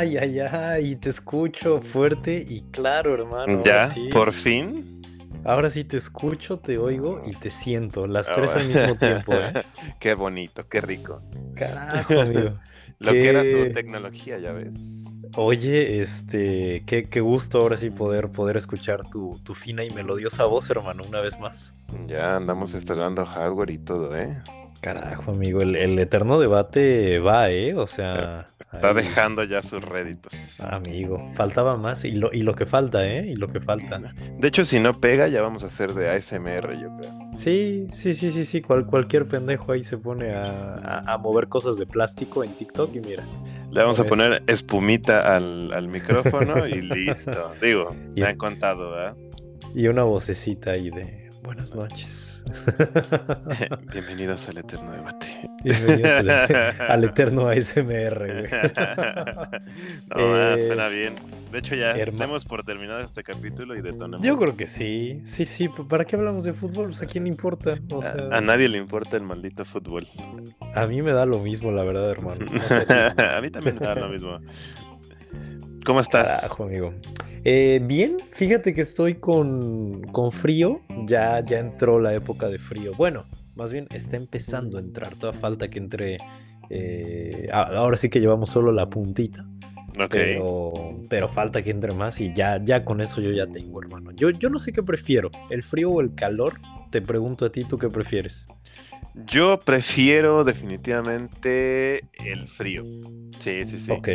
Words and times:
Ay, 0.00 0.16
ay, 0.16 0.40
ay, 0.40 0.96
te 0.96 1.10
escucho 1.10 1.82
fuerte 1.82 2.46
y 2.48 2.62
claro, 2.70 3.12
hermano. 3.12 3.62
¿Ya? 3.62 3.86
¿Por 4.10 4.32
fin? 4.32 5.02
Ahora 5.44 5.68
sí 5.68 5.84
te 5.84 5.98
escucho, 5.98 6.58
te 6.58 6.78
oigo 6.78 7.20
y 7.26 7.32
te 7.32 7.50
siento, 7.50 8.06
las 8.06 8.30
ah, 8.30 8.34
tres 8.34 8.50
al 8.52 8.66
mismo 8.66 8.94
tiempo. 8.94 9.34
¿eh? 9.34 9.52
qué 10.00 10.14
bonito, 10.14 10.66
qué 10.70 10.80
rico. 10.80 11.20
Carajo, 11.54 12.18
amigo. 12.18 12.54
Lo 12.98 13.12
que 13.12 13.28
era 13.28 13.42
tu 13.42 13.74
tecnología, 13.74 14.38
ya 14.38 14.52
ves. 14.52 15.04
Oye, 15.36 16.00
este, 16.00 16.82
qué, 16.86 17.04
qué, 17.04 17.20
gusto 17.20 17.58
ahora 17.58 17.76
sí 17.76 17.90
poder, 17.90 18.30
poder 18.30 18.56
escuchar 18.56 19.02
tu, 19.10 19.38
tu, 19.44 19.54
fina 19.54 19.84
y 19.84 19.90
melodiosa 19.90 20.46
voz, 20.46 20.70
hermano, 20.70 21.02
una 21.06 21.20
vez 21.20 21.38
más. 21.38 21.74
Ya 22.06 22.36
andamos 22.36 22.72
instalando 22.72 23.26
hardware 23.26 23.70
y 23.70 23.78
todo, 23.78 24.16
¿eh? 24.16 24.42
Carajo, 24.80 25.32
amigo, 25.32 25.60
el, 25.60 25.98
eterno 25.98 26.40
debate 26.40 27.18
va, 27.18 27.50
¿eh? 27.50 27.74
O 27.74 27.86
sea... 27.86 28.46
Está 28.72 28.94
dejando 28.94 29.42
ya 29.42 29.62
sus 29.62 29.82
réditos. 29.82 30.60
Amigo, 30.60 31.32
faltaba 31.34 31.76
más 31.76 32.04
y 32.04 32.12
lo, 32.12 32.32
y 32.32 32.42
lo 32.42 32.54
que 32.54 32.66
falta, 32.66 33.04
¿eh? 33.04 33.26
Y 33.26 33.34
lo 33.34 33.48
que 33.48 33.60
falta. 33.60 34.00
De 34.38 34.48
hecho, 34.48 34.64
si 34.64 34.78
no 34.78 35.00
pega, 35.00 35.26
ya 35.26 35.42
vamos 35.42 35.64
a 35.64 35.66
hacer 35.66 35.92
de 35.92 36.08
ASMR, 36.08 36.80
yo 36.80 36.96
creo. 36.96 37.12
Sí, 37.36 37.88
sí, 37.92 38.14
sí, 38.14 38.30
sí, 38.30 38.44
sí. 38.44 38.62
cualquier 38.62 39.26
pendejo 39.26 39.72
ahí 39.72 39.82
se 39.82 39.98
pone 39.98 40.34
a, 40.34 41.18
mover 41.20 41.48
cosas 41.48 41.78
de 41.78 41.86
plástico 41.86 42.44
en 42.44 42.52
TikTok 42.52 42.94
y 42.94 43.00
mira. 43.00 43.24
Le 43.70 43.80
vamos 43.80 43.98
a 43.98 44.04
poner 44.04 44.42
espumita 44.46 45.36
al, 45.36 45.88
micrófono 45.88 46.66
y 46.66 46.80
listo. 46.80 47.52
Digo, 47.60 47.94
me 48.14 48.24
han 48.24 48.36
contado, 48.36 48.90
¿verdad? 48.92 49.16
Y 49.74 49.88
una 49.88 50.04
vocecita 50.04 50.70
ahí 50.72 50.90
de 50.90 51.30
buenas 51.42 51.74
noches. 51.74 52.29
Bienvenidos 53.92 54.48
al 54.48 54.58
eterno 54.58 54.92
debate. 54.92 55.50
Bienvenidos 55.62 56.50
al, 56.80 57.04
eterno 57.04 57.48
ASMR, 57.48 58.48
No, 60.16 60.36
eh, 60.36 60.66
suena 60.66 60.88
bien. 60.88 61.14
De 61.52 61.58
hecho, 61.58 61.74
ya 61.74 61.94
tenemos 61.94 62.44
por 62.44 62.64
terminado 62.64 63.00
este 63.00 63.22
capítulo 63.22 63.76
y 63.76 63.82
detonamos. 63.82 64.24
Yo 64.24 64.38
creo 64.38 64.56
que 64.56 64.66
sí. 64.66 65.22
Sí, 65.24 65.46
sí. 65.46 65.68
¿Para 65.68 66.04
qué 66.04 66.16
hablamos 66.16 66.44
de 66.44 66.52
fútbol? 66.52 66.86
Pues, 66.86 67.02
¿A 67.02 67.06
quién 67.06 67.24
le 67.24 67.30
importa? 67.30 67.76
a, 68.30 68.40
nadie 68.40 68.68
le 68.68 68.78
importa 68.78 69.16
el 69.16 69.22
maldito 69.22 69.64
fútbol. 69.64 70.06
A 70.74 70.86
mí 70.86 71.02
me 71.02 71.12
da 71.12 71.26
lo 71.26 71.38
mismo, 71.38 71.72
la 71.72 71.84
verdad, 71.84 72.10
hermano. 72.10 72.46
a 72.46 73.40
mí 73.40 73.50
también 73.50 73.76
me 73.80 73.86
da 73.86 73.94
lo 73.94 74.08
mismo. 74.08 74.38
¿Cómo 75.84 76.00
estás? 76.00 76.50
amigo. 76.58 76.94
Eh, 77.44 77.80
bien, 77.82 78.16
fíjate 78.32 78.74
que 78.74 78.82
estoy 78.82 79.14
con, 79.14 80.02
con, 80.12 80.32
frío. 80.32 80.80
Ya, 81.06 81.40
ya 81.40 81.58
entró 81.58 81.98
la 81.98 82.14
época 82.14 82.48
de 82.48 82.58
frío. 82.58 82.92
Bueno, 82.94 83.24
más 83.54 83.72
bien 83.72 83.86
está 83.92 84.16
empezando 84.16 84.78
a 84.78 84.80
entrar. 84.80 85.16
Toda 85.16 85.32
falta 85.32 85.68
que 85.68 85.78
entre. 85.78 86.18
Eh, 86.68 87.48
ahora 87.52 87.96
sí 87.96 88.10
que 88.10 88.20
llevamos 88.20 88.50
solo 88.50 88.72
la 88.72 88.88
puntita. 88.88 89.46
Pero, 90.08 90.72
pero, 91.10 91.28
falta 91.28 91.60
que 91.62 91.70
entre 91.70 91.92
más 91.92 92.20
y 92.20 92.32
ya, 92.32 92.62
ya 92.64 92.84
con 92.84 93.00
eso 93.00 93.20
yo 93.20 93.32
ya 93.32 93.46
tengo, 93.46 93.82
hermano. 93.82 94.12
Yo, 94.12 94.30
yo 94.30 94.48
no 94.48 94.58
sé 94.58 94.72
qué 94.72 94.82
prefiero, 94.82 95.30
el 95.50 95.62
frío 95.62 95.90
o 95.90 96.00
el 96.00 96.14
calor. 96.14 96.54
Te 96.90 97.02
pregunto 97.02 97.44
a 97.44 97.52
ti, 97.52 97.64
¿tú 97.64 97.76
qué 97.76 97.88
prefieres? 97.88 98.46
Yo 99.26 99.58
prefiero 99.58 100.44
definitivamente 100.44 102.04
el 102.24 102.48
frío. 102.48 102.84
Sí, 103.40 103.64
sí, 103.64 103.78
sí. 103.78 103.92
Ok 103.92 104.08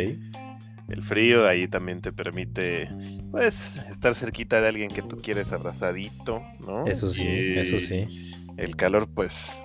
el 0.88 1.02
frío 1.02 1.46
ahí 1.46 1.66
también 1.66 2.00
te 2.00 2.12
permite 2.12 2.88
pues 3.30 3.78
estar 3.90 4.14
cerquita 4.14 4.60
de 4.60 4.68
alguien 4.68 4.88
que 4.88 5.02
tú 5.02 5.16
quieres 5.16 5.52
abrazadito, 5.52 6.42
¿no? 6.66 6.86
Eso 6.86 7.08
sí, 7.08 7.26
eso 7.56 7.80
sí. 7.80 8.32
El 8.56 8.76
calor 8.76 9.08
pues 9.12 9.60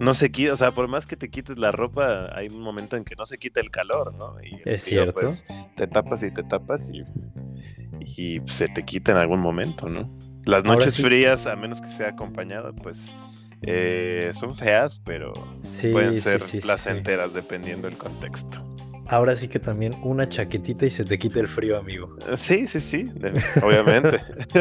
no 0.00 0.14
se 0.14 0.30
quita, 0.32 0.52
o 0.52 0.56
sea, 0.56 0.72
por 0.72 0.88
más 0.88 1.06
que 1.06 1.16
te 1.16 1.30
quites 1.30 1.56
la 1.58 1.70
ropa, 1.70 2.36
hay 2.36 2.48
un 2.48 2.60
momento 2.60 2.96
en 2.96 3.04
que 3.04 3.14
no 3.14 3.24
se 3.24 3.38
quita 3.38 3.60
el 3.60 3.70
calor, 3.70 4.14
¿no? 4.14 4.36
Y 4.42 4.60
es 4.64 4.82
cierto. 4.82 5.20
Pues, 5.20 5.44
te 5.76 5.86
tapas 5.86 6.22
y 6.24 6.32
te 6.32 6.42
tapas 6.42 6.90
y, 6.90 7.04
y 8.00 8.40
se 8.46 8.66
te 8.66 8.84
quita 8.84 9.12
en 9.12 9.18
algún 9.18 9.40
momento, 9.40 9.88
¿no? 9.88 10.10
Las 10.44 10.64
noches 10.64 11.00
frías, 11.00 11.46
a 11.46 11.54
menos 11.54 11.80
que 11.80 11.90
sea 11.90 12.08
acompañado, 12.08 12.74
pues 12.74 13.10
eh, 13.62 14.32
son 14.34 14.54
feas, 14.54 15.00
pero 15.04 15.32
pueden 15.92 16.20
ser 16.20 16.42
placenteras 16.60 17.32
dependiendo 17.32 17.88
del 17.88 17.96
contexto 17.96 18.73
ahora 19.06 19.36
sí 19.36 19.48
que 19.48 19.58
también 19.58 19.94
una 20.02 20.28
chaquetita 20.28 20.86
y 20.86 20.90
se 20.90 21.04
te 21.04 21.18
quita 21.18 21.40
el 21.40 21.48
frío, 21.48 21.78
amigo. 21.78 22.16
Sí, 22.36 22.66
sí, 22.66 22.80
sí, 22.80 23.10
obviamente. 23.62 24.20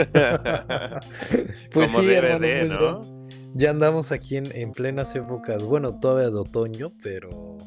pues 1.71 1.91
Como 1.91 2.01
sí, 2.01 2.15
pues 2.19 2.69
¿no? 2.69 3.01
Ya 3.55 3.69
andamos 3.69 4.11
aquí 4.11 4.37
en, 4.37 4.71
plenas 4.71 5.15
épocas, 5.15 5.63
bueno, 5.63 5.99
todavía 5.99 6.29
de 6.29 6.37
otoño, 6.37 6.93
pero 7.03 7.57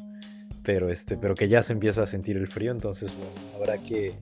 pero 0.63 0.89
este, 0.89 1.15
pero 1.15 1.33
que 1.33 1.47
ya 1.47 1.63
se 1.63 1.71
empieza 1.71 2.03
a 2.03 2.07
sentir 2.07 2.35
el 2.35 2.47
frío, 2.47 2.73
entonces 2.73 3.09
bueno, 3.15 3.31
habrá 3.55 3.77
que 3.81 4.15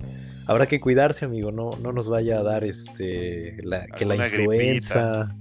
habrá 0.45 0.67
que 0.67 0.79
cuidarse, 0.79 1.25
amigo, 1.25 1.51
no 1.51 1.71
no 1.81 1.91
nos 1.91 2.07
vaya 2.07 2.37
a 2.37 2.43
dar 2.43 2.63
este 2.63 3.57
la, 3.63 3.87
que 3.87 4.05
la 4.05 4.15
influenza. 4.15 5.35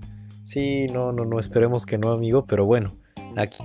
Sí, 0.44 0.86
no, 0.86 1.12
no, 1.12 1.24
no, 1.24 1.38
esperemos 1.38 1.84
que 1.84 1.98
no, 1.98 2.10
amigo, 2.10 2.46
pero 2.46 2.64
bueno, 2.64 2.96
aquí. 3.36 3.62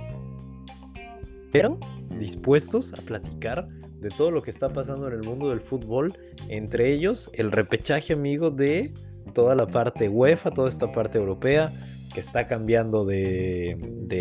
Pero 1.50 1.78
dispuestos 2.18 2.92
a 2.92 3.02
platicar 3.02 3.68
de 4.00 4.08
todo 4.08 4.30
lo 4.30 4.42
que 4.42 4.50
está 4.50 4.72
pasando 4.72 5.08
en 5.08 5.14
el 5.14 5.22
mundo 5.22 5.50
del 5.50 5.60
fútbol, 5.60 6.14
entre 6.48 6.92
ellos 6.92 7.30
el 7.34 7.52
repechaje 7.52 8.12
amigo 8.12 8.50
de 8.50 8.92
toda 9.34 9.54
la 9.54 9.66
parte 9.66 10.08
UEFA, 10.08 10.50
toda 10.50 10.68
esta 10.68 10.90
parte 10.92 11.18
europea 11.18 11.72
que 12.12 12.20
está 12.20 12.46
cambiando 12.46 13.04
de, 13.04 13.76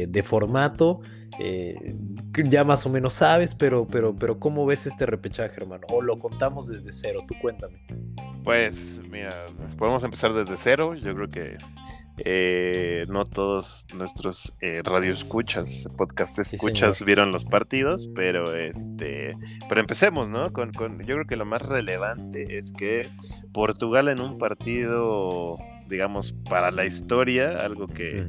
de, 0.07 0.23
formato. 0.23 1.01
Eh, 1.39 1.95
ya 2.43 2.63
más 2.63 2.85
o 2.85 2.89
menos 2.89 3.13
sabes, 3.13 3.55
pero, 3.55 3.87
pero, 3.87 4.15
pero 4.15 4.39
¿cómo 4.39 4.65
ves 4.65 4.85
este 4.85 5.05
repechaje, 5.05 5.55
hermano? 5.57 5.87
O 5.91 6.01
lo 6.01 6.17
contamos 6.17 6.67
desde 6.67 6.91
cero, 6.93 7.21
tú 7.27 7.33
cuéntame. 7.41 7.83
Pues, 8.43 9.01
mira, 9.09 9.47
podemos 9.77 10.03
empezar 10.03 10.33
desde 10.33 10.57
cero. 10.57 10.93
Yo 10.95 11.15
creo 11.15 11.29
que 11.29 11.57
eh, 12.25 13.03
no 13.09 13.25
todos 13.25 13.85
nuestros 13.95 14.53
eh, 14.61 14.81
radioescuchas, 14.83 15.87
podcast 15.97 16.39
escuchas 16.39 17.03
vieron 17.03 17.31
los 17.31 17.45
partidos, 17.45 18.09
pero 18.15 18.55
este, 18.55 19.35
pero 19.67 19.81
empecemos, 19.81 20.29
¿no? 20.29 20.51
Con, 20.51 20.71
yo 20.71 21.15
creo 21.15 21.25
que 21.27 21.35
lo 21.35 21.45
más 21.45 21.61
relevante 21.61 22.57
es 22.57 22.71
que 22.71 23.07
Portugal 23.53 24.07
en 24.07 24.21
un 24.21 24.37
partido 24.37 25.57
digamos, 25.89 26.33
para 26.49 26.71
la 26.71 26.85
historia, 26.85 27.59
algo 27.59 27.87
que, 27.87 28.23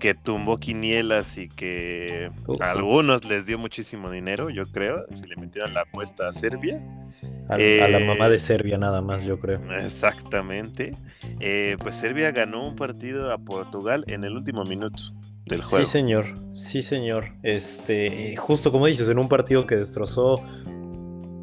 que 0.00 0.14
tumbó 0.14 0.58
quinielas 0.58 1.36
y 1.36 1.48
que 1.48 2.30
a 2.60 2.70
algunos 2.70 3.24
les 3.24 3.46
dio 3.46 3.58
muchísimo 3.58 4.10
dinero, 4.10 4.48
yo 4.48 4.64
creo, 4.64 5.04
si 5.12 5.26
le 5.26 5.36
metieron 5.36 5.74
la 5.74 5.82
apuesta 5.82 6.28
a 6.28 6.32
Serbia. 6.32 6.80
A, 7.48 7.58
la 7.58 7.98
mamá 7.98 8.28
de 8.28 8.36
eh, 8.36 8.40
Serbia 8.40 8.78
nada 8.78 9.02
más, 9.02 9.24
yo 9.24 9.38
creo. 9.38 9.60
Exactamente. 9.74 10.92
Eh, 11.40 11.76
pues 11.80 11.96
Serbia 11.96 12.30
ganó 12.30 12.66
un 12.66 12.76
partido 12.76 13.32
a 13.32 13.38
Portugal 13.38 14.04
en 14.06 14.24
el 14.24 14.34
último 14.34 14.64
minuto 14.64 15.02
del 15.44 15.62
juego. 15.62 15.84
Sí, 15.84 15.90
señor. 15.90 16.34
Sí, 16.54 16.82
señor. 16.82 17.32
Este, 17.42 18.34
justo 18.36 18.72
como 18.72 18.86
dices, 18.86 19.08
en 19.10 19.18
un 19.18 19.28
partido 19.28 19.66
que 19.66 19.76
destrozó 19.76 20.36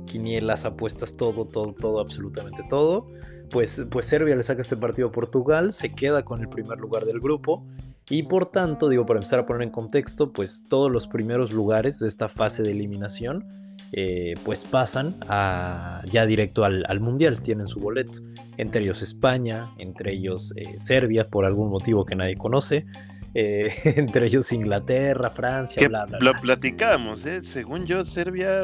quinielas, 0.07 0.65
apuestas, 0.65 1.15
todo, 1.15 1.45
todo, 1.45 1.73
todo, 1.73 1.99
absolutamente 1.99 2.63
todo 2.69 3.07
pues, 3.51 3.85
pues 3.91 4.05
Serbia 4.05 4.35
le 4.35 4.43
saca 4.43 4.61
este 4.61 4.77
partido 4.77 5.09
a 5.09 5.11
Portugal, 5.11 5.71
se 5.71 5.93
queda 5.93 6.23
con 6.23 6.41
el 6.41 6.49
primer 6.49 6.79
lugar 6.79 7.05
del 7.05 7.19
grupo 7.19 7.65
y 8.09 8.23
por 8.23 8.47
tanto, 8.47 8.89
digo, 8.89 9.05
para 9.05 9.19
empezar 9.19 9.39
a 9.39 9.45
poner 9.45 9.63
en 9.63 9.69
contexto, 9.69 10.33
pues 10.33 10.63
todos 10.67 10.91
los 10.91 11.07
primeros 11.07 11.51
lugares 11.51 11.99
de 11.99 12.07
esta 12.07 12.27
fase 12.27 12.63
de 12.63 12.71
eliminación 12.71 13.47
eh, 13.93 14.35
pues 14.45 14.63
pasan 14.63 15.17
a, 15.27 16.01
ya 16.09 16.25
directo 16.25 16.63
al, 16.63 16.99
Mundial, 16.99 17.41
tienen 17.41 17.67
su 17.67 17.79
boleto. 17.79 18.19
Entre 18.57 18.81
ellos 18.83 19.01
España, 19.01 19.71
entre 19.77 20.13
ellos 20.13 20.53
eh, 20.55 20.77
Serbia, 20.77 21.25
por 21.25 21.45
algún 21.45 21.69
motivo 21.69 22.05
que 22.05 22.15
nadie 22.15 22.37
conoce. 22.37 22.85
Eh, 23.33 23.73
entre 23.97 24.27
ellos 24.27 24.51
Inglaterra, 24.51 25.29
Francia, 25.29 25.87
bla, 25.87 26.05
bla, 26.05 26.19
Lo 26.19 26.33
platicamos, 26.33 27.25
según 27.43 27.85
yo, 27.85 28.03
Serbia 28.03 28.63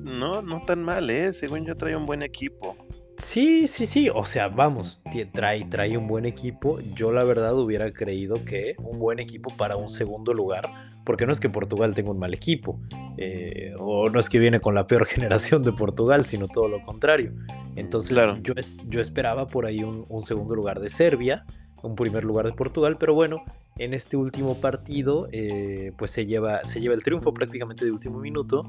no, 0.00 0.42
no 0.42 0.62
tan 0.62 0.82
mal, 0.82 1.10
según 1.34 1.64
yo 1.64 1.74
trae 1.74 1.96
un 1.96 2.06
buen 2.06 2.22
equipo. 2.22 2.76
Sí, 3.18 3.66
sí, 3.68 3.86
sí. 3.86 4.08
O 4.12 4.24
sea, 4.24 4.48
vamos, 4.48 5.00
trae, 5.32 5.64
trae 5.64 5.96
un 5.96 6.06
buen 6.06 6.26
equipo. 6.26 6.78
Yo 6.94 7.12
la 7.12 7.24
verdad 7.24 7.58
hubiera 7.58 7.92
creído 7.92 8.44
que 8.44 8.74
un 8.78 8.98
buen 8.98 9.18
equipo 9.18 9.54
para 9.56 9.76
un 9.76 9.90
segundo 9.90 10.34
lugar, 10.34 10.68
porque 11.04 11.26
no 11.26 11.32
es 11.32 11.40
que 11.40 11.48
Portugal 11.48 11.94
tenga 11.94 12.10
un 12.10 12.18
mal 12.18 12.34
equipo, 12.34 12.80
eh, 13.16 13.74
o 13.78 14.10
no 14.10 14.20
es 14.20 14.28
que 14.28 14.38
viene 14.38 14.60
con 14.60 14.74
la 14.74 14.86
peor 14.86 15.06
generación 15.06 15.62
de 15.64 15.72
Portugal, 15.72 16.26
sino 16.26 16.48
todo 16.48 16.68
lo 16.68 16.84
contrario. 16.84 17.32
Entonces 17.74 18.12
claro. 18.12 18.38
yo, 18.42 18.54
yo 18.86 19.00
esperaba 19.00 19.46
por 19.46 19.66
ahí 19.66 19.82
un, 19.82 20.04
un 20.08 20.22
segundo 20.22 20.54
lugar 20.54 20.80
de 20.80 20.90
Serbia 20.90 21.44
un 21.82 21.94
primer 21.94 22.24
lugar 22.24 22.46
de 22.46 22.52
Portugal, 22.52 22.96
pero 22.98 23.14
bueno, 23.14 23.42
en 23.78 23.94
este 23.94 24.16
último 24.16 24.60
partido 24.60 25.28
eh, 25.32 25.92
pues 25.98 26.10
se 26.10 26.26
lleva, 26.26 26.64
se 26.64 26.80
lleva 26.80 26.94
el 26.94 27.02
triunfo 27.02 27.34
prácticamente 27.34 27.84
de 27.84 27.90
último 27.90 28.18
minuto 28.18 28.62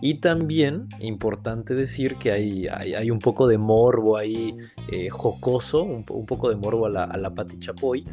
y 0.00 0.14
también 0.14 0.88
importante 1.00 1.74
decir 1.74 2.16
que 2.16 2.32
hay, 2.32 2.68
hay, 2.68 3.10
un 3.10 3.18
poco 3.18 3.48
de 3.48 3.58
morbo 3.58 4.16
ahí 4.16 4.56
eh, 4.90 5.08
jocoso, 5.08 5.82
un, 5.82 6.04
poco 6.04 6.48
de 6.48 6.56
morbo 6.56 6.86
a 6.86 6.90
la, 6.90 7.04
a 7.04 7.46
Chapoy, 7.58 8.04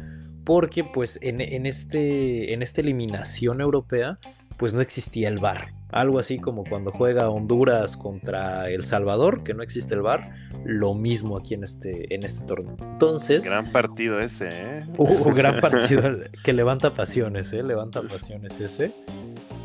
porque 0.44 0.84
pues 0.84 1.18
en, 1.22 1.40
en, 1.40 1.66
este, 1.66 2.52
en 2.52 2.62
esta 2.62 2.80
eliminación 2.80 3.60
europea 3.60 4.18
pues 4.56 4.74
no 4.74 4.80
existía 4.80 5.28
el 5.28 5.38
VAR. 5.38 5.79
Algo 5.92 6.18
así 6.18 6.38
como 6.38 6.64
cuando 6.64 6.92
juega 6.92 7.30
Honduras 7.30 7.96
contra 7.96 8.68
El 8.70 8.84
Salvador, 8.84 9.42
que 9.42 9.54
no 9.54 9.62
existe 9.62 9.94
el 9.94 10.02
VAR, 10.02 10.32
lo 10.64 10.94
mismo 10.94 11.36
aquí 11.36 11.54
en 11.54 11.64
este, 11.64 12.14
en 12.14 12.24
este 12.24 12.44
torneo. 12.44 12.76
Entonces. 12.80 13.44
Gran 13.44 13.72
partido 13.72 14.20
ese, 14.20 14.48
¿eh? 14.50 14.80
Un 14.98 15.34
gran 15.34 15.58
partido 15.60 16.02
que 16.44 16.52
levanta 16.52 16.94
pasiones, 16.94 17.52
¿eh? 17.52 17.62
Levanta 17.62 18.02
pasiones 18.02 18.60
ese. 18.60 18.92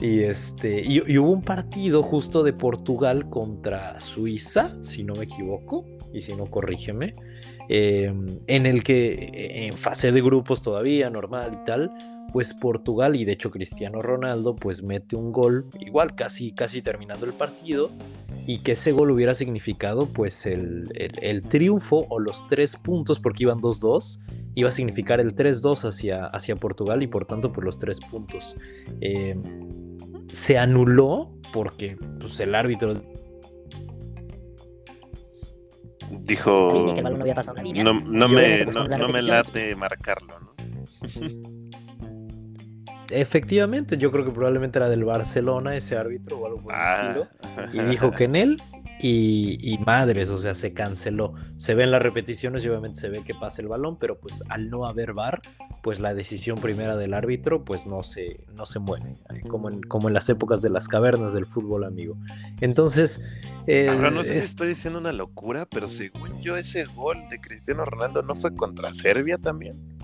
Y, 0.01 0.21
este, 0.21 0.83
y, 0.85 1.17
hubo 1.17 1.31
un 1.31 1.41
partido 1.41 2.03
justo 2.03 2.43
de 2.43 2.51
Portugal 2.51 3.29
contra 3.29 3.99
Suiza, 3.99 4.75
si 4.83 5.03
no 5.03 5.13
me 5.15 5.23
equivoco, 5.23 5.85
y 6.13 6.21
si 6.21 6.35
no, 6.35 6.47
corrígeme, 6.47 7.13
em, 7.69 8.25
en 8.47 8.65
el 8.65 8.83
que 8.83 9.67
en 9.67 9.77
fase 9.77 10.11
de 10.11 10.21
grupos 10.21 10.61
todavía, 10.61 11.09
normal 11.09 11.59
y 11.61 11.65
tal, 11.65 11.91
pues 12.35 12.53
Portugal 12.53 13.15
y 13.15 13.23
de 13.23 13.31
hecho 13.31 13.49
Cristiano 13.49 14.01
Ronaldo 14.01 14.57
pues 14.57 14.83
mete 14.83 15.15
un 15.15 15.31
gol, 15.31 15.67
igual 15.79 16.15
casi, 16.15 16.51
casi 16.51 16.81
terminando 16.81 17.25
el 17.25 17.31
partido, 17.31 17.91
y 18.45 18.57
que 18.57 18.73
ese 18.73 18.91
gol 18.91 19.11
hubiera 19.11 19.33
significado 19.33 20.07
pues 20.07 20.45
el, 20.45 20.83
el, 20.97 21.41
triunfo 21.43 22.05
o 22.09 22.19
los 22.19 22.45
tres 22.49 22.75
puntos, 22.75 23.21
porque 23.21 23.43
iban 23.43 23.61
2-2, 23.61 24.19
iba 24.53 24.67
a 24.67 24.71
significar 24.73 25.21
el 25.21 25.33
3-2 25.33 25.87
hacia, 25.87 26.25
hacia 26.25 26.57
Portugal 26.57 27.01
y 27.03 27.07
por 27.07 27.23
tanto 27.23 27.53
por 27.53 27.63
pues, 27.63 27.65
los 27.67 27.79
tres 27.79 28.01
puntos. 28.01 28.57
Eh, 28.99 29.37
se 30.33 30.57
anuló 30.57 31.31
porque 31.53 31.95
pues, 32.19 32.37
el 32.41 32.53
árbitro 32.53 33.01
dijo 36.19 36.85
no, 37.81 37.93
no, 37.93 38.27
me, 38.27 38.65
no, 38.65 39.07
me 39.07 39.21
late 39.21 39.73
marcarlo 39.77 40.37
¿no? 40.41 41.54
Efectivamente 43.21 43.97
yo 43.97 44.11
creo 44.11 44.25
que 44.25 44.31
probablemente 44.31 44.79
era 44.79 44.89
del 44.89 45.03
Barcelona 45.03 45.75
ese 45.75 45.97
árbitro 45.97 46.39
o 46.39 46.45
algo 46.45 46.59
por 46.59 46.73
el 46.73 46.79
ah. 46.79 47.27
estilo 47.65 47.85
y 47.85 47.89
dijo 47.89 48.11
que 48.11 48.25
en 48.25 48.35
él 48.35 48.61
y, 49.01 49.77
madres, 49.85 50.29
o 50.29 50.39
sea, 50.39 50.55
se 50.55 50.73
canceló. 50.73 51.33
Se 51.57 51.75
ven 51.75 51.91
las 51.91 52.01
repeticiones 52.01 52.63
y 52.63 52.69
obviamente 52.69 52.99
se 52.99 53.09
ve 53.09 53.23
que 53.23 53.35
pasa 53.35 53.61
el 53.61 53.67
balón, 53.67 53.97
pero 53.99 54.17
pues 54.17 54.43
al 54.49 54.69
no 54.69 54.85
haber 54.85 55.13
VAR, 55.13 55.41
pues 55.83 55.99
la 55.99 56.13
decisión 56.13 56.59
primera 56.59 56.97
del 56.97 57.13
árbitro 57.13 57.63
pues 57.63 57.85
no 57.85 58.03
se, 58.03 58.45
no 58.55 58.65
se 58.65 58.79
mueve, 58.79 59.15
eh, 59.33 59.41
como 59.47 59.69
en, 59.69 59.81
como 59.81 60.07
en 60.07 60.13
las 60.13 60.29
épocas 60.29 60.61
de 60.61 60.69
las 60.69 60.87
cavernas 60.87 61.33
del 61.33 61.45
fútbol 61.45 61.83
amigo. 61.83 62.17
Entonces... 62.61 63.23
Eh, 63.67 63.89
Ahora 63.89 64.11
no 64.11 64.23
sé 64.23 64.33
si 64.33 64.39
estoy 64.39 64.67
diciendo 64.69 64.99
una 64.99 65.11
locura, 65.11 65.65
pero 65.65 65.89
según 65.89 66.39
yo 66.39 66.55
ese 66.55 66.85
gol 66.85 67.17
de 67.29 67.41
Cristiano 67.41 67.83
Ronaldo 67.83 68.21
no 68.21 68.35
fue 68.35 68.55
contra 68.55 68.93
Serbia 68.93 69.39
también. 69.39 69.94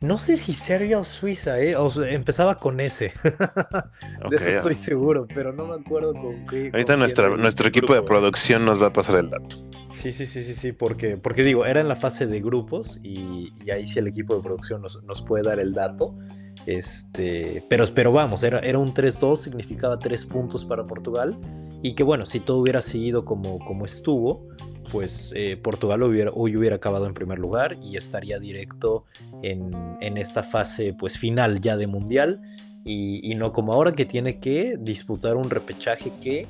No 0.00 0.16
sé 0.16 0.38
si 0.38 0.54
Serbia 0.54 0.98
o 0.98 1.04
Suiza, 1.04 1.60
¿eh? 1.60 1.76
O 1.76 1.92
empezaba 2.02 2.56
con 2.56 2.80
S. 2.80 3.12
de 4.30 4.36
eso 4.36 4.48
estoy 4.48 4.74
seguro, 4.74 5.26
pero 5.34 5.52
no 5.52 5.66
me 5.66 5.74
acuerdo 5.74 6.14
con 6.14 6.46
qué. 6.46 6.70
Ahorita 6.72 6.96
nuestro 6.96 7.68
equipo 7.68 7.94
de 7.94 8.02
producción 8.02 8.64
nos 8.64 8.82
va 8.82 8.86
a 8.86 8.92
pasar 8.92 9.16
el 9.20 9.28
dato. 9.28 9.56
Sí, 9.92 10.12
sí, 10.12 10.26
sí, 10.26 10.42
sí, 10.42 10.54
sí, 10.54 10.72
porque, 10.72 11.18
porque 11.18 11.42
digo, 11.42 11.66
era 11.66 11.80
en 11.80 11.88
la 11.88 11.96
fase 11.96 12.26
de 12.26 12.40
grupos 12.40 12.98
y, 13.02 13.52
ahí 13.70 13.86
sí 13.86 13.98
el 13.98 14.06
equipo 14.06 14.34
de 14.36 14.42
producción 14.42 14.80
nos, 14.80 15.22
puede 15.22 15.42
dar 15.42 15.60
el 15.60 15.74
dato. 15.74 16.16
Este, 16.64 17.62
pero, 17.68 17.84
pero 17.94 18.10
vamos, 18.10 18.42
era, 18.42 18.60
era 18.60 18.78
un 18.78 18.94
3-2, 18.94 19.36
significaba 19.36 19.98
3 19.98 20.24
puntos 20.24 20.64
para 20.64 20.84
Portugal. 20.84 21.36
Y 21.82 21.94
que 21.94 22.04
bueno, 22.04 22.24
si 22.24 22.40
todo 22.40 22.58
hubiera 22.58 22.80
seguido 22.80 23.26
como, 23.26 23.58
como 23.58 23.84
estuvo, 23.84 24.48
pues 24.90 25.32
eh, 25.36 25.56
Portugal 25.56 26.02
hubiera, 26.02 26.30
hoy 26.34 26.56
hubiera 26.56 26.76
acabado 26.76 27.06
en 27.06 27.14
primer 27.14 27.38
lugar 27.38 27.76
y 27.82 27.96
estaría 27.96 28.38
directo 28.38 29.04
en, 29.42 29.72
esta 30.16 30.42
fase 30.42 30.94
pues 30.98 31.18
final 31.18 31.60
ya 31.60 31.76
de 31.76 31.86
mundial. 31.86 32.40
Y, 32.82 33.34
no 33.34 33.52
como 33.52 33.74
ahora 33.74 33.92
que 33.92 34.06
tiene 34.06 34.40
que 34.40 34.76
disputar 34.78 35.36
un 35.36 35.50
repechaje 35.50 36.12
que 36.22 36.46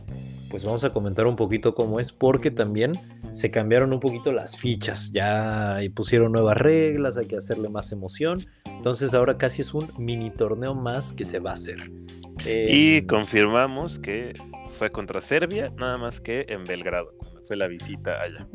pues 0.48 0.64
vamos 0.64 0.84
a 0.84 0.90
comentar 0.92 1.26
un 1.26 1.36
poquito 1.36 1.74
cómo 1.74 2.00
es 2.00 2.12
porque 2.12 2.50
también 2.50 2.92
se 3.32 3.50
cambiaron 3.50 3.92
un 3.92 4.00
poquito 4.00 4.32
las 4.32 4.56
fichas. 4.56 5.10
Ya 5.12 5.78
pusieron 5.94 6.32
nuevas 6.32 6.56
reglas 6.56 7.16
hay 7.16 7.26
que 7.26 7.36
hacerle 7.36 7.68
más 7.68 7.92
emoción. 7.92 8.44
Entonces 8.64 9.12
ahora 9.12 9.38
casi 9.38 9.62
es 9.62 9.74
un 9.74 9.90
mini 9.98 10.30
torneo 10.30 10.74
más 10.74 11.12
que 11.12 11.24
se 11.24 11.40
va 11.40 11.50
a 11.50 11.54
hacer. 11.54 11.90
Y 12.46 12.96
em, 12.98 13.06
confirmamos 13.06 13.98
que 13.98 14.32
fue 14.80 14.90
contra 14.90 15.20
Serbia 15.20 15.70
nada 15.76 15.98
más 15.98 16.20
que 16.20 16.46
en 16.48 16.64
Belgrado 16.64 17.12
la 17.56 17.66
visita 17.66 18.20
allá. 18.20 18.46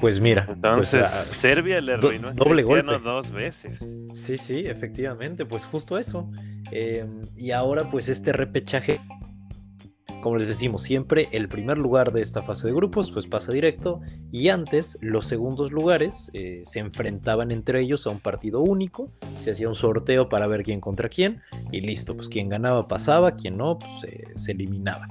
Pues 0.00 0.20
mira. 0.20 0.44
Pues, 0.46 0.56
Entonces, 0.56 1.02
ah, 1.04 1.24
Serbia 1.24 1.80
le 1.80 1.94
arruinó 1.94 2.32
doble 2.32 2.62
golpe. 2.62 2.98
dos 2.98 3.30
veces. 3.30 4.08
Sí, 4.14 4.36
sí, 4.36 4.66
efectivamente, 4.66 5.46
pues 5.46 5.64
justo 5.64 5.98
eso. 5.98 6.30
Em, 6.70 7.22
y 7.36 7.50
ahora, 7.52 7.90
pues 7.90 8.08
este 8.08 8.32
repechaje, 8.32 9.00
como 10.20 10.36
les 10.36 10.48
decimos 10.48 10.82
siempre, 10.82 11.28
el 11.32 11.48
primer 11.48 11.78
lugar 11.78 12.12
de 12.12 12.20
esta 12.20 12.42
fase 12.42 12.66
de 12.66 12.74
grupos, 12.74 13.10
pues 13.10 13.26
pasa 13.26 13.52
directo. 13.52 14.00
Y 14.32 14.48
antes, 14.48 14.98
los 15.00 15.26
segundos 15.26 15.72
lugares 15.72 16.30
eh, 16.34 16.60
se 16.64 16.80
enfrentaban 16.80 17.50
entre 17.50 17.80
ellos 17.80 18.06
a 18.06 18.10
un 18.10 18.20
partido 18.20 18.60
único. 18.60 19.12
Se 19.40 19.52
hacía 19.52 19.68
un 19.68 19.74
sorteo 19.74 20.28
para 20.28 20.46
ver 20.46 20.62
quién 20.62 20.80
contra 20.80 21.08
quién. 21.08 21.42
Y 21.72 21.80
listo, 21.80 22.16
pues 22.16 22.28
quien 22.28 22.48
ganaba 22.48 22.88
pasaba, 22.88 23.36
quien 23.36 23.56
no, 23.56 23.78
pues 23.78 24.14
se 24.36 24.52
eliminaba 24.52 25.08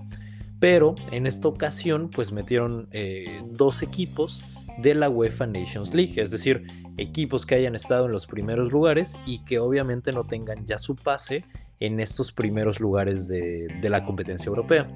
pero 0.59 0.95
en 1.11 1.27
esta 1.27 1.47
ocasión 1.47 2.09
pues 2.09 2.31
metieron 2.31 2.87
eh, 2.91 3.41
dos 3.51 3.81
equipos 3.81 4.43
de 4.77 4.95
la 4.95 5.09
UEFA 5.09 5.47
Nations 5.47 5.93
League, 5.93 6.21
es 6.21 6.31
decir, 6.31 6.65
equipos 6.97 7.45
que 7.45 7.55
hayan 7.55 7.75
estado 7.75 8.05
en 8.05 8.11
los 8.11 8.27
primeros 8.27 8.71
lugares 8.71 9.17
y 9.25 9.43
que 9.45 9.59
obviamente 9.59 10.11
no 10.11 10.23
tengan 10.23 10.65
ya 10.65 10.77
su 10.77 10.95
pase 10.95 11.45
en 11.79 11.99
estos 11.99 12.31
primeros 12.31 12.79
lugares 12.79 13.27
de, 13.27 13.67
la 13.83 14.03
competencia 14.05 14.49
europea. 14.49 14.87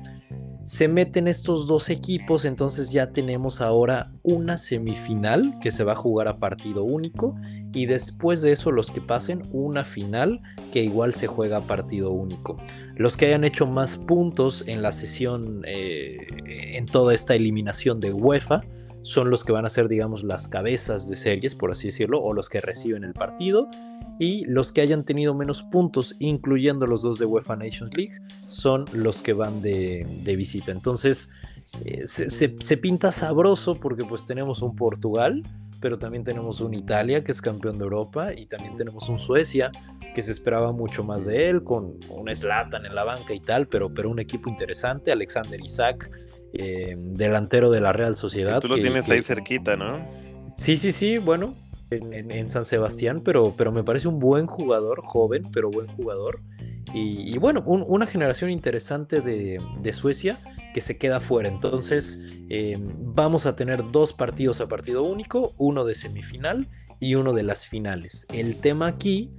Se 0.65 0.87
meten 0.87 1.27
estos 1.27 1.67
dos 1.67 1.89
equipos, 1.89 2.45
entonces 2.45 2.91
ya 2.91 3.11
tenemos 3.11 3.59
ahora 3.59 4.11
una 4.21 4.57
semifinal 4.57 5.57
que 5.61 5.71
se 5.71 5.83
va 5.83 5.93
a 5.93 5.95
jugar 5.95 6.27
a 6.27 6.37
partido 6.37 6.83
único 6.83 7.35
y 7.73 7.87
después 7.87 8.41
de 8.41 8.51
eso 8.51 8.71
los 8.71 8.91
que 8.91 9.01
pasen 9.01 9.41
una 9.51 9.83
final 9.83 10.41
que 10.71 10.83
igual 10.83 11.15
se 11.15 11.25
juega 11.25 11.57
a 11.57 11.61
partido 11.61 12.11
único 12.11 12.57
los 12.99 13.15
que 13.15 13.27
hayan 13.27 13.45
hecho 13.45 13.65
más 13.65 13.95
puntos 13.95 14.65
en 14.67 14.81
la 14.81 14.91
sesión, 14.91 15.63
eh, 15.65 16.27
en 16.75 16.85
toda 16.85 17.13
esta 17.13 17.33
eliminación 17.33 18.01
de 18.01 18.11
UEFA, 18.11 18.65
son 19.01 19.29
los 19.29 19.43
que 19.43 19.51
van 19.51 19.65
a 19.65 19.69
ser, 19.69 19.87
digamos, 19.87 20.23
las 20.23 20.47
cabezas 20.47 21.07
de 21.07 21.15
series, 21.15 21.55
por 21.55 21.71
así 21.71 21.87
decirlo, 21.87 22.21
o 22.21 22.33
los 22.33 22.49
que 22.49 22.61
reciben 22.61 23.03
el 23.03 23.13
partido. 23.13 23.69
Y 24.19 24.43
los 24.45 24.71
que 24.71 24.81
hayan 24.81 25.05
tenido 25.05 25.33
menos 25.33 25.63
puntos, 25.63 26.15
incluyendo 26.19 26.85
los 26.85 27.01
dos 27.01 27.19
de 27.19 27.25
UEFA 27.25 27.55
Nations 27.55 27.95
League, 27.95 28.19
son 28.49 28.85
los 28.91 29.21
que 29.21 29.31
van 29.31 29.61
de, 29.61 30.05
visita. 30.35 30.73
Entonces, 30.73 31.31
eh, 31.85 32.05
se, 32.05 32.29
se, 32.29 32.77
pinta 32.77 33.11
sabroso 33.13 33.75
porque 33.75 34.03
pues 34.03 34.25
tenemos 34.25 34.61
un 34.61 34.75
Portugal, 34.75 35.43
pero 35.79 35.97
también 35.97 36.25
tenemos 36.25 36.59
un 36.59 36.73
Italia 36.73 37.23
que 37.23 37.31
es 37.31 37.41
campeón 37.41 37.77
de 37.77 37.85
Europa 37.85 38.33
y 38.33 38.47
también 38.47 38.75
tenemos 38.75 39.07
un 39.07 39.19
Suecia 39.19 39.71
que 40.13 40.21
se 40.21 40.31
esperaba 40.31 40.71
mucho 40.71 41.03
más 41.03 41.25
de 41.25 41.49
él, 41.49 41.63
con 41.63 41.97
un 42.09 42.35
Slatan 42.35 42.85
en 42.85 42.95
la 42.95 43.03
banca 43.03 43.33
y 43.33 43.39
tal, 43.39 43.67
pero, 43.67 43.93
pero 43.93 44.09
un 44.09 44.19
equipo 44.19 44.49
interesante, 44.49 45.11
Alexander 45.11 45.59
Isaac, 45.63 46.11
eh, 46.53 46.95
delantero 46.97 47.71
de 47.71 47.81
la 47.81 47.93
Real 47.93 48.15
Sociedad. 48.15 48.59
tú 48.61 48.67
lo 48.67 48.75
tienes 48.75 49.09
ahí 49.09 49.21
cerquita, 49.21 49.75
¿no? 49.75 50.05
Sí, 50.55 50.77
sí, 50.77 50.91
sí, 50.91 51.17
bueno, 51.17 51.55
en, 51.91 52.49
San 52.49 52.65
Sebastián, 52.65 53.21
pero, 53.23 53.55
pero 53.55 53.71
me 53.71 53.83
parece 53.83 54.07
un 54.07 54.19
buen 54.19 54.45
jugador, 54.45 55.01
joven, 55.03 55.43
pero 55.51 55.69
buen 55.69 55.87
jugador. 55.87 56.41
Y, 56.93 57.37
bueno, 57.37 57.63
una 57.65 58.07
generación 58.07 58.49
interesante 58.49 59.21
de, 59.21 59.93
Suecia 59.93 60.39
que 60.73 60.81
se 60.81 60.97
queda 60.97 61.19
fuera. 61.19 61.49
Entonces, 61.49 62.21
eh, 62.49 62.77
vamos 62.79 63.45
a 63.45 63.55
tener 63.55 63.91
dos 63.91 64.13
partidos 64.13 64.59
a 64.61 64.67
partido 64.67 65.03
único, 65.03 65.53
uno 65.57 65.85
de 65.85 65.95
semifinal 65.95 66.67
y 66.99 67.15
uno 67.15 67.33
de 67.33 67.43
las 67.43 67.65
finales. 67.65 68.25
El 68.29 68.57
tema 68.57 68.87
aquí 68.87 69.31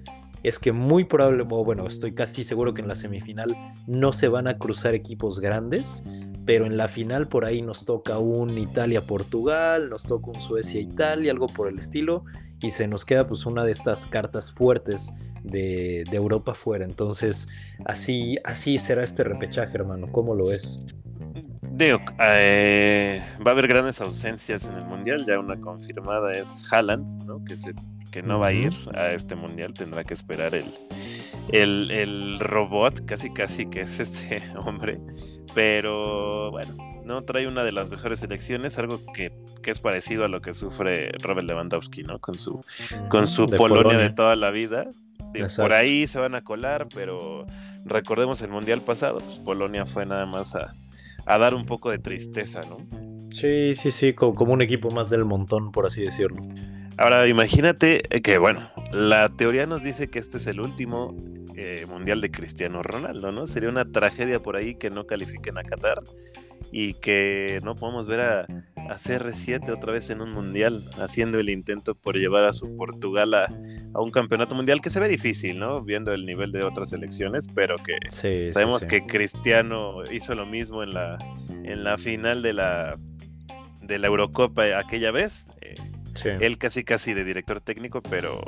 es 0.42 0.58
que 0.58 0.72
muy 0.72 1.04
probable, 1.04 1.42
bueno, 1.42 1.86
estoy 1.86 2.14
casi 2.14 2.44
seguro 2.44 2.72
que 2.72 2.82
en 2.82 2.88
la 2.88 2.96
semifinal 2.96 3.54
no 3.86 4.12
se 4.12 4.28
van 4.28 4.48
a 4.48 4.56
cruzar 4.56 4.94
equipos 4.94 5.40
grandes, 5.40 6.04
pero 6.50 6.66
en 6.66 6.76
la 6.76 6.88
final 6.88 7.28
por 7.28 7.44
ahí 7.44 7.62
nos 7.62 7.84
toca 7.84 8.18
un 8.18 8.58
Italia-Portugal, 8.58 9.88
nos 9.88 10.02
toca 10.02 10.32
un 10.32 10.42
Suecia-Italia, 10.42 11.30
algo 11.30 11.46
por 11.46 11.68
el 11.68 11.78
estilo, 11.78 12.24
y 12.60 12.70
se 12.70 12.88
nos 12.88 13.04
queda 13.04 13.28
pues 13.28 13.46
una 13.46 13.64
de 13.64 13.70
estas 13.70 14.08
cartas 14.08 14.50
fuertes 14.50 15.14
de, 15.44 16.02
Europa 16.10 16.54
fuera. 16.54 16.84
Entonces, 16.84 17.48
así, 17.84 18.36
así 18.42 18.80
será 18.80 19.04
este 19.04 19.22
repechaje, 19.22 19.76
hermano. 19.76 20.10
¿Cómo 20.10 20.34
lo 20.34 20.46
ves? 20.46 20.82
Digo, 21.70 22.00
eh, 22.20 23.22
va 23.46 23.52
a 23.52 23.54
haber 23.54 23.68
grandes 23.68 24.00
ausencias 24.00 24.66
en 24.66 24.74
el 24.74 24.86
Mundial, 24.86 25.24
ya 25.24 25.38
una 25.38 25.60
confirmada 25.60 26.32
es 26.32 26.64
Haaland, 26.72 27.26
¿no? 27.26 27.44
que 27.44 27.58
se 27.58 27.74
que 28.10 28.22
no 28.22 28.38
va 28.38 28.48
a 28.48 28.52
ir 28.52 28.72
a 28.94 29.12
este 29.12 29.36
mundial, 29.36 29.72
tendrá 29.72 30.04
que 30.04 30.14
esperar 30.14 30.54
el, 30.54 30.66
el, 31.52 32.38
robot, 32.40 33.04
casi 33.06 33.32
casi 33.32 33.66
que 33.66 33.82
es 33.82 34.00
este 34.00 34.42
hombre. 34.64 35.00
Pero 35.54 36.50
bueno, 36.50 36.76
no 37.04 37.22
trae 37.22 37.46
una 37.46 37.64
de 37.64 37.72
las 37.72 37.90
mejores 37.90 38.20
selecciones, 38.20 38.78
algo 38.78 39.00
que, 39.12 39.32
es 39.64 39.80
parecido 39.80 40.24
a 40.24 40.28
lo 40.28 40.40
que 40.40 40.54
sufre 40.54 41.12
Robert 41.22 41.46
Lewandowski, 41.46 42.02
¿no? 42.02 42.18
Con 42.18 42.38
su, 42.38 42.60
con 43.08 43.26
su 43.26 43.46
Polonia, 43.46 43.98
de 43.98 44.10
toda 44.10 44.36
la 44.36 44.50
vida. 44.50 44.86
por 45.56 45.72
ahí 45.72 46.06
se 46.06 46.18
van 46.18 46.34
a 46.34 46.42
colar, 46.42 46.86
pero 46.94 47.46
recordemos 47.84 48.42
el 48.42 48.50
Mundial 48.50 48.80
pasado, 48.80 49.18
pues 49.18 49.38
Polonia 49.38 49.86
fue 49.86 50.06
nada 50.06 50.26
más 50.26 50.54
a, 50.54 50.74
a 51.26 51.38
dar 51.38 51.54
un 51.54 51.66
poco 51.66 51.90
de 51.90 51.98
tristeza, 51.98 52.60
¿no? 52.68 52.78
Sí, 53.32 53.74
sí, 53.74 53.90
sí, 53.90 54.12
como, 54.12 54.52
un 54.52 54.62
equipo 54.62 54.90
más 54.90 55.10
del 55.10 55.24
montón, 55.24 55.70
por 55.70 55.86
así 55.86 56.02
decirlo. 56.02 56.42
Ahora, 56.96 57.26
imagínate 57.26 58.02
que, 58.22 58.38
bueno, 58.38 58.70
la 58.92 59.28
teoría 59.28 59.66
nos 59.66 59.82
dice 59.82 60.08
que 60.08 60.18
este 60.18 60.38
es 60.38 60.46
el 60.46 60.60
último 60.60 61.16
eh, 61.56 61.86
mundial 61.86 62.20
de 62.20 62.30
Cristiano 62.30 62.82
Ronaldo, 62.82 63.32
¿no? 63.32 63.46
Sería 63.46 63.68
una 63.68 63.84
tragedia 63.84 64.40
por 64.40 64.56
ahí 64.56 64.74
que 64.74 64.90
no 64.90 65.06
califiquen 65.06 65.58
a 65.58 65.62
Qatar 65.62 65.98
y 66.72 66.94
que 66.94 67.60
no 67.62 67.74
podamos 67.74 68.06
ver 68.06 68.20
a, 68.20 68.40
a 68.40 68.96
CR7 68.96 69.70
otra 69.70 69.92
vez 69.92 70.10
en 70.10 70.20
un 70.20 70.32
mundial, 70.32 70.84
haciendo 70.98 71.38
el 71.38 71.50
intento 71.50 71.94
por 71.94 72.16
llevar 72.16 72.44
a 72.44 72.52
su 72.52 72.76
Portugal 72.76 73.34
a, 73.34 73.52
un 73.94 74.10
campeonato 74.10 74.54
mundial 74.54 74.80
que 74.80 74.90
se 74.90 75.00
ve 75.00 75.08
difícil, 75.08 75.58
¿no? 75.58 75.82
Viendo 75.82 76.12
el 76.12 76.24
nivel 76.24 76.52
de 76.52 76.64
otras 76.64 76.90
selecciones, 76.90 77.46
pero 77.54 77.74
que 77.76 77.96
sabemos 78.52 78.86
que 78.86 79.04
Cristiano 79.04 80.02
hizo 80.10 80.34
lo 80.34 80.46
mismo 80.46 80.82
en 80.82 80.94
la, 80.94 81.18
en 81.64 81.84
la 81.84 81.98
final 81.98 82.42
de 82.42 82.52
la, 82.52 82.98
de 83.82 83.98
la 83.98 84.06
Eurocopa 84.06 84.78
aquella 84.78 85.10
vez. 85.10 85.46
Él 86.24 86.58
casi 86.58 86.84
casi 86.84 87.14
de 87.14 87.24
director 87.24 87.60
técnico, 87.60 88.02
pero. 88.02 88.40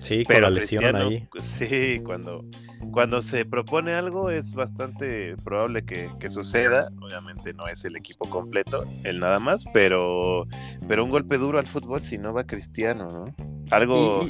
Sí, 0.00 0.24
con 0.24 0.42
la 0.42 0.50
lesión 0.50 0.96
ahí. 0.96 1.28
Sí, 1.40 2.00
cuando, 2.04 2.44
cuando 2.90 3.22
se 3.22 3.44
propone 3.44 3.94
algo 3.94 4.30
es 4.30 4.54
bastante 4.54 5.36
probable 5.44 5.84
que, 5.84 6.10
suceda. 6.30 6.90
Obviamente 7.00 7.52
no 7.52 7.66
es 7.66 7.84
el 7.84 7.96
equipo 7.96 8.28
completo, 8.28 8.84
él 9.04 9.20
nada 9.20 9.38
más, 9.38 9.64
pero, 9.72 10.46
pero 10.88 11.04
un 11.04 11.10
golpe 11.10 11.38
duro 11.38 11.58
al 11.58 11.66
fútbol 11.66 12.02
si 12.02 12.18
no 12.18 12.32
va 12.32 12.44
Cristiano, 12.44 13.08
¿no? 13.08 13.34
Algo 13.70 14.26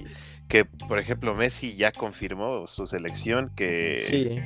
que, 0.48 0.64
por 0.64 0.98
ejemplo, 0.98 1.34
Messi 1.34 1.76
ya 1.76 1.92
confirmó 1.92 2.66
su 2.66 2.86
selección 2.86 3.50
que. 3.54 3.96
Sí 3.98 4.40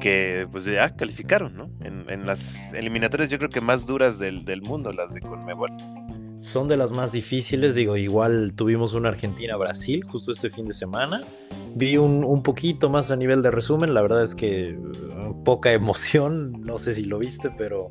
que 0.00 0.46
pues 0.52 0.64
ya 0.64 0.94
calificaron, 0.94 1.56
¿no? 1.56 1.70
En, 1.80 2.26
las 2.26 2.72
eliminatorias 2.74 3.30
yo 3.30 3.38
creo 3.38 3.50
que 3.50 3.60
más 3.60 3.86
duras 3.86 4.18
del, 4.18 4.44
del 4.44 4.62
mundo, 4.62 4.92
las 4.92 5.14
de 5.14 5.20
Conmebol 5.20 5.70
son 6.38 6.68
de 6.68 6.76
las 6.76 6.92
más 6.92 7.12
difíciles. 7.12 7.74
Digo, 7.74 7.96
igual 7.96 8.52
tuvimos 8.54 8.94
una 8.94 9.08
Argentina-Brasil 9.08 10.04
justo 10.04 10.32
este 10.32 10.50
fin 10.50 10.66
de 10.66 10.74
semana. 10.74 11.24
Vi 11.74 11.96
un, 11.96 12.42
poquito 12.42 12.88
más 12.88 13.10
a 13.10 13.16
nivel 13.16 13.42
de 13.42 13.50
resumen. 13.50 13.94
La 13.94 14.02
verdad 14.02 14.24
es 14.24 14.34
que 14.34 14.76
uh, 14.76 15.44
poca 15.44 15.72
emoción. 15.72 16.62
No 16.62 16.78
sé 16.78 16.94
si 16.94 17.04
lo 17.04 17.18
viste, 17.18 17.50
pero, 17.56 17.90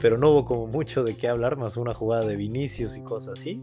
pero 0.00 0.18
no 0.18 0.30
hubo 0.30 0.44
como 0.44 0.66
mucho 0.66 1.04
de 1.04 1.16
qué 1.16 1.28
hablar, 1.28 1.56
más 1.56 1.76
una 1.76 1.94
jugada 1.94 2.26
de 2.26 2.36
Vinicius 2.36 2.96
y 2.96 3.02
cosas 3.02 3.40
así. 3.40 3.62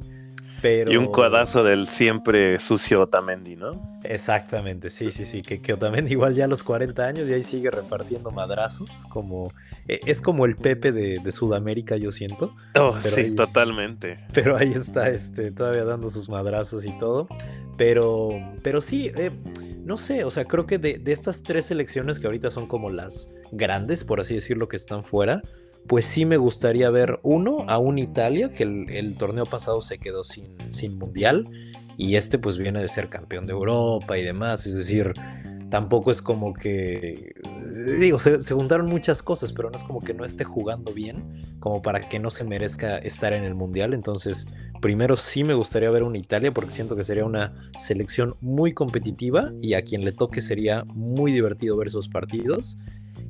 Y 0.63 0.97
un 0.97 1.07
codazo 1.11 1.63
del 1.63 1.87
siempre 1.87 2.59
sucio 2.59 3.01
Otamendi, 3.01 3.55
¿no? 3.55 3.99
Exactamente, 4.03 4.89
sí, 4.89 5.11
sí, 5.11 5.25
sí, 5.25 5.41
que, 5.41 5.61
que 5.61 5.73
Otamendi 5.73 6.11
igual 6.11 6.35
ya 6.35 6.45
a 6.45 6.47
los 6.47 6.63
40 6.63 7.05
años 7.05 7.29
y 7.29 7.33
ahí 7.33 7.43
sigue 7.43 7.71
repartiendo 7.71 8.31
madrazos, 8.31 9.05
como 9.09 9.51
e, 9.87 9.99
es 10.05 10.21
como 10.21 10.45
el 10.45 10.55
Pepe 10.55 10.91
de, 10.91 11.31
Sudamérica, 11.31 11.95
yo 11.95 12.11
siento. 12.11 12.55
Oh, 12.79 12.99
sí, 13.01 13.31
totalmente. 13.35 14.17
Pero 14.33 14.57
ahí 14.57 14.73
está 14.73 15.09
este, 15.09 15.51
todavía 15.51 15.83
dando 15.83 16.09
sus 16.09 16.29
madrazos 16.29 16.85
y 16.85 16.97
todo. 16.97 17.27
Pero, 17.77 18.29
pero 18.63 18.81
sí, 18.81 19.11
eh, 19.15 19.31
no 19.85 19.97
sé, 19.97 20.23
o 20.23 20.31
sea, 20.31 20.45
creo 20.45 20.65
que 20.65 20.77
de, 20.77 20.97
de 20.97 21.11
estas 21.11 21.43
tres 21.43 21.67
selecciones 21.67 22.19
que 22.19 22.27
ahorita 22.27 22.51
son 22.51 22.67
como 22.67 22.89
las 22.89 23.31
grandes, 23.51 24.03
por 24.03 24.19
así 24.19 24.35
decirlo, 24.35 24.67
que 24.67 24.75
están 24.75 25.03
fuera, 25.03 25.41
pues 25.87 26.05
sí 26.05 26.25
me 26.25 26.37
gustaría 26.37 26.89
ver 26.89 27.19
uno 27.23 27.65
a 27.67 27.77
un 27.77 27.97
Italia, 27.97 28.51
que 28.51 28.63
el, 28.63 29.15
torneo 29.17 29.45
pasado 29.45 29.81
se 29.81 29.97
quedó 29.97 30.23
sin, 30.23 30.55
sin 30.69 30.97
mundial, 30.97 31.47
y 31.97 32.15
este 32.15 32.37
pues 32.37 32.57
viene 32.57 32.81
de 32.81 32.87
ser 32.87 33.09
campeón 33.09 33.45
de 33.45 33.53
Europa 33.53 34.17
y 34.17 34.23
demás, 34.23 34.65
es 34.65 34.75
decir, 34.75 35.13
tampoco 35.69 36.11
es 36.11 36.21
como 36.21 36.53
que, 36.53 37.33
digo, 37.99 38.19
se, 38.19 38.53
juntaron 38.53 38.87
muchas 38.87 39.23
cosas, 39.23 39.53
pero 39.53 39.69
no 39.69 39.77
es 39.77 39.83
como 39.83 40.01
que 40.01 40.13
no 40.13 40.25
esté 40.25 40.43
jugando 40.43 40.93
bien, 40.93 41.43
como 41.59 41.81
para 41.81 42.01
que 42.01 42.19
no 42.19 42.29
se 42.29 42.43
merezca 42.43 42.97
estar 42.97 43.33
en 43.33 43.43
el 43.43 43.55
Mundial. 43.55 43.93
Entonces, 43.93 44.47
primero 44.81 45.15
sí 45.15 45.43
me 45.43 45.53
gustaría 45.53 45.89
ver 45.89 46.03
una 46.03 46.17
Italia, 46.17 46.51
porque 46.51 46.71
siento 46.71 46.95
que 46.95 47.03
sería 47.03 47.25
una 47.25 47.53
selección 47.77 48.35
muy 48.41 48.73
competitiva 48.73 49.51
y 49.61 49.75
a 49.75 49.83
quien 49.83 50.03
le 50.03 50.11
toque 50.11 50.41
sería 50.41 50.83
muy 50.85 51.31
divertido 51.31 51.77
ver 51.77 51.87
esos 51.87 52.09
partidos. 52.09 52.77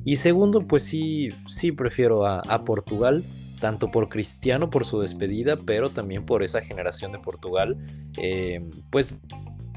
Y 0.04 0.16
segundo, 0.16 0.66
pues 0.66 0.84
sí, 0.84 1.28
sí 1.46 1.72
prefiero 1.72 2.26
a, 2.26 2.64
Portugal, 2.64 3.24
tanto 3.60 3.90
por 3.90 4.08
Cristiano, 4.08 4.70
por 4.70 4.84
su 4.84 5.00
despedida, 5.00 5.56
pero 5.56 5.90
también 5.90 6.24
por 6.24 6.42
esa 6.42 6.62
generación 6.62 7.12
de 7.12 7.18
Portugal, 7.18 7.76
eh, 8.16 8.62
pues 8.90 9.22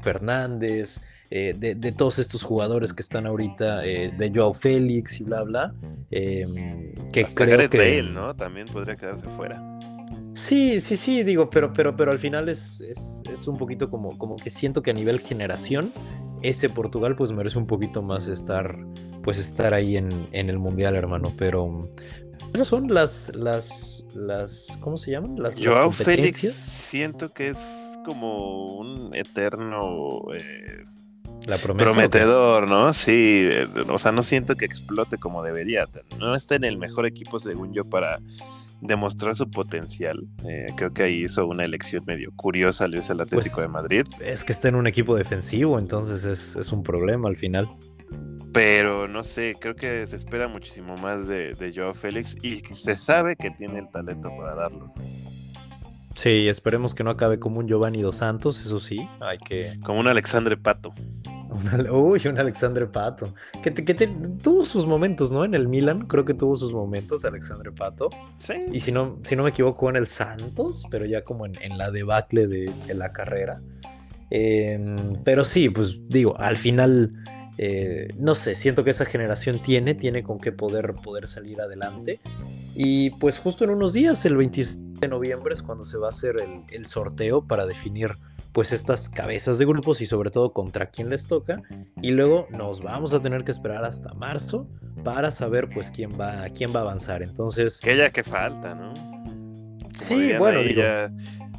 Fernández, 0.02 1.02
eh, 1.30 1.54
de, 1.56 1.92
todos 1.92 2.18
estos 2.18 2.42
jugadores 2.42 2.92
que 2.92 3.02
están 3.02 3.26
ahorita, 3.26 3.84
eh, 3.84 4.12
de 4.16 4.30
Joao 4.32 4.54
Félix 4.54 5.20
y 5.20 5.24
bla, 5.24 5.42
bla. 5.42 5.74
Em, 6.10 6.92
que 7.12 7.24
creo 7.24 7.68
que... 7.68 8.02
¿no? 8.02 8.34
También 8.36 8.66
podría 8.66 8.94
quedarse 8.94 9.28
fuera. 9.30 9.60
Sí, 10.34 10.80
sí, 10.80 10.96
sí, 10.96 11.22
digo, 11.22 11.48
pero, 11.48 11.72
pero, 11.72 11.96
pero 11.96 12.10
al 12.10 12.18
final 12.18 12.48
es, 12.48 12.80
es, 12.80 13.46
un 13.46 13.56
poquito 13.56 13.88
como, 13.88 14.18
como 14.18 14.36
que 14.36 14.50
siento 14.50 14.82
que 14.82 14.90
a 14.90 14.94
nivel 14.94 15.20
generación, 15.20 15.92
ese 16.44 16.68
Portugal 16.68 17.16
pues 17.16 17.32
merece 17.32 17.58
un 17.58 17.66
poquito 17.66 18.02
más 18.02 18.28
estar 18.28 18.76
pues 19.22 19.38
estar 19.38 19.72
ahí 19.72 19.96
en, 19.96 20.28
el 20.32 20.58
mundial, 20.58 20.94
hermano. 20.94 21.32
Pero 21.36 21.90
esas 22.52 22.68
son 22.68 22.92
las, 22.92 23.34
las, 23.34 24.04
las, 24.14 24.78
¿cómo 24.80 24.98
se 24.98 25.10
llaman? 25.10 25.36
Las, 25.42 25.56
Joao 25.56 25.90
Félix 25.90 26.40
siento 26.52 27.30
que 27.30 27.48
es 27.48 27.58
como 28.04 28.76
un 28.76 29.14
eterno 29.14 30.20
eh, 30.34 30.84
la 31.46 31.56
promesa, 31.56 31.90
prometedor, 31.90 32.68
¿no? 32.68 32.92
Sí, 32.92 33.46
eh, 33.50 33.66
o 33.88 33.98
sea, 33.98 34.12
no 34.12 34.22
siento 34.22 34.56
que 34.56 34.66
explote 34.66 35.16
como 35.16 35.42
debería. 35.42 35.88
No 36.18 36.34
está 36.34 36.54
en 36.54 36.64
el 36.64 36.76
mejor 36.76 37.06
equipo, 37.06 37.38
según 37.38 37.72
yo, 37.72 37.84
para 37.84 38.18
demostrar 38.84 39.34
su 39.34 39.50
potencial. 39.50 40.26
Eh, 40.46 40.66
creo 40.76 40.92
que 40.92 41.02
ahí 41.02 41.24
hizo 41.24 41.46
una 41.46 41.64
elección 41.64 42.04
medio 42.06 42.30
curiosa 42.36 42.84
al 42.84 42.94
irse 42.94 43.12
al 43.12 43.22
Atlético 43.22 43.56
pues, 43.56 43.66
de 43.66 43.68
Madrid. 43.68 44.06
Es 44.20 44.44
que 44.44 44.52
está 44.52 44.68
en 44.68 44.76
un 44.76 44.86
equipo 44.86 45.16
defensivo, 45.16 45.78
entonces 45.78 46.24
es, 46.24 46.54
es 46.54 46.70
un 46.70 46.82
problema 46.82 47.28
al 47.28 47.36
final. 47.36 47.68
Pero 48.52 49.08
no 49.08 49.24
sé, 49.24 49.56
creo 49.58 49.74
que 49.74 50.06
se 50.06 50.16
espera 50.16 50.46
muchísimo 50.46 50.94
más 51.02 51.26
de, 51.26 51.54
de 51.54 51.72
Joao 51.74 51.94
Félix 51.94 52.36
y 52.42 52.60
se 52.60 52.94
sabe 52.94 53.34
que 53.36 53.50
tiene 53.50 53.80
el 53.80 53.90
talento 53.90 54.30
para 54.38 54.54
darlo. 54.54 54.92
Sí, 56.14 56.46
esperemos 56.48 56.94
que 56.94 57.02
no 57.02 57.10
acabe 57.10 57.40
como 57.40 57.58
un 57.58 57.66
Giovanni 57.66 58.00
Dos 58.00 58.18
Santos, 58.18 58.64
eso 58.64 58.78
sí, 58.78 59.08
hay 59.20 59.38
que... 59.38 59.76
Como 59.82 59.98
un 59.98 60.06
Alexandre 60.06 60.56
Pato. 60.56 60.94
Uy, 61.90 62.20
un 62.26 62.38
Alexandre 62.38 62.86
Pato. 62.86 63.34
Que, 63.62 63.70
tuvo 63.70 64.64
sus 64.64 64.86
momentos, 64.86 65.32
¿no? 65.32 65.44
En 65.44 65.54
el 65.54 65.68
Milan, 65.68 66.06
creo 66.06 66.24
que 66.24 66.34
tuvo 66.34 66.56
sus 66.56 66.72
momentos 66.72 67.24
Alexandre 67.24 67.72
Pato. 67.72 68.10
Sí. 68.38 68.54
Y 68.72 68.80
si 68.80 68.92
no, 68.92 69.18
si 69.22 69.36
no 69.36 69.44
me 69.44 69.50
equivoco, 69.50 69.88
en 69.88 69.96
el 69.96 70.06
Santos, 70.06 70.84
pero 70.90 71.04
ya 71.06 71.22
como 71.22 71.46
en, 71.46 71.78
la 71.78 71.90
debacle 71.90 72.46
de, 72.46 72.94
la 72.94 73.12
carrera. 73.12 73.60
Em, 74.30 75.22
pero 75.22 75.44
sí, 75.44 75.68
pues 75.68 76.08
digo, 76.08 76.36
al 76.38 76.56
final 76.56 77.10
eh, 77.56 78.08
no 78.18 78.34
sé, 78.34 78.54
siento 78.54 78.82
que 78.82 78.90
esa 78.90 79.04
generación 79.04 79.60
tiene, 79.62 79.94
tiene 79.94 80.22
con 80.22 80.38
qué 80.38 80.52
poder, 80.52 80.94
poder 80.94 81.28
salir 81.28 81.60
adelante. 81.60 82.20
Y 82.74 83.10
pues 83.10 83.38
justo 83.38 83.64
en 83.64 83.70
unos 83.70 83.92
días, 83.92 84.24
el 84.24 84.36
26 84.36 85.00
de 85.00 85.08
noviembre, 85.08 85.54
es 85.54 85.62
cuando 85.62 85.84
se 85.84 85.98
va 85.98 86.08
a 86.08 86.10
hacer 86.10 86.36
el, 86.70 86.86
sorteo 86.86 87.46
para 87.46 87.66
definir 87.66 88.10
pues 88.54 88.72
estas 88.72 89.08
cabezas 89.08 89.58
de 89.58 89.66
grupos 89.66 90.00
y 90.00 90.06
sobre 90.06 90.30
todo 90.30 90.52
contra 90.52 90.86
quién 90.86 91.10
les 91.10 91.26
toca. 91.26 91.60
Y 92.00 92.12
luego 92.12 92.46
nos 92.50 92.80
vamos 92.80 93.12
a 93.12 93.20
tener 93.20 93.42
que 93.42 93.50
esperar 93.50 93.84
hasta 93.84 94.14
marzo 94.14 94.68
para 95.02 95.32
saber 95.32 95.68
pues 95.68 95.90
quién 95.90 96.18
va, 96.18 96.48
quién 96.50 96.72
va 96.72 96.78
a 96.78 96.82
avanzar. 96.84 97.22
Entonces... 97.22 97.80
Que 97.80 97.96
ya 97.96 98.10
que 98.10 98.22
falta, 98.22 98.76
¿no? 98.76 98.94
sí, 99.94 100.32
bueno, 100.38 100.62
ya 100.62 101.08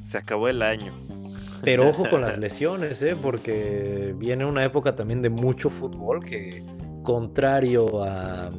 se 0.08 0.18
acabó 0.18 0.48
el 0.48 0.62
año. 0.62 0.94
Pero 1.64 1.90
ojo 1.90 2.10
con 2.10 2.22
las 2.22 2.38
lesiones, 2.38 3.02
¿eh? 3.02 3.18
porque 3.22 4.14
viene 4.18 4.46
una 4.46 4.64
época 4.64 4.96
también 4.96 5.22
de 5.22 5.30
mucho 5.30 5.70
fútbol 5.70 6.24
que, 6.24 6.64
contrario 7.06 8.04
a, 8.04 8.52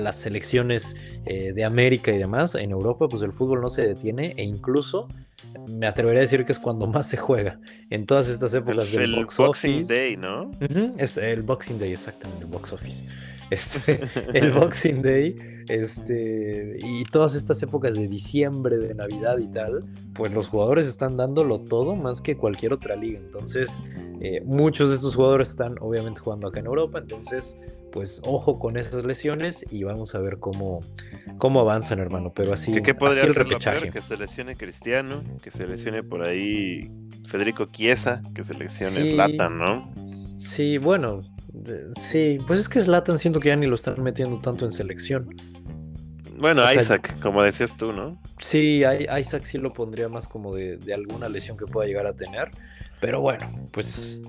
las 0.00 0.16
selecciones 0.16 0.96
eh, 1.24 1.52
de 1.54 1.64
América 1.64 2.10
y 2.10 2.18
demás, 2.18 2.56
en 2.56 2.72
Europa 2.72 3.06
pues 3.08 3.22
el 3.22 3.32
fútbol 3.32 3.60
no 3.60 3.68
se 3.68 3.86
detiene 3.86 4.34
e 4.36 4.42
incluso 4.42 5.06
me 5.68 5.86
atrevería 5.86 6.20
a 6.20 6.22
decir 6.22 6.44
que 6.44 6.52
es 6.52 6.58
cuando 6.58 6.88
más 6.88 7.06
se 7.06 7.16
juega 7.16 7.60
en 7.90 8.06
todas 8.06 8.28
estas 8.28 8.52
épocas 8.54 8.90
del 8.90 9.14
box 9.14 9.36
Boxing 9.36 9.86
Day, 9.86 10.16
¿no? 10.16 10.50
es 10.98 11.16
el 11.16 11.42
Boxing 11.42 11.78
Day, 11.78 11.92
exactamente, 11.92 12.44
el 12.44 12.50
box 12.50 12.72
office. 12.72 13.06
Este, 13.50 14.00
el 14.32 14.50
Boxing 14.52 15.02
Day, 15.02 15.36
este, 15.68 16.78
y 16.82 17.04
todas 17.04 17.34
estas 17.34 17.62
épocas 17.62 17.96
de 17.96 18.08
diciembre, 18.08 18.78
de 18.78 18.94
Navidad 18.94 19.36
y 19.38 19.46
tal, 19.48 19.84
pues 20.14 20.32
los 20.32 20.48
jugadores 20.48 20.86
están 20.86 21.18
dándolo 21.18 21.60
todo 21.60 21.94
más 21.94 22.22
que 22.22 22.36
cualquier 22.38 22.72
otra 22.72 22.96
liga. 22.96 23.18
Entonces, 23.18 23.82
eh, 24.20 24.40
muchos 24.46 24.88
de 24.88 24.94
estos 24.94 25.16
jugadores 25.16 25.50
están 25.50 25.74
obviamente 25.80 26.20
jugando 26.20 26.48
acá 26.48 26.60
en 26.60 26.66
Europa, 26.66 26.98
entonces, 26.98 27.60
pues 27.92 28.20
ojo 28.24 28.58
con 28.58 28.76
esas 28.76 29.04
lesiones 29.04 29.64
y 29.70 29.84
vamos 29.84 30.14
a 30.14 30.18
ver 30.18 30.38
cómo, 30.38 30.80
cómo 31.38 31.60
avanzan, 31.60 32.00
hermano. 32.00 32.32
Pero 32.34 32.52
así, 32.52 32.72
¿Qué, 32.82 32.94
podría 32.94 33.22
el 33.22 33.34
repechaje. 33.34 33.90
que 33.90 34.02
se 34.02 34.16
lesione 34.16 34.56
Cristiano, 34.56 35.22
que 35.42 35.50
se 35.50 35.66
lesione 35.66 36.02
por 36.02 36.26
ahí 36.26 36.90
Federico 37.26 37.66
Chiesa, 37.66 38.22
que 38.34 38.42
se 38.42 38.54
lesione 38.54 39.06
Slatan, 39.06 39.58
¿no? 39.58 39.92
Sí, 40.38 40.78
bueno, 40.78 41.22
sí, 42.00 42.38
pues 42.46 42.60
es 42.60 42.68
que 42.68 42.80
Zlatan 42.80 43.18
siento 43.18 43.38
que 43.38 43.48
ya 43.48 43.56
ni 43.56 43.66
lo 43.66 43.76
están 43.76 44.02
metiendo 44.02 44.40
tanto 44.40 44.64
en 44.64 44.72
selección. 44.72 45.36
Bueno, 46.36 46.64
Isaac, 46.72 47.20
como 47.20 47.42
decías 47.42 47.76
tú, 47.76 47.92
¿no? 47.92 48.20
Sí, 48.38 48.82
Isaac 49.20 49.44
sí 49.44 49.58
lo 49.58 49.72
pondría 49.72 50.08
más 50.08 50.26
como 50.26 50.54
de, 50.54 50.78
alguna 50.92 51.28
lesión 51.28 51.56
que 51.56 51.66
pueda 51.66 51.86
llegar 51.86 52.06
a 52.06 52.14
tener. 52.14 52.50
Pero 53.00 53.20
bueno, 53.20 53.68
pues 53.70 54.20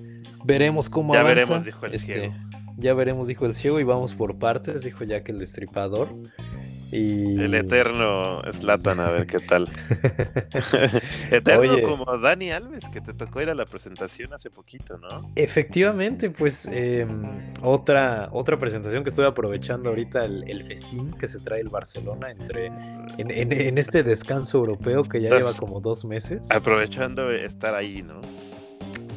veremos 0.43 0.89
cómo 0.89 1.15
ya 1.15 1.23
veremos, 1.23 1.65
dijo 1.65 1.85
el 1.87 1.95
este, 1.95 2.13
ciego. 2.13 2.35
Ya 2.83 2.93
veremos, 2.93 3.29
dijo 3.29 3.45
el 3.45 3.53
ciego, 3.53 3.79
y 3.79 3.85
vamos 3.85 4.13
por 4.13 4.37
partes, 4.37 4.83
dijo 4.83 5.05
ya 5.05 5.23
que 5.23 5.31
el 5.31 5.39
destripador. 5.39 6.09
El 6.91 7.55
eterno 7.55 8.41
Slatan, 8.51 8.99
a 8.99 9.09
ver 9.09 9.25
qué 9.25 9.39
tal. 9.39 9.69
eterno 11.31 11.81
como 11.81 12.17
Dani 12.17 12.51
Alves, 12.51 12.89
que 12.89 12.99
te 12.99 13.13
tocó 13.13 13.41
ir 13.41 13.49
a 13.49 13.55
la 13.55 13.65
presentación 13.65 14.33
hace 14.33 14.49
poquito, 14.49 14.97
¿no? 14.97 15.31
Efectivamente, 15.37 16.29
pues 16.29 16.65
em, 16.65 17.23
otra, 17.61 18.27
otra 18.33 18.59
presentación 18.59 19.05
que 19.05 19.11
estoy 19.11 19.25
aprovechando 19.25 19.89
ahorita, 19.89 20.25
el, 20.25 20.65
festín 20.67 21.13
que 21.13 21.29
se 21.29 21.39
trae 21.39 21.61
el 21.61 21.69
Barcelona 21.69 22.31
entre 22.31 22.69
en, 23.17 23.77
este 23.77 24.03
descanso 24.03 24.57
europeo 24.57 25.03
que 25.03 25.21
ya 25.21 25.29
lleva 25.29 25.53
como 25.53 25.79
dos 25.79 26.03
meses. 26.03 26.51
Aprovechando 26.51 27.31
estar 27.31 27.75
ahí, 27.75 28.03
¿no? 28.03 28.19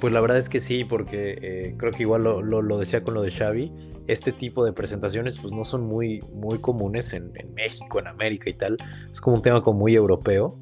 Pues 0.00 0.12
la 0.12 0.20
verdad 0.20 0.38
es 0.38 0.48
que 0.48 0.60
sí, 0.60 0.84
porque 0.84 1.38
eh, 1.40 1.74
creo 1.76 1.92
que 1.92 2.02
igual 2.02 2.24
lo, 2.24 2.42
lo, 2.42 2.78
decía 2.78 3.02
con 3.02 3.14
lo 3.14 3.22
de 3.22 3.30
Xavi 3.30 3.72
este 4.06 4.32
tipo 4.32 4.64
de 4.64 4.72
presentaciones 4.72 5.36
pues 5.36 5.52
no 5.52 5.64
son 5.64 5.82
muy, 5.82 6.20
muy 6.32 6.58
comunes 6.58 7.12
en, 7.12 7.32
México, 7.54 7.98
en 7.98 8.06
América 8.06 8.50
y 8.50 8.54
tal. 8.54 8.76
Es 9.10 9.20
como 9.20 9.36
un 9.36 9.42
tema 9.42 9.62
como 9.62 9.80
muy 9.80 9.94
europeo. 9.94 10.56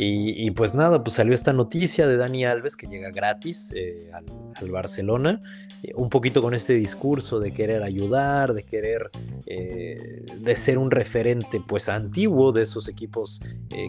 Y, 0.00 0.52
pues 0.52 0.76
nada, 0.76 1.02
pues 1.02 1.16
salió 1.16 1.34
esta 1.34 1.52
noticia 1.52 2.06
de 2.06 2.16
Dani 2.16 2.44
Alves 2.44 2.76
que 2.76 2.86
llega 2.86 3.10
gratis 3.10 3.72
eh, 3.74 4.12
al, 4.12 4.70
Barcelona, 4.70 5.40
eh, 5.82 5.90
un 5.96 6.08
poquito 6.08 6.40
con 6.40 6.54
este 6.54 6.74
discurso 6.74 7.40
de 7.40 7.50
querer 7.50 7.82
ayudar, 7.82 8.54
de 8.54 8.62
querer, 8.62 9.10
eh, 9.46 10.24
de 10.38 10.56
ser 10.56 10.78
un 10.78 10.92
referente 10.92 11.60
pues 11.66 11.88
antiguo 11.88 12.52
de 12.52 12.62
esos 12.62 12.86
equipos 12.86 13.40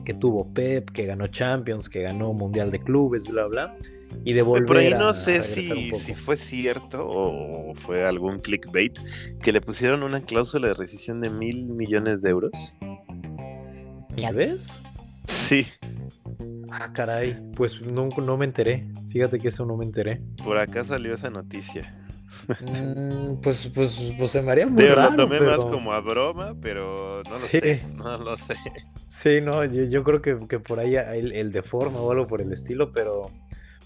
que 0.04 0.14
tuvo 0.16 0.52
Pep, 0.52 0.90
que 0.90 1.06
ganó 1.06 1.28
Champions, 1.28 1.88
que 1.90 2.02
ganó 2.02 2.34
Mundial 2.34 2.72
de 2.72 2.80
Clubes, 2.80 3.28
bla, 3.28 3.46
bla 3.46 3.78
y 4.24 4.34
de 4.34 4.42
volver 4.42 4.66
Por 4.66 4.78
ahí 4.78 4.92
no 4.92 5.14
sé 5.14 5.44
si, 5.44 5.92
si 5.94 6.14
fue 6.14 6.38
cierto 6.38 7.06
o 7.08 7.74
fue 7.76 8.06
algún 8.06 8.40
clickbait 8.40 9.00
que 9.42 9.52
le 9.52 9.62
pusieron 9.62 10.04
una 10.04 10.22
cláusula 10.22 10.70
de 10.70 10.74
rescisión 10.74 11.22
de 11.22 11.30
mil 11.30 11.66
millones 11.66 12.22
de 12.22 12.30
euros. 12.30 12.52
¿Ya 14.16 14.32
ves? 14.32 14.80
Sí. 15.26 15.68
Ah, 16.72 16.92
caray. 16.94 17.38
Pues 17.56 17.82
no, 17.82 18.10
no 18.10 18.38
me 18.38 18.46
enteré. 18.46 18.88
Fíjate 19.12 19.40
que 19.40 19.48
eso 19.48 19.66
no 19.66 19.78
me 19.78 19.86
enteré. 19.86 20.22
Por 20.44 20.58
acá 20.58 20.84
salió 20.84 21.14
esa 21.14 21.30
noticia. 21.30 21.96
Mm, 22.62 23.42
pues, 23.42 23.72
pues, 23.74 24.00
pues 24.18 24.32
se 24.32 24.42
me 24.42 24.52
haría 24.52 24.68
muy 24.68 24.86
raro. 24.86 25.12
Lo 25.12 25.24
tomé 25.24 25.40
más 25.40 25.64
como 25.66 25.94
a 25.94 26.00
broma, 26.00 26.56
pero 26.62 27.24
no 27.24 27.30
lo 27.30 27.36
sé. 27.36 27.84
No 27.96 28.18
lo 28.18 28.38
sé. 28.38 28.56
Sí, 29.08 29.42
no, 29.42 29.66
yo, 29.66 30.04
creo 30.04 30.22
que, 30.22 30.38
que, 30.48 30.60
por 30.60 30.80
ahí 30.80 30.96
el, 30.96 31.32
el 31.32 31.52
de 31.52 31.64
forma 31.64 32.00
o 32.00 32.12
algo 32.12 32.28
por 32.28 32.42
el 32.42 32.52
estilo, 32.54 32.92
pero 32.92 33.32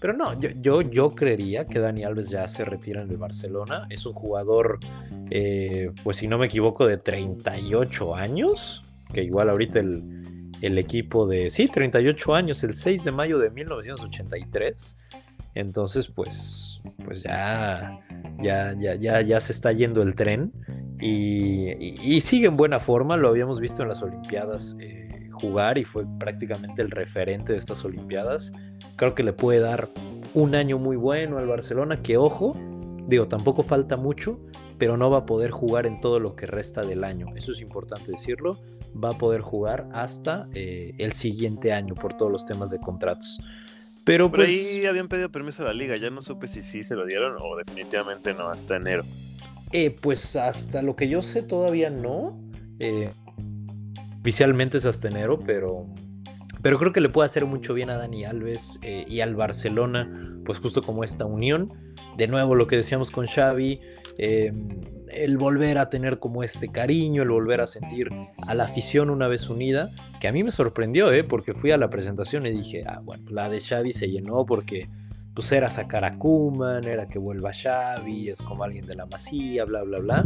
pero 0.04 0.12
no, 0.12 0.38
yo, 0.38 0.82
yo, 0.82 1.14
creería 1.14 1.66
que 1.66 1.78
Dani 1.78 2.04
Alves 2.04 2.28
ya 2.28 2.46
se 2.46 2.62
retira 2.66 3.00
en 3.00 3.10
el 3.10 3.16
Barcelona. 3.16 3.86
Es 3.88 4.04
un 4.04 4.12
jugador, 4.12 4.78
eh, 5.30 5.92
pues 6.02 6.18
si 6.18 6.28
no 6.28 6.36
me 6.36 6.44
equivoco, 6.44 6.86
de 6.86 6.98
38 6.98 8.14
años, 8.14 8.82
que 9.14 9.22
igual 9.22 9.48
ahorita 9.48 9.78
el, 9.78 10.52
el 10.60 10.76
equipo 10.76 11.26
de, 11.26 11.48
sí, 11.48 11.68
38 11.68 12.34
años, 12.34 12.62
el 12.64 12.74
6 12.74 13.04
de 13.04 13.12
mayo 13.12 13.38
de 13.38 13.48
1983. 13.48 14.98
Entonces, 15.54 16.08
pues, 16.08 16.82
pues 17.02 17.22
ya, 17.22 17.98
ya, 18.42 18.76
ya, 18.78 18.96
ya, 18.96 19.22
ya 19.22 19.40
se 19.40 19.52
está 19.52 19.72
yendo 19.72 20.02
el 20.02 20.14
tren 20.14 20.52
y, 21.00 22.20
sigue 22.20 22.48
en 22.48 22.58
buena 22.58 22.78
forma. 22.78 23.16
Lo 23.16 23.30
habíamos 23.30 23.58
visto 23.58 23.80
en 23.80 23.88
las 23.88 24.02
Olimpiadas 24.02 24.76
eh, 24.80 25.13
jugar 25.34 25.78
y 25.78 25.84
fue 25.84 26.04
prácticamente 26.18 26.82
el 26.82 26.90
referente 26.90 27.52
de 27.52 27.58
estas 27.58 27.84
Olimpiadas. 27.84 28.52
Creo 28.96 29.14
que 29.14 29.22
le 29.22 29.32
puede 29.32 29.60
dar 29.60 29.90
un 30.32 30.54
año 30.54 30.78
muy 30.78 30.96
bueno 30.96 31.38
al 31.38 31.46
Barcelona, 31.46 32.02
que 32.02 32.16
ojo, 32.16 32.52
digo, 33.06 33.28
tampoco 33.28 33.62
falta 33.62 33.96
mucho, 33.96 34.40
pero 34.78 34.96
no 34.96 35.10
va 35.10 35.18
a 35.18 35.26
poder 35.26 35.50
jugar 35.50 35.86
en 35.86 36.00
todo 36.00 36.18
lo 36.18 36.34
que 36.34 36.46
resta 36.46 36.82
del 36.82 37.04
año. 37.04 37.28
Eso 37.36 37.52
es 37.52 37.60
importante 37.60 38.10
decirlo. 38.10 38.58
Va 39.02 39.10
a 39.10 39.18
poder 39.18 39.40
jugar 39.40 39.88
hasta 39.92 40.48
eh, 40.54 40.94
el 40.98 41.12
siguiente 41.12 41.72
año 41.72 41.94
por 41.94 42.14
todos 42.14 42.30
los 42.30 42.46
temas 42.46 42.70
de 42.70 42.78
contratos. 42.78 43.40
Pero 44.04 44.30
Por 44.30 44.42
ahí 44.42 44.76
pues 44.76 44.86
habían 44.86 45.08
pedido 45.08 45.30
permiso 45.30 45.62
a 45.62 45.66
la 45.66 45.72
liga, 45.72 45.96
ya 45.96 46.10
no 46.10 46.20
supe 46.20 46.46
si 46.46 46.60
sí 46.60 46.82
se 46.82 46.94
lo 46.94 47.06
dieron 47.06 47.36
o 47.40 47.56
definitivamente 47.56 48.34
no, 48.34 48.48
hasta 48.48 48.76
enero. 48.76 49.02
Eh, 49.72 49.90
pues 49.90 50.36
hasta 50.36 50.82
lo 50.82 50.94
que 50.94 51.08
yo 51.08 51.22
sé 51.22 51.42
todavía 51.42 51.88
no. 51.90 52.38
Eh, 52.78 53.10
oficialmente 54.24 54.78
es 54.78 54.86
hasta 54.86 55.08
enero, 55.08 55.38
pero 55.38 55.86
pero 56.62 56.78
creo 56.78 56.94
que 56.94 57.02
le 57.02 57.10
puede 57.10 57.26
hacer 57.26 57.44
mucho 57.44 57.74
bien 57.74 57.90
a 57.90 57.98
Dani 57.98 58.24
Alves 58.24 58.78
eh, 58.80 59.04
y 59.06 59.20
al 59.20 59.34
Barcelona, 59.34 60.40
pues 60.46 60.60
justo 60.60 60.80
como 60.80 61.04
esta 61.04 61.26
unión. 61.26 61.70
De 62.16 62.26
nuevo 62.26 62.54
lo 62.54 62.66
que 62.66 62.76
decíamos 62.76 63.10
con 63.10 63.26
Xavi, 63.26 63.80
em, 64.16 64.80
el 65.12 65.36
volver 65.36 65.76
a 65.76 65.90
tener 65.90 66.20
como 66.20 66.42
este 66.42 66.68
cariño, 66.68 67.22
el 67.22 67.28
volver 67.28 67.60
a 67.60 67.66
sentir 67.66 68.08
a 68.38 68.54
la 68.54 68.64
afición 68.64 69.10
una 69.10 69.28
vez 69.28 69.50
unida, 69.50 69.90
que 70.22 70.28
a 70.28 70.32
mí 70.32 70.42
me 70.42 70.52
sorprendió, 70.52 71.12
¿eh? 71.12 71.22
porque 71.22 71.52
fui 71.52 71.70
a 71.70 71.76
la 71.76 71.90
presentación 71.90 72.46
y 72.46 72.52
dije, 72.52 72.82
ah, 72.86 73.02
bueno, 73.04 73.26
la 73.28 73.50
de 73.50 73.60
Xavi 73.60 73.92
se 73.92 74.08
llenó 74.08 74.46
porque 74.46 74.88
pues 75.34 75.52
era 75.52 75.68
sacar 75.68 76.06
a 76.06 76.16
Kuman, 76.16 76.84
era 76.84 77.08
que 77.08 77.18
vuelva 77.18 77.52
Xavi, 77.52 78.30
es 78.30 78.40
como 78.40 78.64
alguien 78.64 78.86
de 78.86 78.94
la 78.94 79.04
Masía, 79.04 79.66
bla, 79.66 79.82
bla, 79.82 79.98
bla. 79.98 80.24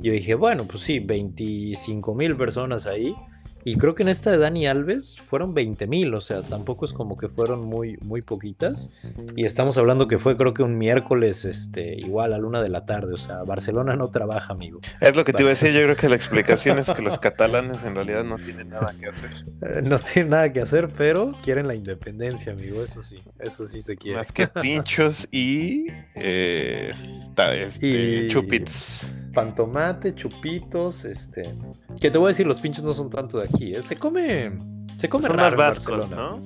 Yo 0.00 0.12
dije, 0.12 0.34
bueno, 0.34 0.64
pues 0.66 0.82
sí, 0.82 0.98
25 0.98 2.14
mil 2.14 2.38
personas 2.38 2.86
ahí 2.86 3.14
y 3.64 3.76
creo 3.76 3.94
que 3.94 4.02
en 4.02 4.10
esta 4.10 4.30
de 4.30 4.38
Dani 4.38 4.66
Alves 4.66 5.18
fueron 5.18 5.54
20 5.54 5.86
mil, 5.86 6.14
o 6.14 6.20
sea, 6.20 6.42
tampoco 6.42 6.84
es 6.84 6.92
como 6.92 7.16
que 7.16 7.28
fueron 7.28 7.64
muy, 7.64 7.96
muy 8.02 8.20
poquitas. 8.20 8.94
Y 9.36 9.46
estamos 9.46 9.78
hablando 9.78 10.06
que 10.06 10.18
fue 10.18 10.36
creo 10.36 10.52
que 10.52 10.62
un 10.62 10.76
miércoles, 10.76 11.46
este, 11.46 11.94
igual 11.94 12.34
a 12.34 12.38
luna 12.38 12.62
de 12.62 12.68
la 12.68 12.84
tarde, 12.84 13.14
o 13.14 13.16
sea, 13.16 13.42
Barcelona 13.42 13.96
no 13.96 14.08
trabaja, 14.08 14.52
amigo. 14.52 14.80
Es 15.00 15.16
lo 15.16 15.24
que 15.24 15.32
te 15.32 15.42
iba 15.42 15.50
a 15.50 15.54
decir, 15.54 15.72
yo 15.72 15.82
creo 15.82 15.96
que 15.96 16.10
la 16.10 16.16
explicación 16.16 16.78
es 16.78 16.90
que 16.90 17.00
los 17.00 17.18
catalanes 17.18 17.84
en 17.84 17.94
realidad 17.94 18.22
no 18.22 18.36
tienen 18.36 18.68
nada 18.68 18.94
que 18.98 19.06
hacer. 19.06 19.30
Eh, 19.62 19.80
no 19.82 19.98
tienen 19.98 20.30
nada 20.30 20.52
que 20.52 20.60
hacer, 20.60 20.90
pero 20.96 21.32
quieren 21.42 21.66
la 21.66 21.74
independencia, 21.74 22.52
amigo, 22.52 22.84
eso 22.84 23.02
sí, 23.02 23.16
eso 23.40 23.66
sí 23.66 23.80
se 23.80 23.96
quiere. 23.96 24.18
Más 24.18 24.30
que 24.30 24.46
pinchos 24.46 25.26
y, 25.32 25.86
eh, 26.14 26.92
este, 27.36 28.28
chupitos 28.28 29.12
pantomate, 29.34 30.14
chupitos, 30.14 31.04
este. 31.04 31.54
Que 32.00 32.10
te 32.10 32.18
voy 32.18 32.26
a 32.26 32.28
decir, 32.28 32.46
los 32.46 32.60
pinchos 32.60 32.84
no 32.84 32.92
son 32.92 33.10
tanto 33.10 33.38
de 33.38 33.44
aquí, 33.44 33.72
¿eh? 33.74 33.82
Se 33.82 33.96
come. 33.96 34.52
Se 34.96 35.08
come 35.08 35.26
son 35.26 35.36
raro 35.36 35.56
vascos, 35.56 36.10
¿no? 36.10 36.40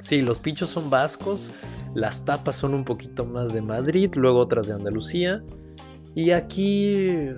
Sí, 0.00 0.22
los 0.22 0.40
pinchos 0.40 0.70
son 0.70 0.90
vascos. 0.90 1.52
Las 1.94 2.24
tapas 2.24 2.56
son 2.56 2.74
un 2.74 2.84
poquito 2.84 3.24
más 3.24 3.52
de 3.52 3.62
Madrid, 3.62 4.10
luego 4.16 4.40
otras 4.40 4.66
de 4.66 4.74
Andalucía. 4.74 5.42
Y 6.14 6.30
aquí. 6.30 7.28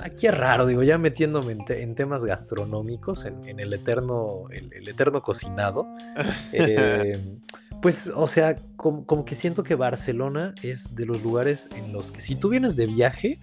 Aquí 0.00 0.26
es 0.26 0.36
raro, 0.36 0.66
digo, 0.66 0.82
ya 0.82 0.98
metiéndome 0.98 1.56
en, 1.68 1.94
temas 1.94 2.24
gastronómicos, 2.24 3.24
en, 3.24 3.58
el 3.58 3.72
eterno. 3.72 4.44
El, 4.50 4.88
eterno 4.88 5.22
cocinado. 5.22 5.86
Eh, 6.52 7.18
pues, 7.82 8.10
o 8.14 8.26
sea, 8.26 8.56
como 8.76 9.24
que 9.24 9.34
siento 9.34 9.62
que 9.62 9.74
Barcelona 9.74 10.54
es 10.62 10.94
de 10.94 11.06
los 11.06 11.22
lugares 11.22 11.68
en 11.76 11.92
los 11.92 12.10
que 12.10 12.20
si 12.20 12.34
tú 12.34 12.48
vienes 12.48 12.76
de 12.76 12.86
viaje 12.86 13.38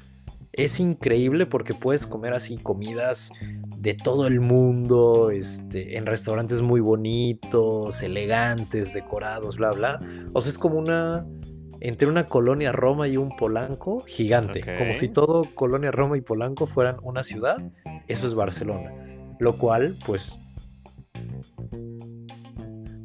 es 0.54 0.80
increíble 0.80 1.48
porque 1.48 1.74
puedes 1.74 2.06
comer 2.06 2.34
así 2.34 2.58
comidas 2.58 3.32
de 3.78 3.96
todo 3.96 4.28
el 4.28 4.40
mundo, 4.40 5.32
este, 5.32 5.98
en 5.98 6.06
restaurantes 6.06 6.62
muy 6.62 6.80
bonitos, 6.80 8.02
elegantes, 8.04 8.94
decorados, 8.94 9.58
bla, 9.58 9.72
bla. 9.72 10.00
O 10.32 10.42
sea, 10.42 10.52
es 10.52 10.60
como 10.60 10.78
una, 10.78 11.26
entre 11.80 12.08
una 12.08 12.28
colonia 12.28 12.72
Roma 12.72 13.08
y 13.08 13.18
un 13.18 13.36
Polanco 13.36 14.04
gigante, 14.08 14.62
como 14.78 14.94
si 14.94 15.10
todo 15.10 15.44
colonia 15.56 15.92
Roma 15.92 16.18
y 16.18 16.22
Polanco 16.22 16.68
fueran 16.68 16.98
una 17.02 17.24
ciudad. 17.24 17.58
Eso 18.08 18.28
es 18.28 18.36
Barcelona. 18.36 18.94
Lo 19.40 19.58
cual, 19.58 19.96
pues... 20.06 20.38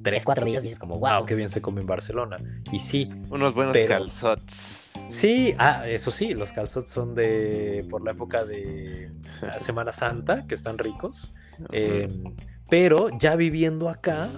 Tres, 0.02 0.24
cuatro 0.24 0.44
días 0.44 0.62
dices 0.62 0.78
como, 0.78 0.98
wow, 0.98 1.24
qué 1.26 1.34
bien 1.34 1.50
se 1.50 1.60
come 1.60 1.80
en 1.80 1.86
Barcelona. 1.86 2.38
Y 2.72 2.78
sí. 2.78 3.10
Unos 3.30 3.54
buenos 3.54 3.76
calzots. 3.86 4.88
Sí, 5.08 5.54
ah, 5.58 5.88
eso 5.88 6.10
sí, 6.10 6.34
los 6.34 6.52
calzots 6.52 6.90
son 6.90 7.14
de 7.14 7.86
por 7.88 8.04
la 8.04 8.12
época 8.12 8.44
de 8.44 9.10
Semana 9.58 9.92
Santa, 9.92 10.46
que 10.46 10.54
están 10.54 10.78
ricos. 10.78 11.34
Em, 11.72 12.34
pero 12.68 13.08
ya 13.18 13.34
viviendo 13.34 13.88
acá, 13.88 14.28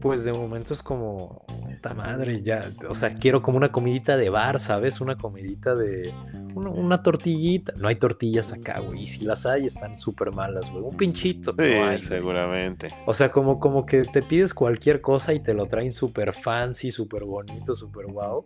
pues 0.00 0.24
de 0.24 0.32
momento 0.32 0.74
es 0.74 0.82
como, 0.82 1.44
puta 1.78 1.94
madre, 1.94 2.42
ya, 2.42 2.72
o 2.88 2.94
sea, 2.94 3.14
quiero 3.14 3.40
como 3.40 3.56
una 3.56 3.70
comidita 3.70 4.16
de 4.16 4.30
bar, 4.30 4.58
¿sabes? 4.58 5.00
Una 5.00 5.16
comidita 5.16 5.76
de, 5.76 6.12
una, 6.54 7.02
tortillita. 7.02 7.72
No 7.76 7.86
hay 7.86 7.96
tortillas 7.96 8.52
acá, 8.52 8.80
güey, 8.80 9.02
y 9.02 9.06
si 9.06 9.24
las 9.24 9.46
hay 9.46 9.66
están 9.66 9.96
súper 9.96 10.32
malas, 10.32 10.70
güey. 10.70 10.82
Un 10.82 10.96
pinchito. 10.96 11.52
Sí, 11.52 12.04
seguramente. 12.06 12.88
O 13.06 13.14
sea, 13.14 13.30
como, 13.30 13.60
como 13.60 13.86
que 13.86 14.02
te 14.02 14.22
pides 14.22 14.54
cualquier 14.54 15.00
cosa 15.00 15.34
y 15.34 15.40
te 15.40 15.54
lo 15.54 15.66
traen 15.66 15.92
súper 15.92 16.32
fancy, 16.32 16.90
súper 16.90 17.24
bonito, 17.24 17.74
súper 17.74 18.06
guau. 18.06 18.44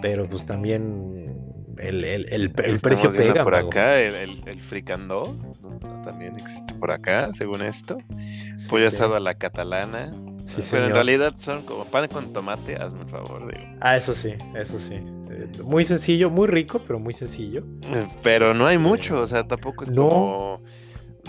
Pero 0.00 0.28
pues 0.28 0.46
también 0.46 1.36
el, 1.78 2.04
el, 2.04 2.52
precio 2.52 3.12
pega. 3.12 3.42
Por 3.42 3.56
acá, 3.56 4.00
el, 4.00 4.42
el, 4.46 4.60
fricandó, 4.60 5.36
también 6.04 6.38
existe 6.38 6.74
por 6.74 6.92
acá, 6.92 7.32
según 7.32 7.62
esto. 7.62 7.98
Pollo 8.68 8.88
asado 8.88 9.16
a 9.16 9.20
la 9.20 9.34
catalana. 9.34 10.12
Pero 10.70 10.86
en 10.86 10.92
realidad 10.92 11.34
son 11.38 11.62
como 11.62 11.84
pan 11.84 12.08
con 12.08 12.32
tomate, 12.32 12.76
hazme 12.76 13.00
el 13.02 13.08
favor. 13.08 13.52
Digo. 13.52 13.76
Ah, 13.80 13.96
eso 13.96 14.14
sí, 14.14 14.34
eso 14.54 14.78
sí. 14.78 14.94
Eh, 14.94 15.48
muy 15.62 15.84
sencillo, 15.84 16.30
muy 16.30 16.48
rico, 16.48 16.80
pero 16.86 16.98
muy 16.98 17.12
sencillo. 17.12 17.64
Pero 18.22 18.54
no 18.54 18.66
hay 18.66 18.76
este, 18.76 18.88
mucho, 18.88 19.20
o 19.20 19.26
sea, 19.26 19.46
tampoco 19.46 19.84
es 19.84 19.90
como 19.90 20.62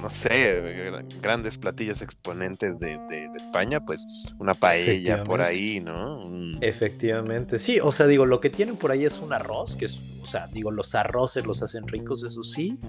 no 0.02 0.10
sé, 0.10 0.92
grandes 1.22 1.58
platillos 1.58 2.02
exponentes 2.02 2.80
de, 2.80 3.00
España, 3.36 3.80
pues 3.86 4.06
una 4.40 4.54
paella 4.54 5.24
por 5.24 5.42
ahí, 5.42 5.80
¿no? 5.80 6.24
Efectivamente, 6.60 7.60
sí, 7.60 7.80
o 7.80 7.92
sea, 7.92 8.08
digo, 8.08 8.26
lo 8.26 8.40
que 8.40 8.50
tienen 8.50 8.78
por 8.78 8.92
ahí 8.92 9.06
es 9.06 9.20
un 9.20 9.34
arroz, 9.34 9.76
que 9.76 9.86
es, 9.86 10.00
o 10.22 10.26
sea, 10.26 10.48
digo, 10.48 10.72
los 10.72 10.96
arroces 10.96 11.46
los 11.46 11.62
hacen 11.62 11.88
ricos, 11.88 12.24
eso 12.24 12.44
sí, 12.44 12.80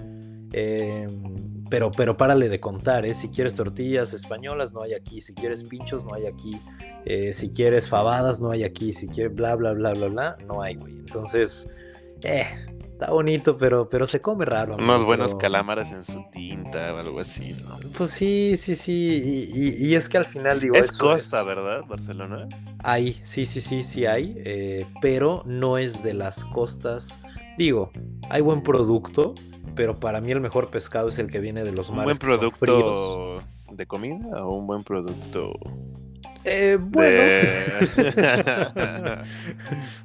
em, 0.53 1.52
pero, 1.69 1.91
pero 1.91 2.17
párale 2.17 2.49
de 2.49 2.59
contar, 2.59 3.05
¿eh? 3.05 3.13
Si 3.13 3.29
quieres 3.29 3.55
tortillas 3.55 4.13
españolas, 4.13 4.73
no 4.73 4.81
hay 4.81 4.93
aquí, 4.93 5.21
si 5.21 5.33
quieres 5.33 5.63
pinchos, 5.63 6.05
no 6.05 6.13
hay 6.13 6.25
aquí, 6.25 6.59
eh, 7.05 7.33
si 7.33 7.51
quieres 7.51 7.87
fabadas, 7.87 8.41
no 8.41 8.51
hay 8.51 8.63
aquí, 8.63 8.93
si 8.93 9.07
quieres 9.07 9.33
bla, 9.35 9.55
bla, 9.55 9.73
bla, 9.73 9.93
bla, 9.93 10.07
bla, 10.07 10.37
no 10.47 10.61
hay, 10.61 10.75
güey. 10.75 10.93
Entonces, 10.93 11.73
eh, 12.21 12.45
Está 13.03 13.11
bonito, 13.11 13.57
pero, 13.57 13.89
pero 13.89 14.07
se 14.07 14.21
come 14.21 14.45
raro. 14.45 14.77
Unos 14.77 15.03
buenos 15.03 15.35
calamares 15.35 15.91
en 15.91 16.05
su 16.05 16.23
tinta 16.31 16.93
o 16.93 16.99
algo 16.99 17.19
así, 17.19 17.53
¿no? 17.53 17.77
Pues 17.97 18.11
sí, 18.11 18.55
sí, 18.55 18.75
sí. 18.75 19.49
Y, 19.53 19.93
es 19.95 20.07
que 20.07 20.19
al 20.19 20.25
final 20.25 20.61
digo. 20.61 20.75
Es 20.75 20.97
costa, 20.97 21.43
¿verdad, 21.43 21.81
Barcelona? 21.85 22.47
Hay, 22.81 23.19
sí, 23.23 23.45
sí, 23.45 23.59
sí, 23.59 23.83
sí 23.83 24.05
hay. 24.05 24.35
Eh, 24.45 24.85
pero 25.01 25.43
no 25.45 25.77
es 25.77 26.01
de 26.01 26.13
las 26.13 26.45
costas. 26.45 27.19
Digo, 27.57 27.91
hay 28.29 28.39
buen 28.41 28.63
producto, 28.63 29.35
pero 29.75 29.99
para 29.99 30.21
mí 30.21 30.31
el 30.31 30.41
mejor 30.41 30.69
pescado 30.69 31.09
es 31.09 31.19
el 31.19 31.31
que 31.31 31.39
viene 31.39 31.63
de 31.63 31.71
los 31.71 31.89
mares. 31.89 31.99
¿Un 31.99 32.05
buen 32.05 32.39
producto 32.39 33.43
de 33.71 33.85
comida 33.85 34.45
o 34.45 34.55
un 34.55 34.67
buen 34.67 34.83
producto 34.83 35.53
eh, 36.45 36.77
bueno, 36.79 37.23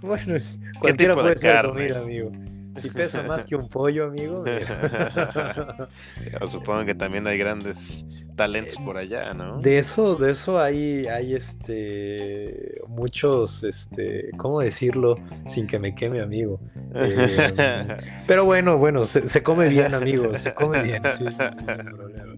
bueno, 0.02 0.38
cualquiera 0.78 1.14
puede 1.14 1.36
ser 1.36 1.66
comida, 1.66 1.98
amigo. 1.98 2.30
Si 2.78 2.90
pesa 2.90 3.22
más 3.22 3.46
que 3.46 3.56
un 3.56 3.68
pollo, 3.68 4.06
amigo. 4.06 4.44
Supongo 6.48 6.84
que 6.84 6.94
también 6.94 7.26
hay 7.26 7.38
grandes 7.38 8.04
talentos 8.36 8.76
por 8.76 8.96
allá, 8.96 9.34
¿no? 9.34 9.58
De 9.58 9.78
eso, 9.78 10.16
de 10.16 10.30
eso 10.30 10.60
hay, 10.60 11.06
hay 11.06 11.34
este 11.34 12.80
muchos, 12.88 13.64
este, 13.64 14.30
¿cómo 14.36 14.60
decirlo? 14.60 15.18
Sin 15.46 15.66
que 15.66 15.78
me 15.78 15.94
queme, 15.94 16.20
amigo. 16.20 16.60
Eh, 16.94 17.96
pero 18.26 18.44
bueno, 18.44 18.78
bueno, 18.78 19.06
se, 19.06 19.42
come 19.42 19.68
bien, 19.68 19.94
amigo. 19.94 20.36
Se 20.36 20.54
come 20.54 20.82
bien, 20.82 21.02
sí, 21.16 21.24
sin 21.26 21.36
problema. 21.66 22.34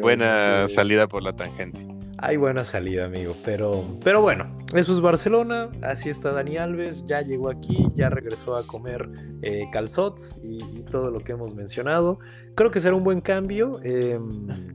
Buena 0.00 0.64
este, 0.64 0.74
salida 0.74 1.06
por 1.06 1.22
la 1.22 1.34
tangente 1.34 1.97
hay 2.18 2.36
buena 2.36 2.64
salida, 2.64 3.04
amigo. 3.04 3.34
Pero, 3.44 3.98
pero 4.02 4.20
bueno, 4.20 4.56
eso 4.74 4.92
es 4.92 5.00
Barcelona. 5.00 5.70
Así 5.82 6.08
está 6.08 6.32
Dani 6.32 6.56
Alves. 6.56 7.04
Ya 7.06 7.22
llegó 7.22 7.48
aquí, 7.48 7.88
ya 7.94 8.10
regresó 8.10 8.56
a 8.56 8.66
comer 8.66 9.08
eh, 9.42 9.68
calzots 9.72 10.40
y, 10.42 10.58
todo 10.90 11.10
lo 11.10 11.20
que 11.20 11.32
hemos 11.32 11.54
mencionado. 11.54 12.18
Creo 12.54 12.70
que 12.70 12.80
será 12.80 12.94
un 12.94 13.04
buen 13.04 13.20
cambio. 13.20 13.80
Em, 13.82 14.74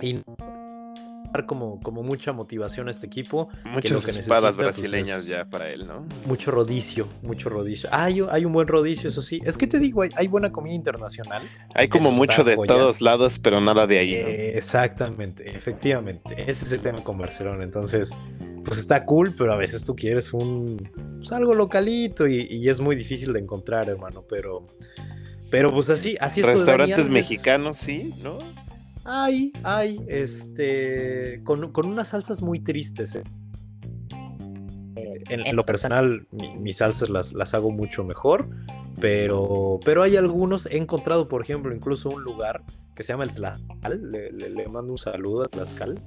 y 0.00 0.22
como, 1.42 1.80
como 1.80 2.02
mucha 2.02 2.32
motivación 2.32 2.88
a 2.88 2.90
este 2.90 3.06
equipo. 3.06 3.48
Muchas 3.64 4.06
espadas 4.16 4.56
pues, 4.56 4.66
brasileñas 4.66 5.26
ya 5.26 5.44
para 5.44 5.68
él, 5.70 5.86
¿no? 5.86 6.06
Mucho 6.26 6.50
rodicio, 6.50 7.08
mucho 7.22 7.48
rodicio. 7.48 7.88
Ah, 7.92 8.04
hay, 8.04 8.22
hay 8.30 8.44
un 8.44 8.52
buen 8.52 8.68
rodicio, 8.68 9.08
eso 9.08 9.20
sí. 9.20 9.40
Es 9.44 9.58
que 9.58 9.66
te 9.66 9.78
digo, 9.78 10.02
hay, 10.02 10.28
buena 10.28 10.52
comida 10.52 10.74
internacional. 10.74 11.42
Hay 11.74 11.88
como 11.88 12.10
mucho 12.10 12.44
de 12.44 12.56
todos 12.56 13.00
lados, 13.00 13.38
pero 13.38 13.60
nada 13.60 13.86
de 13.86 13.98
ahí. 13.98 14.14
Eh, 14.14 14.56
exactamente, 14.56 15.48
efectivamente. 15.50 16.34
Ese 16.50 16.64
es 16.64 16.72
el 16.72 16.80
tema 16.80 17.02
con 17.02 17.18
Barcelona. 17.18 17.64
Entonces, 17.64 18.16
pues 18.64 18.78
está 18.78 19.04
cool, 19.04 19.34
pero 19.36 19.52
a 19.52 19.56
veces 19.56 19.84
tú 19.84 19.94
quieres 19.94 20.32
un 20.32 20.90
pues, 21.18 21.32
algo 21.32 21.54
localito 21.54 22.26
y, 22.26 22.68
es 22.68 22.80
muy 22.80 22.96
difícil 22.96 23.32
de 23.32 23.40
encontrar, 23.40 23.88
hermano. 23.88 24.24
Pero, 24.28 24.64
pero 25.50 25.70
pues 25.70 25.90
así, 25.90 26.16
así 26.20 26.40
es. 26.40 26.46
Restaurantes 26.46 27.08
mexicanos, 27.08 27.76
sí, 27.76 28.14
¿no? 28.22 28.38
Hay, 29.04 29.52
hay, 29.62 30.00
este, 30.08 31.42
con, 31.44 31.70
unas 31.86 32.08
salsas 32.08 32.40
muy 32.40 32.60
tristes. 32.60 33.14
Eh. 33.14 33.24
En, 35.28 35.56
lo 35.56 35.64
personal, 35.64 36.26
mis 36.58 36.78
salsas 36.78 37.10
las, 37.10 37.54
hago 37.54 37.70
mucho 37.70 38.04
mejor, 38.04 38.48
pero, 39.00 39.80
pero 39.84 40.02
hay 40.02 40.16
algunos, 40.16 40.66
he 40.66 40.76
encontrado, 40.76 41.28
por 41.28 41.42
ejemplo, 41.42 41.74
incluso 41.74 42.08
un 42.08 42.22
lugar 42.22 42.62
que 42.94 43.02
se 43.02 43.12
llama 43.12 43.24
el 43.24 43.34
Tlaxcal, 43.34 44.10
le, 44.10 44.68
mando 44.68 44.92
un 44.92 44.98
saludo 44.98 45.42
a 45.42 45.46
Tlaxcal, 45.46 46.00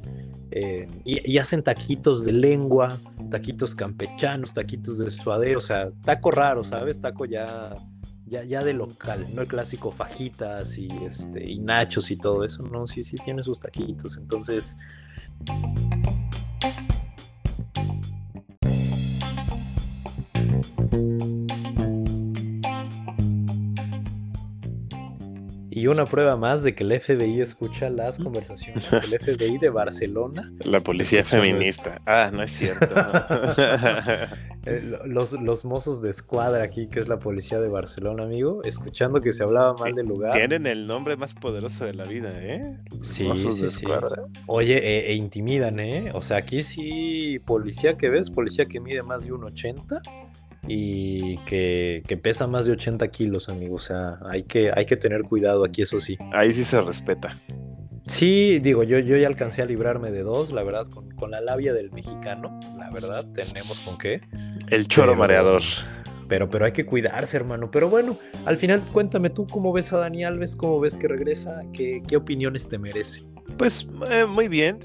eh, 0.52 0.88
y, 1.04 1.38
hacen 1.38 1.62
taquitos 1.62 2.24
de 2.24 2.32
lengua, 2.32 3.00
taquitos 3.30 3.76
campechanos, 3.76 4.54
taquitos 4.54 4.98
de 4.98 5.12
suadero, 5.12 5.58
o 5.58 5.62
sea, 5.62 5.92
taco 6.04 6.32
raro, 6.32 6.64
¿sabes? 6.64 7.02
Taco 7.02 7.26
ya 7.26 7.74
ya, 8.28 8.44
ya 8.44 8.64
de 8.64 8.74
local, 8.74 9.26
no 9.34 9.42
el 9.42 9.48
clásico 9.48 9.92
fajitas 9.92 10.78
y 10.78 10.88
este 11.06 11.50
y 11.50 11.60
nachos 11.60 12.12
y 12.12 12.18
todo 12.18 12.44
eso, 12.44 12.64
no, 12.64 12.88
sí, 12.88 13.04
sí 13.04 13.18
tiene 13.24 13.44
sus 13.44 13.60
taquitos, 13.60 14.18
entonces 14.18 14.78
Y 25.78 25.86
una 25.86 26.06
prueba 26.06 26.36
más 26.36 26.64
de 26.64 26.74
que 26.74 26.84
el 26.84 27.00
FBI 27.00 27.40
escucha 27.40 27.92
las 27.92 28.18
conversaciones 28.18 28.90
del 28.90 29.20
FBI 29.20 29.60
de 29.60 29.70
Barcelona. 29.70 30.52
La 30.66 30.82
policía 30.82 31.24
feminista. 31.24 32.02
Ah, 32.04 32.32
no 32.34 32.42
es 32.42 32.52
cierto. 32.52 32.88
Eh, 34.70 34.84
los, 35.06 35.32
los, 35.32 35.64
mozos 35.64 36.02
de 36.02 36.10
escuadra 36.10 36.62
aquí, 36.62 36.90
que 36.90 37.00
es 37.00 37.08
la 37.08 37.20
policía 37.20 37.62
de 37.62 37.70
Barcelona, 37.70 38.24
amigo, 38.24 38.62
escuchando 38.66 39.22
que 39.22 39.32
se 39.32 39.42
hablaba 39.44 39.74
mal 39.76 39.94
del 39.94 40.08
lugar. 40.08 40.34
Tienen 40.34 40.68
el 40.68 40.88
nombre 40.88 41.16
más 41.16 41.34
poderoso 41.34 41.86
de 41.86 41.94
la 41.94 42.04
vida, 42.04 42.34
¿eh? 42.36 42.78
sí, 43.00 43.30
sí, 43.34 43.62
de 43.62 43.68
escuadra. 43.68 44.24
Oye, 44.46 44.78
e, 44.78 45.12
e, 45.12 45.14
intimidan, 45.14 45.80
¿eh? 45.80 46.12
O 46.14 46.22
sea, 46.22 46.36
aquí 46.36 46.64
sí, 46.64 47.40
policía 47.46 47.96
que 47.96 48.10
ves, 48.10 48.30
policía 48.30 48.66
que 48.66 48.82
mide 48.82 49.04
más 49.04 49.26
de 49.26 49.32
un 49.32 49.46
80 49.46 50.02
y 50.68 51.38
que, 51.46 52.20
pesa 52.22 52.48
más 52.48 52.66
de 52.66 52.74
80 52.74 53.08
kilos, 53.10 53.50
amigo. 53.50 53.76
O 53.76 53.80
sea, 53.80 54.20
hay 54.30 54.44
que, 54.44 54.72
hay 54.74 54.86
que 54.86 54.98
tener 54.98 55.24
cuidado 55.24 55.64
aquí, 55.64 55.82
eso 55.82 56.00
sí. 56.00 56.18
Ahí 56.34 56.54
sí 56.54 56.64
se 56.64 56.82
respeta. 56.82 57.38
Sí, 58.08 58.60
digo, 58.60 58.84
yo, 58.84 59.00
yo 59.00 59.18
ya 59.18 59.28
alcancé 59.28 59.62
a 59.62 59.66
librarme 59.66 60.12
de 60.12 60.24
dos, 60.24 60.52
la 60.52 60.64
verdad, 60.64 60.88
con, 60.88 61.32
la 61.32 61.42
labia 61.42 61.74
del 61.74 61.92
mexicano, 61.92 62.58
la 62.78 62.90
verdad, 62.90 63.26
tenemos 63.34 63.80
con 63.80 63.98
qué. 63.98 64.22
El 64.70 64.88
choro 64.88 65.16
mareador. 65.16 65.62
Pero, 66.30 66.50
pero 66.50 66.66
hay 66.66 66.74
que 66.74 66.86
cuidarse, 66.86 67.38
hermano. 67.38 67.72
Pero 67.72 67.90
bueno, 67.90 68.18
al 68.46 68.58
final 68.58 68.82
cuéntame 68.92 69.30
tú 69.30 69.48
cómo 69.48 69.72
ves 69.72 69.94
a 69.94 69.98
Dani 69.98 70.26
Alves, 70.26 70.56
cómo 70.56 70.80
ves 70.80 70.98
que 70.98 71.08
regresa, 71.08 71.62
qué, 71.74 72.02
qué 72.06 72.18
opiniones 72.18 72.68
te 72.68 72.78
merece. 72.78 73.24
Pues 73.58 73.88
eh, 74.10 74.26
muy 74.26 74.48
bien, 74.48 74.80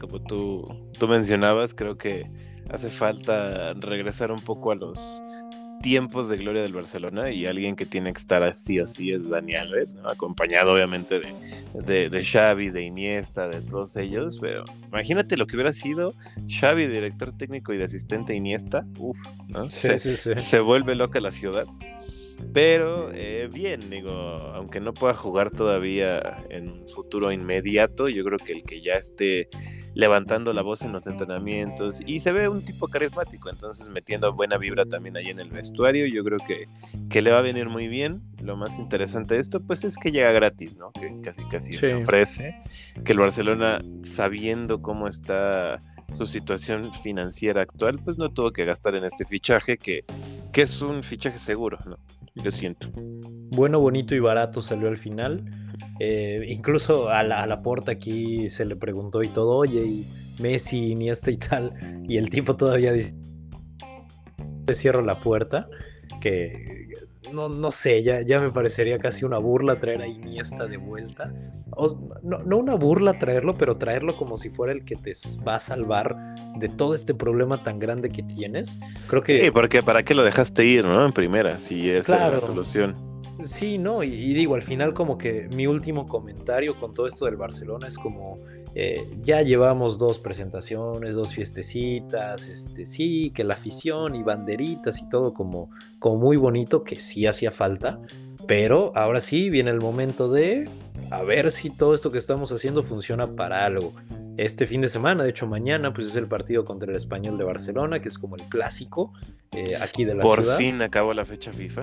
como 0.00 0.20
tú, 0.22 0.64
tú 0.98 1.06
mencionabas, 1.06 1.74
creo 1.74 1.98
que 1.98 2.30
hace 2.70 2.90
falta 2.90 3.74
regresar 3.74 4.30
un 4.30 4.40
poco 4.40 4.72
a 4.72 4.74
los 4.74 5.22
tiempos 5.82 6.28
de 6.28 6.36
gloria 6.36 6.62
del 6.62 6.72
Barcelona 6.72 7.30
y 7.30 7.46
alguien 7.46 7.76
que 7.76 7.86
tiene 7.86 8.12
que 8.12 8.18
estar 8.18 8.42
así 8.42 8.80
o 8.80 8.86
sí 8.86 9.12
es 9.12 9.28
Dani 9.28 9.54
Alves, 9.54 9.96
acompañado 10.04 10.74
obviamente 10.74 11.20
de, 11.74 12.08
de, 12.10 12.24
Xavi, 12.24 12.70
de 12.70 12.82
Iniesta, 12.82 13.48
de 13.48 13.60
todos 13.60 13.96
ellos, 13.96 14.38
pero 14.40 14.64
imagínate 14.88 15.36
lo 15.36 15.46
que 15.46 15.56
hubiera 15.56 15.72
sido 15.72 16.12
Xavi, 16.48 16.86
director 16.88 17.32
técnico 17.36 17.72
y 17.72 17.78
de 17.78 17.84
asistente 17.84 18.34
Iniesta, 18.34 18.86
uff, 18.98 19.16
¿no? 19.48 19.70
se, 19.70 19.98
se 19.98 20.60
vuelve 20.60 20.94
loca 20.94 21.20
la 21.20 21.30
ciudad. 21.30 21.66
Pero 22.52 23.10
eh, 23.12 23.48
bien, 23.52 23.90
digo, 23.90 24.12
aunque 24.12 24.80
no 24.80 24.94
pueda 24.94 25.12
jugar 25.12 25.50
todavía 25.50 26.36
en 26.50 26.68
un 26.68 26.88
futuro 26.88 27.32
inmediato, 27.32 28.08
yo 28.08 28.24
creo 28.24 28.38
que 28.38 28.52
el 28.52 28.62
que 28.62 28.80
ya 28.80 28.94
esté 28.94 29.48
levantando 29.98 30.52
la 30.52 30.62
voz 30.62 30.82
en 30.82 30.92
los 30.92 31.08
entrenamientos 31.08 32.00
y 32.06 32.20
se 32.20 32.30
ve 32.30 32.48
un 32.48 32.64
tipo 32.64 32.86
carismático, 32.86 33.50
entonces 33.50 33.90
metiendo 33.90 34.32
buena 34.32 34.56
vibra 34.56 34.86
también 34.86 35.16
ahí 35.16 35.26
en 35.26 35.40
el 35.40 35.50
vestuario, 35.50 36.06
yo 36.06 36.22
creo 36.22 36.38
que, 36.38 36.66
que 37.10 37.20
le 37.20 37.32
va 37.32 37.38
a 37.38 37.42
venir 37.42 37.68
muy 37.68 37.88
bien. 37.88 38.22
Lo 38.40 38.56
más 38.56 38.78
interesante 38.78 39.34
de 39.34 39.40
esto, 39.40 39.58
pues 39.58 39.82
es 39.82 39.96
que 39.96 40.12
llega 40.12 40.30
gratis, 40.30 40.76
¿no? 40.76 40.92
Que 40.92 41.20
casi 41.20 41.44
casi 41.46 41.74
se 41.74 41.96
ofrece, 41.96 42.54
que 43.04 43.10
el 43.10 43.18
Barcelona, 43.18 43.80
sabiendo 44.04 44.80
cómo 44.82 45.08
está 45.08 45.80
su 46.12 46.26
situación 46.26 46.92
financiera 47.02 47.62
actual, 47.62 47.98
pues 47.98 48.18
no 48.18 48.30
tuvo 48.30 48.52
que 48.52 48.64
gastar 48.64 48.94
en 48.94 49.04
este 49.04 49.24
fichaje 49.24 49.78
que, 49.78 50.04
que 50.52 50.62
es 50.62 50.80
un 50.80 51.02
fichaje 51.02 51.38
seguro, 51.38 51.76
¿no? 51.86 51.98
Yo 52.36 52.52
siento. 52.52 52.88
Bueno, 53.50 53.80
bonito 53.80 54.14
y 54.14 54.20
barato 54.20 54.62
salió 54.62 54.86
al 54.86 54.96
final. 54.96 55.42
Eh, 56.00 56.44
incluso 56.48 57.08
a 57.08 57.22
la, 57.22 57.42
a 57.42 57.46
la 57.46 57.62
porta 57.62 57.92
aquí 57.92 58.48
se 58.48 58.64
le 58.64 58.76
preguntó 58.76 59.22
y 59.22 59.28
todo, 59.28 59.56
oye, 59.56 59.84
y 59.84 60.06
Messi, 60.40 60.92
Iniesta 60.92 61.30
y 61.30 61.36
tal. 61.36 62.04
Y 62.08 62.16
el 62.16 62.30
tipo 62.30 62.56
todavía 62.56 62.92
dice, 62.92 63.14
te 64.64 64.74
cierro 64.74 65.02
la 65.02 65.20
puerta. 65.20 65.68
Que 66.20 66.88
no, 67.32 67.48
no 67.48 67.70
sé, 67.70 68.02
ya, 68.02 68.22
ya 68.22 68.40
me 68.40 68.50
parecería 68.50 68.98
casi 68.98 69.24
una 69.24 69.38
burla 69.38 69.78
traer 69.80 70.02
a 70.02 70.06
Iniesta 70.06 70.66
de 70.66 70.76
vuelta. 70.76 71.32
no, 72.22 72.38
no 72.38 72.56
una 72.56 72.74
burla 72.74 73.18
traerlo, 73.18 73.56
pero 73.56 73.74
traerlo 73.74 74.16
como 74.16 74.36
si 74.36 74.50
fuera 74.50 74.72
el 74.72 74.84
que 74.84 74.96
te 74.96 75.12
va 75.46 75.56
a 75.56 75.60
salvar 75.60 76.16
de 76.56 76.68
todo 76.68 76.94
este 76.94 77.14
problema 77.14 77.62
tan 77.62 77.78
grande 77.78 78.08
que 78.08 78.22
tienes. 78.22 78.80
Creo 79.06 79.22
que... 79.22 79.44
Sí, 79.44 79.50
porque 79.50 79.82
¿para 79.82 80.02
qué 80.02 80.14
lo 80.14 80.22
dejaste 80.22 80.64
ir, 80.64 80.84
no? 80.84 81.04
En 81.04 81.12
primera, 81.12 81.58
si 81.58 81.90
esa 81.90 82.26
es 82.28 82.32
la 82.34 82.40
solución. 82.40 82.94
Sí, 83.42 83.78
no, 83.78 84.02
y, 84.02 84.12
y, 84.12 84.34
digo, 84.34 84.54
al 84.54 84.62
final 84.62 84.94
como 84.94 85.16
que 85.16 85.48
mi 85.54 85.66
último 85.66 86.06
comentario 86.06 86.76
con 86.76 86.92
todo 86.92 87.06
esto 87.06 87.24
del 87.24 87.36
Barcelona 87.36 87.86
es 87.86 87.98
como, 87.98 88.36
eh, 88.74 89.08
ya 89.22 89.42
llevamos 89.42 89.98
dos 89.98 90.18
presentaciones, 90.18 91.14
dos 91.14 91.32
fiestecitas, 91.32 92.48
este, 92.48 92.86
sí, 92.86 93.30
que 93.34 93.44
la 93.44 93.54
afición 93.54 94.14
y 94.14 94.22
banderitas 94.22 95.00
y 95.00 95.08
todo 95.08 95.34
como, 95.34 95.70
como 95.98 96.16
muy 96.18 96.36
bonito, 96.36 96.84
que 96.84 97.00
sí 97.00 97.26
hacía 97.26 97.50
falta, 97.50 98.00
pero 98.46 98.92
ahora 98.94 99.20
sí 99.20 99.50
viene 99.50 99.70
el 99.70 99.80
momento 99.80 100.30
de 100.30 100.68
a 101.10 101.22
ver 101.22 101.50
si 101.50 101.70
todo 101.70 101.94
esto 101.94 102.10
que 102.10 102.18
estamos 102.18 102.52
haciendo 102.52 102.82
funciona 102.82 103.34
para 103.34 103.64
algo. 103.64 103.94
Este 104.36 104.66
fin 104.66 104.82
de 104.82 104.88
semana, 104.88 105.24
de 105.24 105.30
hecho 105.30 105.46
mañana, 105.46 105.92
pues 105.92 106.08
es 106.08 106.16
el 106.16 106.28
partido 106.28 106.64
contra 106.64 106.90
el 106.90 106.96
Español 106.96 107.38
de 107.38 107.44
Barcelona, 107.44 108.00
que 108.00 108.08
es 108.08 108.18
como 108.18 108.36
el 108.36 108.42
clásico 108.42 109.12
eh, 109.50 109.76
aquí 109.80 110.04
de 110.04 110.14
la 110.14 110.22
Por 110.22 110.40
ciudad. 110.40 110.54
Por 110.54 110.64
fin 110.64 110.82
acabó 110.82 111.12
la 111.14 111.24
fecha 111.24 111.50
FIFA. 111.50 111.82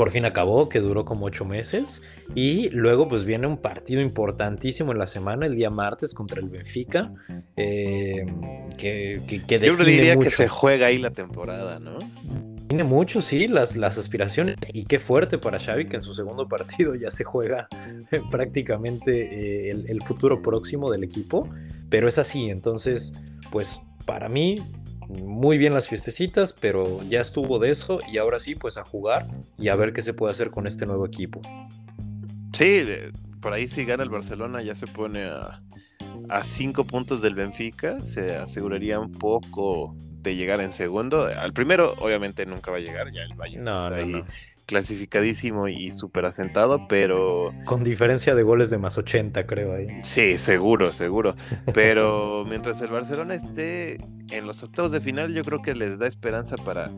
Por 0.00 0.12
fin 0.12 0.24
acabó, 0.24 0.70
que 0.70 0.80
duró 0.80 1.04
como 1.04 1.26
ocho 1.26 1.44
meses. 1.44 2.00
Y 2.34 2.70
luego 2.70 3.06
pues 3.06 3.26
viene 3.26 3.46
un 3.46 3.58
partido 3.58 4.00
importantísimo 4.00 4.92
en 4.92 4.98
la 4.98 5.06
semana, 5.06 5.44
el 5.44 5.56
día 5.56 5.68
martes 5.68 6.14
contra 6.14 6.40
el 6.40 6.48
Benfica. 6.48 7.12
Eh, 7.54 8.24
que, 8.78 9.20
que, 9.46 9.58
Yo 9.58 9.76
diría 9.76 10.16
que 10.16 10.30
se 10.30 10.48
juega 10.48 10.86
ahí 10.86 10.96
la 10.96 11.10
temporada, 11.10 11.78
¿no? 11.80 11.98
Tiene 12.66 12.82
mucho, 12.82 13.20
sí, 13.20 13.46
las, 13.46 13.76
las 13.76 13.98
aspiraciones. 13.98 14.56
Y 14.72 14.84
qué 14.84 15.00
fuerte 15.00 15.36
para 15.36 15.60
Xavi 15.60 15.86
que 15.86 15.96
en 15.96 16.02
su 16.02 16.14
segundo 16.14 16.48
partido 16.48 16.94
ya 16.94 17.10
se 17.10 17.24
juega 17.24 17.68
prácticamente 18.30 19.68
eh, 19.68 19.70
el, 19.70 19.84
el, 19.86 20.02
futuro 20.02 20.40
próximo 20.40 20.90
del 20.90 21.04
equipo. 21.04 21.46
Pero 21.90 22.08
es 22.08 22.16
así, 22.16 22.48
entonces, 22.48 23.20
pues 23.50 23.82
para 24.06 24.30
mí, 24.30 24.56
muy 25.18 25.58
bien 25.58 25.74
las 25.74 25.88
fiestecitas, 25.88 26.52
pero 26.52 27.02
ya 27.08 27.20
estuvo 27.20 27.58
de 27.58 27.70
eso 27.70 27.98
y 28.10 28.18
ahora 28.18 28.40
sí, 28.40 28.54
pues 28.54 28.76
a 28.76 28.84
jugar 28.84 29.28
y 29.58 29.68
a 29.68 29.76
ver 29.76 29.92
qué 29.92 30.02
se 30.02 30.14
puede 30.14 30.32
hacer 30.32 30.50
con 30.50 30.66
este 30.66 30.86
nuevo 30.86 31.06
equipo. 31.06 31.40
Sí, 32.52 32.84
por 33.40 33.52
ahí 33.52 33.68
si 33.68 33.84
gana 33.84 34.02
el 34.02 34.10
Barcelona 34.10 34.62
ya 34.62 34.74
se 34.74 34.86
pone 34.86 35.24
a, 35.24 35.62
a 36.28 36.44
cinco 36.44 36.84
puntos 36.84 37.20
del 37.20 37.34
Benfica, 37.34 38.02
se 38.02 38.36
aseguraría 38.36 38.98
un 38.98 39.12
poco 39.12 39.96
de 40.22 40.36
llegar 40.36 40.60
en 40.60 40.72
segundo. 40.72 41.24
Al 41.24 41.52
primero, 41.52 41.94
obviamente, 41.98 42.44
nunca 42.46 42.70
va 42.70 42.76
a 42.76 42.80
llegar, 42.80 43.10
ya 43.12 43.22
el 43.22 43.34
Bayern 43.34 43.64
no, 43.64 43.74
está 43.74 43.88
no, 43.88 43.96
ahí 43.96 44.12
no. 44.12 44.24
Clasificadísimo 44.70 45.66
y 45.66 45.90
súper 45.90 46.26
asentado, 46.26 46.86
pero 46.88 47.52
Con 47.64 47.82
diferencia 47.82 48.36
de 48.36 48.44
goles 48.44 48.70
de 48.70 48.78
más 48.78 48.96
80, 48.96 49.44
creo 49.44 49.74
ahí. 49.74 49.88
sí, 50.04 50.38
seguro, 50.38 50.92
seguro. 50.92 51.34
Pero 51.74 52.44
mientras 52.48 52.80
el 52.80 52.90
Barcelona 52.90 53.34
esté 53.34 53.98
en 54.30 54.46
los 54.46 54.62
octavos 54.62 54.92
de 54.92 55.00
final, 55.00 55.34
yo 55.34 55.42
creo 55.42 55.60
que 55.60 55.74
les 55.74 55.98
da 55.98 56.06
esperanza 56.06 56.54
para, 56.56 56.88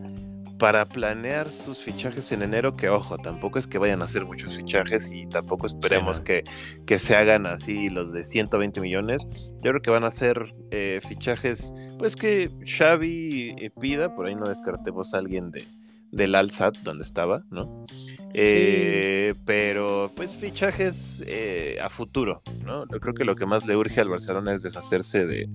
para 0.59 0.85
planear 0.87 1.51
sus 1.51 1.79
fichajes 1.79 2.31
en 2.31 2.43
enero, 2.43 2.73
que 2.73 2.89
ojo, 2.89 3.17
tampoco 3.17 3.57
es 3.57 3.65
que 3.65 3.79
vayan 3.79 4.03
a 4.03 4.05
hacer 4.05 4.23
muchos 4.23 4.55
fichajes 4.55 5.11
y 5.11 5.25
tampoco 5.25 5.65
esperemos 5.65 6.17
Sí, 6.17 6.23
que, 6.23 6.43
que 6.85 6.99
se 6.99 7.15
hagan 7.15 7.47
así 7.47 7.89
los 7.89 8.13
de 8.13 8.23
120 8.23 8.79
millones. 8.81 9.27
Yo 9.63 9.71
creo 9.71 9.81
que 9.81 9.89
van 9.91 10.03
a 10.03 10.11
ser 10.11 10.53
eh, 10.69 10.99
fichajes, 11.07 11.73
pues 11.97 12.15
que 12.15 12.51
Xavi 12.77 13.55
eh, 13.57 13.71
pida, 13.81 14.13
por 14.15 14.27
ahí 14.27 14.35
no 14.35 14.45
descartemos 14.45 15.15
a 15.15 15.17
alguien 15.17 15.49
de, 15.49 15.65
del 16.13 16.35
Alsat, 16.35 16.77
donde 16.79 17.03
estaba, 17.03 17.43
¿no? 17.49 17.85
Eh, 18.35 19.33
pero 19.45 20.11
pues 20.15 20.31
fichajes 20.33 21.23
eh, 21.27 21.77
a 21.81 21.89
futuro, 21.89 22.41
¿no? 22.63 22.85
Yo 22.87 22.99
creo 22.99 23.13
que 23.13 23.25
lo 23.25 23.35
que 23.35 23.45
más 23.45 23.65
le 23.65 23.75
urge 23.75 23.99
al 23.99 24.09
Barcelona 24.09 24.53
es 24.53 24.61
deshacerse 24.61 25.25
de, 25.25 25.49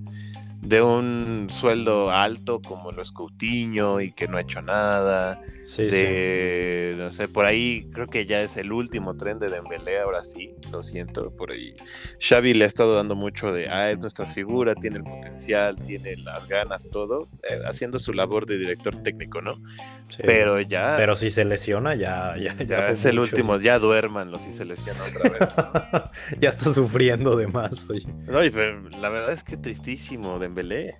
de 0.61 0.81
un 0.81 1.47
sueldo 1.49 2.11
alto 2.11 2.61
como 2.61 2.91
los 2.91 3.11
Coutinho 3.11 4.01
y 4.01 4.11
que 4.11 4.27
no 4.27 4.37
ha 4.37 4.41
hecho 4.41 4.61
nada, 4.61 5.41
Sí, 5.63 5.83
de, 5.83 6.95
no 6.97 7.11
sé, 7.11 7.27
por 7.27 7.45
ahí 7.45 7.87
creo 7.93 8.07
que 8.07 8.25
ya 8.25 8.41
es 8.41 8.57
el 8.57 8.71
último 8.71 9.15
tren 9.15 9.37
de 9.37 9.49
Dembélé, 9.49 9.99
ahora 9.99 10.23
sí, 10.23 10.55
lo 10.71 10.81
siento, 10.81 11.29
por 11.29 11.51
ahí. 11.51 11.75
Xavi 12.19 12.55
le 12.55 12.63
ha 12.63 12.67
estado 12.67 12.95
dando 12.95 13.15
mucho 13.15 13.53
de, 13.53 13.69
ah, 13.69 13.91
es 13.91 13.99
nuestra 13.99 14.25
figura, 14.25 14.73
tiene 14.73 14.97
el 14.97 15.03
potencial, 15.03 15.75
tiene 15.75 16.17
las 16.17 16.47
ganas, 16.47 16.89
todo, 16.89 17.27
eh, 17.43 17.59
haciendo 17.67 17.99
su 17.99 18.13
labor 18.13 18.47
de 18.47 18.57
director 18.57 18.97
técnico, 19.03 19.41
¿no? 19.41 19.61
sí. 20.09 20.23
Pero 20.25 20.59
ya, 20.59 20.95
Pero 20.97 21.15
si 21.15 21.29
se 21.29 21.45
lesiona, 21.45 21.93
ya, 21.93 22.35
ya, 22.35 22.55
ya, 22.63 22.89
es 22.89 23.05
el 23.05 23.19
último, 23.19 23.59
ya 23.59 23.77
duérmanlo 23.77 24.39
si 24.39 24.51
se 24.51 24.65
lesiona 24.65 24.99
otra 25.17 25.29
vez. 25.29 25.93
¿no? 25.93 26.39
ya 26.39 26.49
está 26.49 26.73
sufriendo 26.73 27.35
de 27.35 27.45
más, 27.45 27.87
oye. 27.89 28.07
No, 28.25 28.43
y 28.43 28.49
pero 28.49 28.89
la 28.89 29.09
verdad 29.09 29.33
es 29.33 29.43
que 29.43 29.55
tristísimo 29.55 30.39
Dembélé. 30.49 30.95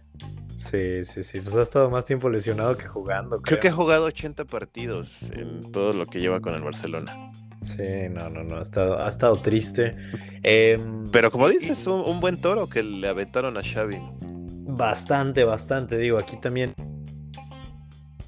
Sí, 0.56 1.04
sí, 1.06 1.24
sí. 1.24 1.40
Pues 1.42 1.56
ha 1.56 1.62
estado 1.62 1.90
más 1.90 2.06
tiempo 2.06 2.30
lesionado 2.30 2.78
que 2.78 2.88
jugando. 2.88 3.42
Creo 3.42 3.60
que 3.60 3.70
ha 3.70 3.74
jugado 3.74 4.06
80 4.06 4.46
partidos 4.46 5.32
en 5.32 5.72
todo 5.72 5.94
lo 5.94 6.06
que 6.06 6.20
lleva 6.20 6.40
con 6.42 6.54
el 6.54 6.62
Barcelona. 6.62 7.32
Sí, 7.64 8.10
no, 8.12 8.30
no, 8.30 8.44
no. 8.44 8.58
Ha 8.58 8.62
estado, 8.62 9.00
ha 9.02 9.10
estado 9.10 9.38
triste. 9.38 9.96
Em, 10.44 11.10
Pero 11.12 11.32
como 11.32 11.48
dices, 11.50 11.88
un, 11.88 12.02
un 12.02 12.20
buen 12.20 12.40
toro 12.42 12.68
que 12.68 12.84
le 12.84 13.08
aventaron 13.08 13.58
a 13.58 13.62
Xavi. 13.64 14.00
Bastante, 14.22 15.44
bastante. 15.44 15.98
Digo, 15.98 16.18
aquí 16.20 16.38
también. 16.38 16.74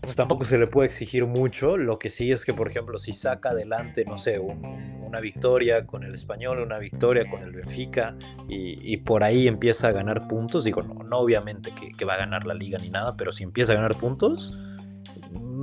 Pues 0.02 0.16
tampoco 0.16 0.46
se 0.46 0.58
le 0.58 0.66
puede 0.66 0.88
exigir 0.88 1.26
mucho. 1.28 1.78
Lo 1.78 2.00
que 2.00 2.10
sí 2.10 2.32
es 2.32 2.44
que, 2.44 2.54
por 2.54 2.68
ejemplo, 2.68 2.98
si 2.98 3.14
saca 3.14 3.52
adelante, 3.52 4.04
no 4.04 4.18
sé, 4.18 4.40
un- 4.40 5.00
una 5.06 5.20
victoria 5.20 5.86
con 5.86 6.04
el 6.04 6.14
español, 6.14 6.60
una 6.60 6.80
victoria 6.80 7.30
con 7.30 7.44
el 7.44 7.52
Benfica, 7.52 8.16
y, 8.48 8.98
por 8.98 9.24
ahí 9.24 9.48
empieza 9.48 9.90
a 9.90 9.92
ganar 9.92 10.28
puntos, 10.28 10.64
digo, 10.64 10.82
no, 10.82 11.04
no 11.04 11.18
obviamente 11.20 11.72
que, 11.72 12.06
va 12.06 12.16
a 12.16 12.18
ganar 12.18 12.46
la 12.46 12.54
liga 12.54 12.78
ni 12.80 12.90
nada, 12.90 13.16
pero 13.16 13.32
si 13.32 13.44
empieza 13.44 13.74
a 13.74 13.76
ganar 13.76 13.96
puntos, 13.96 14.58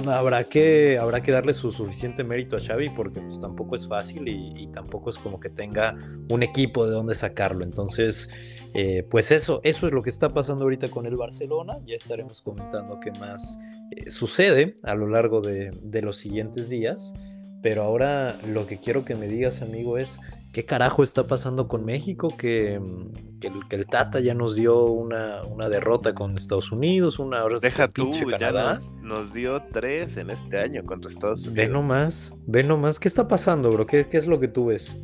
habrá 0.07 0.45
que, 0.45 0.99
habrá 0.99 1.23
que 1.23 1.33
darle 1.33 1.53
su 1.53 1.73
suficiente 1.73 2.25
mérito 2.25 2.57
a 2.57 2.61
Xavi 2.61 2.91
porque 2.91 3.21
pues, 3.21 3.41
tampoco 3.41 3.75
es 3.75 3.89
fácil 3.89 4.29
y, 4.29 4.53
y 4.57 4.67
tampoco 4.69 5.11
es 5.11 5.19
como 5.19 5.41
que 5.41 5.51
tenga 5.51 5.97
un 6.31 6.43
equipo 6.43 6.87
de 6.87 6.93
donde 6.93 7.15
sacarlo. 7.15 7.65
Entonces, 7.65 8.31
eh, 8.75 9.07
pues 9.11 9.31
eso, 9.33 9.61
eso 9.65 9.87
es 9.87 9.93
lo 9.93 10.03
que 10.03 10.11
está 10.11 10.29
pasando 10.29 10.65
ahorita 10.65 10.89
con 10.89 11.07
el 11.07 11.17
Barcelona. 11.17 11.79
Ya 11.85 11.97
estaremos 11.97 12.41
comentando 12.41 13.01
qué 13.01 13.11
más 13.13 13.59
eh, 13.91 14.11
sucede 14.11 14.77
a 14.83 14.95
lo 14.95 15.09
largo 15.09 15.41
de, 15.41 15.71
de 15.83 16.03
los 16.03 16.19
siguientes 16.19 16.69
días. 16.69 17.15
Pero 17.63 17.83
ahora 17.83 18.37
lo 18.47 18.67
que 18.67 18.79
quiero 18.79 19.05
que 19.05 19.17
me 19.17 19.27
digas, 19.27 19.63
amigo, 19.63 19.99
es 19.99 20.21
qué 20.53 20.65
carajo 20.65 21.03
está 21.03 21.27
pasando 21.27 21.69
con 21.69 21.85
México, 21.85 22.35
que, 22.37 22.81
mm, 22.81 23.39
que 23.41 23.49
el, 23.49 23.69
que 23.69 23.77
el 23.77 23.87
Tata 23.87 24.21
ya 24.21 24.35
nos 24.35 24.55
dio 24.55 24.85
una, 24.85 25.43
una 25.43 25.69
derrota 25.69 26.15
con 26.15 26.37
Estados 26.37 26.73
Unidos, 26.73 27.19
una 27.19 27.41
ahora 27.41 27.57
Deja 27.61 27.89
tú, 27.89 28.13
ya 28.39 28.53
nos, 28.53 28.93
nos 29.03 29.33
dio 29.33 29.63
tres 29.73 30.17
en 30.17 30.31
este 30.31 30.59
año 30.59 30.85
contra 30.85 31.11
Estados 31.11 31.41
Unidos. 31.47 31.57
Ve 31.57 31.69
nomás, 31.69 32.35
ve 32.47 32.63
nomás, 32.63 32.99
¿qué 32.99 33.09
está 33.09 33.29
pasando, 33.29 33.71
bro? 33.71 33.87
¿Qué, 33.87 34.09
qué 34.09 34.17
es 34.17 34.27
lo 34.27 34.41
que 34.41 34.49
tú 34.49 34.67
ves? 34.67 34.97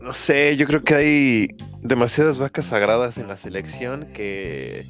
No 0.00 0.12
sé, 0.12 0.56
yo 0.56 0.66
creo 0.66 0.82
que 0.82 0.94
hay 0.94 1.48
demasiadas 1.80 2.36
vacas 2.36 2.66
sagradas 2.66 3.18
en 3.18 3.28
la 3.28 3.36
selección 3.36 4.08
que 4.12 4.84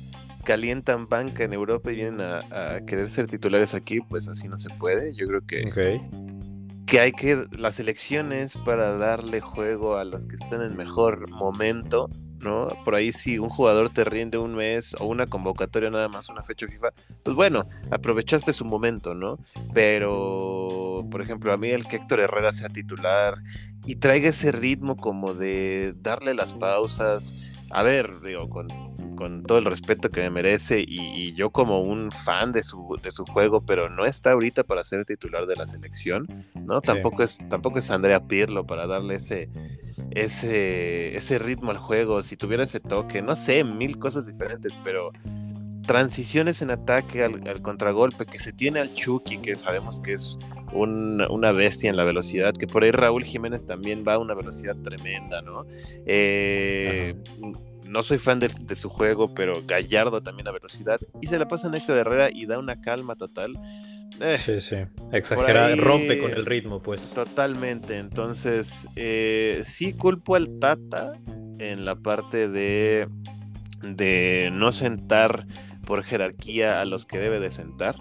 calientan 0.45 1.09
banca 1.09 1.45
en 1.45 1.53
Europa 1.53 1.93
y 1.93 1.97
vienen 1.97 2.21
a, 2.21 2.39
a 2.77 2.81
querer 2.85 3.09
ser 3.11 3.27
titulares 3.27 3.75
aquí, 3.75 4.01
pues 4.01 4.29
así 4.29 4.49
no 4.49 4.59
se 4.59 4.69
puede. 4.79 5.15
Yo 5.15 5.27
creo 5.27 5.41
que, 5.47 5.67
Ok. 5.67 6.87
que 6.87 7.01
hay 7.01 7.13
que 7.13 7.47
las 7.53 7.79
elecciones 7.81 8.57
para 8.65 8.97
darle 8.97 9.41
juego 9.41 9.97
a 9.97 10.05
los 10.05 10.27
que 10.27 10.37
están 10.37 10.63
en 10.63 10.77
mejor 10.77 11.31
momento, 11.31 12.09
¿no? 12.41 12.67
Por 12.85 12.97
ahí 12.97 13.13
si 13.13 13.39
un 13.39 13.49
jugador 13.51 13.91
te 13.91 14.03
rinde 14.05 14.37
un 14.37 14.57
mes 14.57 14.95
o 14.99 15.07
una 15.07 15.27
convocatoria 15.27 15.91
nada 15.91 16.09
más, 16.09 16.29
una 16.29 16.43
fecha 16.43 16.67
FIFA, 16.67 16.89
pues 17.23 17.37
bueno, 17.37 17.67
aprovechaste 17.91 18.53
su 18.53 18.65
momento, 18.65 19.15
¿no? 19.15 19.39
Pero, 19.73 21.07
por 21.11 21.23
ejemplo, 21.23 21.53
a 21.53 21.57
mí 21.57 21.69
el 21.69 21.87
que 21.87 21.97
Héctor 21.97 22.21
Herrera 22.21 22.53
sea 22.53 22.69
titular 22.69 23.35
y 23.87 23.97
traiga 23.97 24.29
ese 24.31 24.51
ritmo 24.53 24.97
como 24.97 25.35
de 25.35 25.95
darle 25.97 26.35
las 26.35 26.53
pausas, 26.53 27.35
a 27.73 27.83
ver, 27.83 28.21
digo, 28.21 28.49
con, 28.49 28.69
con 29.17 29.43
todo 29.45 29.59
el 29.59 29.65
respeto 29.65 30.09
que 30.11 30.21
me 30.21 30.31
merece 30.31 30.81
y, 30.81 30.99
y 30.99 31.35
yo 31.35 31.51
como 31.51 31.81
un 31.81 32.11
fan 32.11 32.53
de 32.53 32.63
su, 32.63 32.99
de 33.03 33.11
su 33.11 33.25
juego, 33.25 33.65
pero 33.65 33.89
no 33.89 34.05
está 34.05 34.33
ahorita 34.33 34.65
para 34.65 34.85
ser 34.85 35.05
titular 35.05 35.47
de 35.47 35.57
la 35.57 35.67
selección, 35.67 36.27
¿no? 36.55 36.81
Sí. 36.81 36.87
Tampoco 36.87 37.23
es, 37.23 37.39
tampoco 37.49 37.79
es 37.79 37.91
Andrea 37.91 38.21
Pirlo 38.21 38.67
para 38.67 38.87
darle 38.87 39.17
ese, 39.17 39.49
ese, 40.11 41.17
ese 41.17 41.39
ritmo 41.39 41.71
al 41.71 41.79
juego, 41.79 42.23
si 42.23 42.37
tuviera 42.37 42.65
ese 42.65 42.81
toque, 42.81 43.23
no 43.23 43.37
sé, 43.37 43.65
mil 43.65 43.99
cosas 43.99 44.27
diferentes, 44.27 44.75
pero 44.85 45.13
transiciones 45.87 46.63
en 46.63 46.71
ataque 46.71 47.23
al, 47.23 47.47
al 47.47 47.61
contragolpe 47.63 48.27
que 48.27 48.39
se 48.39 48.53
tiene 48.53 48.81
al 48.81 48.95
Chucky, 48.95 49.39
que 49.39 49.57
sabemos 49.57 50.01
que 50.01 50.15
es 50.15 50.39
un- 50.73 51.21
una 51.31 51.53
bestia 51.53 51.91
en 51.91 51.97
la 51.97 52.05
velocidad, 52.05 52.55
que 52.55 52.67
por 52.67 52.85
ahí 52.85 52.91
Raúl 52.93 53.25
Jiménez 53.25 53.67
también 53.67 54.05
va 54.07 54.15
a 54.15 54.19
una 54.19 54.35
velocidad 54.35 54.77
tremenda, 54.77 55.43
¿no? 55.43 55.67
Eh, 56.07 57.15
no 57.89 58.03
soy 58.03 58.19
fan 58.19 58.39
de, 58.39 58.49
de 58.65 58.75
su 58.77 58.89
juego, 58.89 59.35
pero 59.35 59.63
Gallardo 59.67 60.23
también 60.23 60.49
a 60.49 60.53
velocidad, 60.53 60.99
y 61.21 61.27
se 61.27 61.39
la 61.39 61.47
pasa 61.49 61.69
a 61.69 61.75
Héctor 61.77 61.99
Herrera 61.99 62.31
y 62.33 62.47
da 62.47 62.59
una 62.59 62.81
calma 62.81 63.17
total. 63.17 63.53
Eh, 64.21 64.39
sí, 64.39 64.61
sí. 64.61 64.77
Exagerada, 65.11 65.75
rompe 65.77 66.19
con 66.19 66.33
el 66.33 66.47
ritmo, 66.47 66.81
pues. 66.81 67.11
Totalmente. 67.11 67.97
Entonces, 67.99 68.87
eh, 68.97 69.63
sí 69.65 69.95
culpo 69.95 70.37
al 70.37 70.59
Tata 70.59 71.13
en 71.59 71.85
la 71.85 71.97
parte 71.97 72.49
de, 72.49 73.09
de 73.83 74.51
no 74.53 74.71
sentar 74.73 75.47
por 75.87 76.05
jerarquía 76.05 76.81
a 76.81 76.85
los 76.85 77.07
que 77.07 77.19
debe 77.19 77.41
de 77.41 77.51
sentar. 77.51 77.97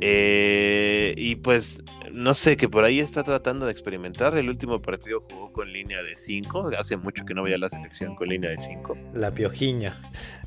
Eh, 0.00 1.14
y 1.16 1.36
pues 1.36 1.82
no 2.12 2.34
sé, 2.34 2.56
que 2.56 2.68
por 2.68 2.84
ahí 2.84 3.00
está 3.00 3.22
tratando 3.22 3.66
de 3.66 3.72
experimentar. 3.72 4.36
El 4.36 4.48
último 4.48 4.80
partido 4.80 5.24
jugó 5.30 5.52
con 5.52 5.72
línea 5.72 6.02
de 6.02 6.16
5. 6.16 6.70
Hace 6.78 6.96
mucho 6.96 7.24
que 7.24 7.34
no 7.34 7.42
veía 7.42 7.58
la 7.58 7.68
selección 7.68 8.14
con 8.14 8.28
línea 8.28 8.50
de 8.50 8.58
5. 8.58 8.96
La 9.14 9.30
piojiña. 9.30 9.98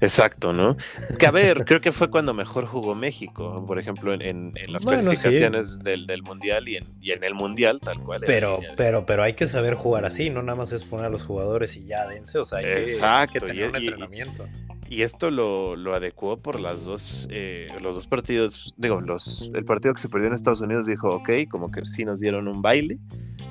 Exacto, 0.02 0.54
¿no? 0.54 0.78
Que 1.18 1.26
a 1.26 1.32
ver, 1.32 1.66
creo 1.66 1.82
que 1.82 1.92
fue 1.92 2.10
cuando 2.10 2.34
mejor 2.34 2.66
jugó 2.66 2.96
México, 2.96 3.64
por 3.66 3.80
ejemplo, 3.80 4.14
en, 4.14 4.54
las 4.68 4.86
calificaciones 4.86 5.80
del, 5.80 6.06
Mundial 6.24 6.68
y 6.68 6.78
en, 7.12 7.24
el 7.24 7.34
Mundial, 7.34 7.80
tal 7.80 8.00
cual. 8.02 8.22
Pero, 8.26 8.60
pero, 8.76 9.06
pero 9.06 9.24
hay 9.24 9.34
que 9.34 9.48
saber 9.48 9.76
jugar 9.76 10.06
así, 10.06 10.30
no 10.30 10.42
nada 10.42 10.58
más 10.58 10.72
es 10.72 10.84
poner 10.84 11.08
a 11.08 11.10
los 11.10 11.24
jugadores 11.24 11.76
y 11.78 11.86
ya 11.86 12.08
dense, 12.08 12.38
o 12.40 12.46
sea, 12.46 12.60
hay, 12.60 13.28
Que, 13.28 13.40
tener 13.40 13.70
un 13.70 13.76
entrenamiento. 13.76 14.48
Y 14.75 14.75
esto 14.90 15.32
lo, 15.32 15.76
lo 15.76 15.96
adecuó 15.96 16.38
por 16.38 16.60
las 16.60 16.86
dos, 16.86 17.28
eh, 17.32 17.68
los 17.82 17.96
dos 17.96 18.08
partidos, 18.08 18.74
digo, 18.78 19.02
los, 19.02 19.52
el 19.54 19.66
partido 19.66 19.94
que 19.94 20.02
se 20.02 20.10
perdió 20.10 20.28
en 20.28 20.34
Estados 20.34 20.62
Unidos 20.62 20.86
dijo, 20.86 21.10
ok, 21.10 21.30
como 21.50 21.72
que 21.72 21.86
sí 21.86 22.06
nos 22.06 22.20
dieron 22.20 22.48
un 22.48 22.62
baile, 22.62 23.00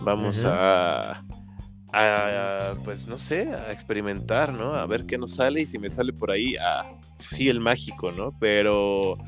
vamos 0.02 0.44
a, 0.44 1.24
a, 1.92 2.74
pues 2.84 3.08
no 3.08 3.18
sé, 3.18 3.52
a 3.52 3.72
experimentar, 3.72 4.52
¿no? 4.52 4.74
A 4.74 4.86
ver 4.86 5.06
qué 5.06 5.18
nos 5.18 5.34
sale 5.34 5.62
y 5.62 5.66
si 5.66 5.78
me 5.78 5.90
sale 5.90 6.12
por 6.12 6.30
ahí, 6.30 6.56
a 6.56 6.84
fiel 7.18 7.60
mágico, 7.60 8.12
¿no? 8.12 8.36
Pero 8.38 9.18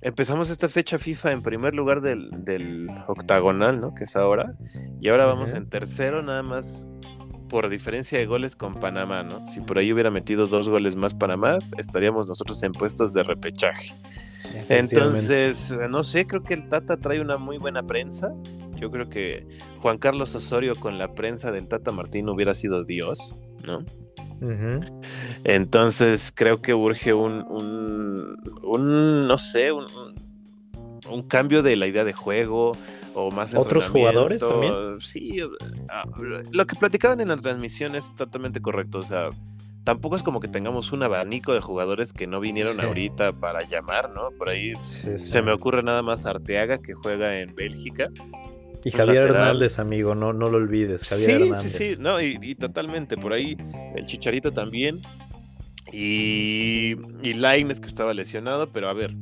empezamos 0.00 0.50
esta 0.50 0.68
fecha 0.68 0.98
FIFA 0.98 1.32
en 1.32 1.42
primer 1.42 1.74
lugar 1.74 2.00
del, 2.00 2.30
del 2.44 2.88
octagonal, 3.08 3.80
¿no? 3.80 3.94
Que 3.94 4.04
es 4.04 4.14
ahora, 4.14 4.54
y 5.00 5.08
ahora 5.08 5.26
vamos 5.26 5.52
en 5.52 5.68
tercero 5.68 6.22
nada 6.22 6.42
más 6.42 6.86
por 7.48 7.68
diferencia 7.68 8.18
de 8.18 8.26
goles 8.26 8.56
con 8.56 8.74
Panamá, 8.74 9.22
¿no? 9.22 9.46
Si 9.52 9.60
por 9.60 9.78
ahí 9.78 9.92
hubiera 9.92 10.10
metido 10.10 10.46
dos 10.46 10.68
goles 10.68 10.96
más 10.96 11.14
Panamá, 11.14 11.58
estaríamos 11.78 12.26
nosotros 12.26 12.62
en 12.62 12.72
puestos 12.72 13.12
de 13.12 13.22
repechaje. 13.22 13.94
Entonces, 14.68 15.72
no 15.90 16.02
sé, 16.02 16.26
creo 16.26 16.42
que 16.42 16.54
el 16.54 16.68
Tata 16.68 16.96
trae 16.96 17.20
una 17.20 17.36
muy 17.36 17.58
buena 17.58 17.82
prensa. 17.82 18.34
Yo 18.76 18.90
creo 18.90 19.08
que 19.08 19.46
Juan 19.80 19.98
Carlos 19.98 20.34
Osorio 20.34 20.74
con 20.74 20.98
la 20.98 21.14
prensa 21.14 21.50
del 21.50 21.68
Tata 21.68 21.92
Martín 21.92 22.28
hubiera 22.28 22.54
sido 22.54 22.84
Dios, 22.84 23.36
¿no? 23.66 23.84
Entonces 25.44 26.32
creo 26.34 26.60
que 26.60 26.74
urge 26.74 27.14
un, 27.14 27.44
un, 28.62 29.26
no 29.26 29.38
sé, 29.38 29.72
un, 29.72 29.86
un, 31.08 31.22
cambio 31.22 31.62
de 31.62 31.76
la 31.76 31.86
idea 31.86 32.04
de 32.04 32.12
juego, 32.12 32.72
o 33.14 33.30
más 33.30 33.54
¿Otros 33.54 33.88
jugadores 33.88 34.40
también? 34.40 35.00
Sí, 35.00 35.40
ah, 35.88 36.04
lo 36.52 36.66
que 36.66 36.76
platicaban 36.76 37.20
en 37.20 37.28
la 37.28 37.36
transmisión 37.36 37.94
es 37.94 38.14
totalmente 38.14 38.60
correcto, 38.60 38.98
o 38.98 39.02
sea, 39.02 39.30
tampoco 39.84 40.16
es 40.16 40.22
como 40.22 40.40
que 40.40 40.48
tengamos 40.48 40.92
un 40.92 41.02
abanico 41.02 41.52
de 41.52 41.60
jugadores 41.60 42.12
que 42.12 42.26
no 42.26 42.40
vinieron 42.40 42.80
ahorita 42.80 43.32
para 43.32 43.62
llamar, 43.68 44.10
¿no? 44.10 44.30
Por 44.36 44.48
ahí 44.48 44.72
se 44.82 45.42
me 45.42 45.52
ocurre 45.52 45.82
nada 45.82 46.02
más 46.02 46.26
Arteaga 46.26 46.78
que 46.78 46.94
juega 46.94 47.38
en 47.40 47.54
Bélgica. 47.54 48.08
Y 48.82 48.90
Javier 48.90 49.24
Hernández, 49.24 49.78
amigo, 49.78 50.14
no, 50.14 50.32
no 50.32 50.50
lo 50.50 50.58
olvides, 50.58 51.08
Javier 51.08 51.56
sí, 51.56 51.68
Sí, 51.68 51.94
sí, 51.94 51.96
no, 51.98 52.20
y, 52.20 52.54
totalmente, 52.54 53.16
por 53.16 53.32
ahí 53.32 53.56
el 53.94 54.06
Chicharito 54.06 54.52
también. 54.52 55.00
Y, 55.92 56.96
y 57.22 57.34
Laines 57.34 57.78
que 57.78 57.86
estaba 57.86 58.12
lesionado, 58.12 58.68
pero 58.72 58.88
a 58.88 58.92
ver, 58.92 59.14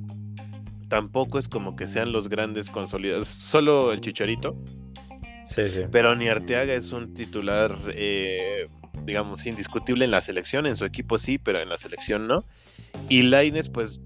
tampoco 0.92 1.38
es 1.38 1.48
como 1.48 1.74
que 1.74 1.88
sean 1.88 2.12
los 2.12 2.28
grandes 2.28 2.68
consolidados, 2.68 3.26
solo 3.26 3.94
el 3.94 4.02
Chicharito. 4.02 4.54
Sí, 5.46 5.70
sí. 5.70 5.84
Pero 5.90 6.14
ni 6.14 6.28
Arteaga 6.28 6.74
es 6.74 6.92
un 6.92 7.14
titular, 7.14 7.78
eh, 7.94 8.66
digamos, 9.06 9.46
indiscutible 9.46 10.04
en 10.04 10.10
la 10.10 10.20
selección, 10.20 10.66
en 10.66 10.76
su 10.76 10.84
equipo 10.84 11.18
sí, 11.18 11.38
pero 11.38 11.62
en 11.62 11.70
la 11.70 11.78
selección 11.78 12.28
no. 12.28 12.44
Y 13.08 13.22
Laines, 13.22 13.70
pues 13.70 14.02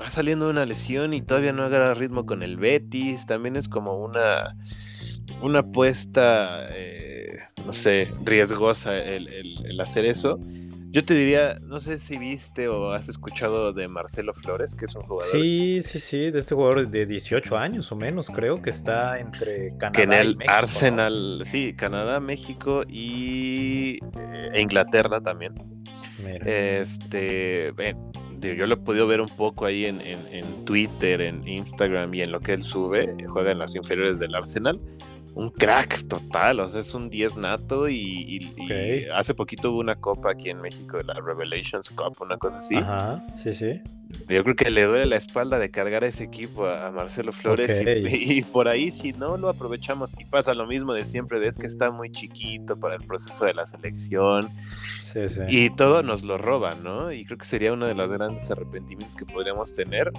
va 0.00 0.10
saliendo 0.10 0.46
de 0.46 0.52
una 0.52 0.64
lesión 0.64 1.12
y 1.12 1.20
todavía 1.20 1.52
no 1.52 1.64
agarra 1.64 1.92
ritmo 1.92 2.24
con 2.24 2.42
el 2.42 2.56
Betis, 2.56 3.26
también 3.26 3.56
es 3.56 3.68
como 3.68 4.02
una, 4.02 4.56
una 5.42 5.58
apuesta, 5.58 6.70
eh, 6.70 7.40
no 7.66 7.74
sé, 7.74 8.08
riesgosa 8.24 8.96
el 8.96 9.78
hacer 9.78 10.06
eso. 10.06 10.40
Yo 10.92 11.04
te 11.04 11.14
diría, 11.14 11.58
no 11.62 11.78
sé 11.78 11.98
si 11.98 12.18
viste 12.18 12.66
o 12.66 12.92
has 12.92 13.08
escuchado 13.08 13.72
de 13.72 13.86
Marcelo 13.86 14.34
Flores, 14.34 14.74
que 14.74 14.86
es 14.86 14.94
un 14.96 15.02
jugador. 15.02 15.30
Sí, 15.32 15.82
sí, 15.82 16.00
sí, 16.00 16.30
de 16.32 16.40
este 16.40 16.56
jugador 16.56 16.88
de 16.88 17.06
18 17.06 17.56
años 17.56 17.92
o 17.92 17.96
menos, 17.96 18.28
creo 18.28 18.60
que 18.60 18.70
está 18.70 19.20
entre 19.20 19.76
Canadá 19.78 19.92
que 19.92 20.02
en 20.02 20.12
el 20.12 20.30
y 20.32 20.36
México, 20.36 20.52
Arsenal, 20.52 21.42
sí, 21.44 21.74
Canadá, 21.74 22.18
México 22.18 22.82
y 22.88 23.98
e 24.52 24.60
Inglaterra 24.60 25.20
también. 25.20 25.54
Este, 26.44 27.72
yo 28.40 28.66
lo 28.66 28.74
he 28.74 28.78
podido 28.78 29.06
ver 29.06 29.20
un 29.20 29.28
poco 29.28 29.66
ahí 29.66 29.86
en, 29.86 30.00
en, 30.00 30.64
Twitter, 30.64 31.20
en 31.20 31.46
Instagram 31.46 32.12
y 32.14 32.22
en 32.22 32.32
lo 32.32 32.40
que 32.40 32.52
él 32.52 32.62
sube. 32.62 33.14
Juega 33.28 33.52
en 33.52 33.58
las 33.58 33.74
inferiores 33.74 34.18
del 34.18 34.34
Arsenal 34.34 34.80
un 35.34 35.50
crack 35.50 36.06
total, 36.08 36.60
o 36.60 36.68
sea, 36.68 36.80
es 36.80 36.94
un 36.94 37.08
10 37.08 37.36
nato 37.36 37.88
y, 37.88 38.52
hace 39.14 39.34
poquito 39.34 39.70
hubo 39.70 39.80
una 39.80 39.96
copa 39.96 40.32
aquí 40.32 40.50
en 40.50 40.60
México, 40.60 40.98
la 41.04 41.14
Revelations 41.14 41.90
Cup, 41.90 42.16
una 42.20 42.36
cosa 42.36 42.58
así. 42.58 42.76
Ajá, 42.76 43.22
sí, 43.36 43.52
sí. 43.52 43.80
Yo 44.28 44.42
creo 44.42 44.56
que 44.56 44.70
le 44.70 44.84
duele 44.84 45.06
la 45.06 45.16
espalda 45.16 45.58
de 45.58 45.70
cargar 45.70 46.02
ese 46.04 46.24
equipo 46.24 46.66
a, 46.66 46.90
Marcelo 46.90 47.32
Flores 47.32 47.82
y, 48.10 48.42
por 48.42 48.68
ahí 48.68 48.90
si 48.90 49.12
no 49.12 49.36
lo 49.36 49.48
aprovechamos 49.48 50.14
y 50.18 50.24
pasa 50.24 50.54
lo 50.54 50.66
mismo 50.66 50.92
de 50.92 51.04
siempre, 51.04 51.38
de 51.38 51.48
es 51.48 51.56
que 51.56 51.66
está 51.66 51.90
muy 51.90 52.10
chiquito 52.10 52.78
para 52.78 52.96
el 52.96 53.02
proceso 53.02 53.44
de 53.44 53.54
la 53.54 53.66
selección 53.66 54.50
sí, 54.60 55.28
sí. 55.28 55.40
y 55.48 55.70
todo 55.70 56.02
nos 56.02 56.22
lo 56.22 56.38
roban, 56.38 56.82
¿no? 56.82 57.12
Y 57.12 57.24
creo 57.24 57.38
que 57.38 57.44
sería 57.44 57.72
uno 57.72 57.86
de 57.86 57.94
los 57.94 58.10
grandes 58.10 58.50
arrepentimientos 58.50 59.16
que 59.16 59.24
podríamos 59.24 59.74
tener 59.74 60.10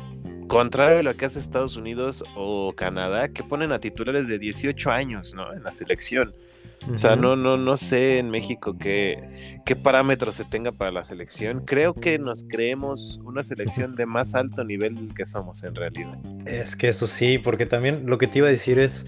Contrario 0.51 0.99
a 0.99 1.03
lo 1.03 1.15
que 1.15 1.23
hace 1.23 1.39
Estados 1.39 1.77
Unidos 1.77 2.25
o 2.35 2.73
Canadá, 2.73 3.29
que 3.29 3.41
ponen 3.41 3.71
a 3.71 3.79
titulares 3.79 4.27
de 4.27 4.37
18 4.37 4.91
años, 4.91 5.33
¿no? 5.33 5.53
En 5.53 5.63
la 5.63 5.71
selección. 5.71 6.33
O 6.93 6.97
sea, 6.97 7.15
no, 7.15 7.37
no, 7.37 7.55
no 7.55 7.77
sé 7.77 8.17
en 8.17 8.29
México 8.29 8.75
qué, 8.77 9.61
qué 9.65 9.77
parámetros 9.77 10.35
se 10.35 10.43
tenga 10.43 10.73
para 10.73 10.91
la 10.91 11.05
selección. 11.05 11.63
Creo 11.63 11.93
que 11.93 12.19
nos 12.19 12.43
creemos 12.43 13.21
una 13.23 13.45
selección 13.45 13.95
de 13.95 14.05
más 14.05 14.35
alto 14.35 14.65
nivel 14.65 15.13
que 15.15 15.25
somos 15.25 15.63
en 15.63 15.73
realidad. 15.73 16.17
Es 16.45 16.75
que 16.75 16.89
eso 16.89 17.07
sí, 17.07 17.37
porque 17.37 17.65
también 17.65 18.05
lo 18.07 18.17
que 18.17 18.27
te 18.27 18.39
iba 18.39 18.49
a 18.49 18.51
decir 18.51 18.77
es, 18.77 19.05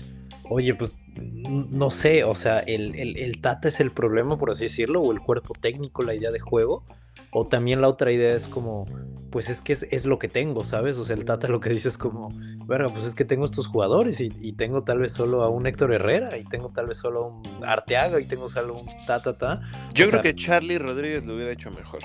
oye, 0.50 0.74
pues 0.76 0.98
no 1.18 1.90
sé, 1.90 2.24
o 2.24 2.36
sea, 2.36 2.60
el, 2.60 2.96
el, 2.96 3.18
el 3.18 3.42
Tata 3.42 3.68
es 3.68 3.82
el 3.82 3.92
problema, 3.92 4.38
por 4.38 4.50
así 4.50 4.64
decirlo, 4.64 5.02
o 5.02 5.12
el 5.12 5.20
cuerpo 5.20 5.54
técnico, 5.60 6.04
la 6.04 6.16
idea 6.16 6.32
de 6.32 6.40
juego. 6.40 6.86
O 7.32 7.46
también 7.48 7.82
la 7.82 7.90
otra 7.90 8.14
idea 8.14 8.34
es 8.34 8.48
como, 8.48 8.86
pues 9.34 9.50
es 9.50 9.64
que 9.64 9.74
es, 9.74 10.06
lo 10.06 10.20
que 10.20 10.28
tengo, 10.28 10.64
¿sabes? 10.64 11.00
O 11.00 11.06
sea, 11.06 11.16
el 11.16 11.26
Tata 11.26 11.48
lo 11.48 11.60
que 11.60 11.72
dice 11.72 11.88
es 11.88 11.98
como, 11.98 12.30
verga, 12.68 12.90
pues 12.90 13.04
es 13.04 13.16
que 13.16 13.26
tengo 13.26 13.46
estos 13.46 13.66
jugadores 13.66 14.20
y, 14.20 14.30
tengo 14.54 14.84
tal 14.84 15.00
vez 15.00 15.12
solo 15.12 15.44
a 15.44 15.50
un 15.50 15.66
Héctor 15.66 15.92
Herrera 15.92 16.38
y 16.38 16.44
tengo 16.44 16.70
tal 16.70 16.86
vez 16.86 17.00
solo 17.00 17.20
a 17.20 17.28
un 17.30 17.66
Arteaga 17.66 18.22
y 18.22 18.26
tengo 18.26 18.48
solo 18.48 18.76
un 18.76 18.86
ta, 19.08 19.24
ta, 19.24 19.36
ta. 19.36 19.62
Yo 19.96 20.08
creo 20.08 20.22
que 20.22 20.36
Charlie 20.36 20.78
Rodríguez 20.78 21.26
lo 21.26 21.34
hubiera 21.34 21.52
hecho 21.52 21.72
mejor. 21.72 22.02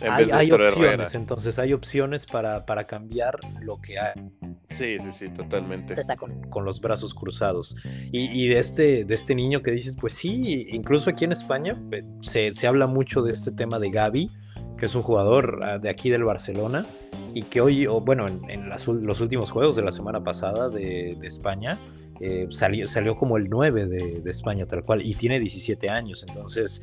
Hay, 0.00 0.50
opciones, 0.50 1.14
entonces 1.14 1.58
hay 1.58 1.74
opciones 1.74 2.24
para, 2.24 2.64
para 2.64 2.84
cambiar 2.84 3.38
lo 3.60 3.78
que 3.82 3.98
hay. 3.98 4.14
Sí, 4.70 4.96
sí, 4.98 5.12
sí, 5.12 5.28
totalmente. 5.28 6.00
Está 6.00 6.16
con, 6.16 6.48
con 6.48 6.64
los 6.64 6.80
brazos 6.80 7.12
cruzados. 7.12 7.76
Y, 8.10 8.30
y, 8.42 8.48
de, 8.48 8.58
este, 8.58 9.04
de 9.04 9.14
este 9.14 9.34
niño 9.34 9.62
que 9.62 9.70
dices, 9.70 9.98
pues 10.00 10.14
sí, 10.14 10.66
incluso 10.70 11.10
aquí 11.10 11.26
en 11.26 11.32
España 11.32 11.78
eh, 11.92 12.02
se, 12.22 12.54
se 12.54 12.66
habla 12.66 12.86
mucho 12.86 13.20
de 13.20 13.32
este 13.32 13.52
tema 13.52 13.78
de 13.78 13.90
Gaby, 13.90 14.30
que 14.76 14.86
es 14.86 14.94
un 14.94 15.02
jugador 15.02 15.60
ah, 15.62 15.78
de 15.78 15.88
aquí 15.88 16.10
del 16.10 16.24
Barcelona 16.24 16.86
y 17.34 17.42
que 17.42 17.60
hoy, 17.60 17.86
bueno, 17.86 18.26
en, 18.28 18.68
los 18.68 19.20
últimos 19.20 19.50
juegos 19.50 19.76
de 19.76 19.82
la 19.82 19.92
semana 19.92 20.22
pasada 20.22 20.68
de, 20.68 21.18
España, 21.22 21.78
eh, 22.20 22.46
salió, 22.50 22.88
salió 22.88 23.16
como 23.16 23.36
el 23.36 23.48
9 23.48 23.86
de, 23.86 24.30
España 24.30 24.66
tal 24.66 24.82
cual 24.82 25.04
y 25.04 25.14
tiene 25.14 25.38
17 25.38 25.90
años. 25.90 26.24
Entonces, 26.26 26.82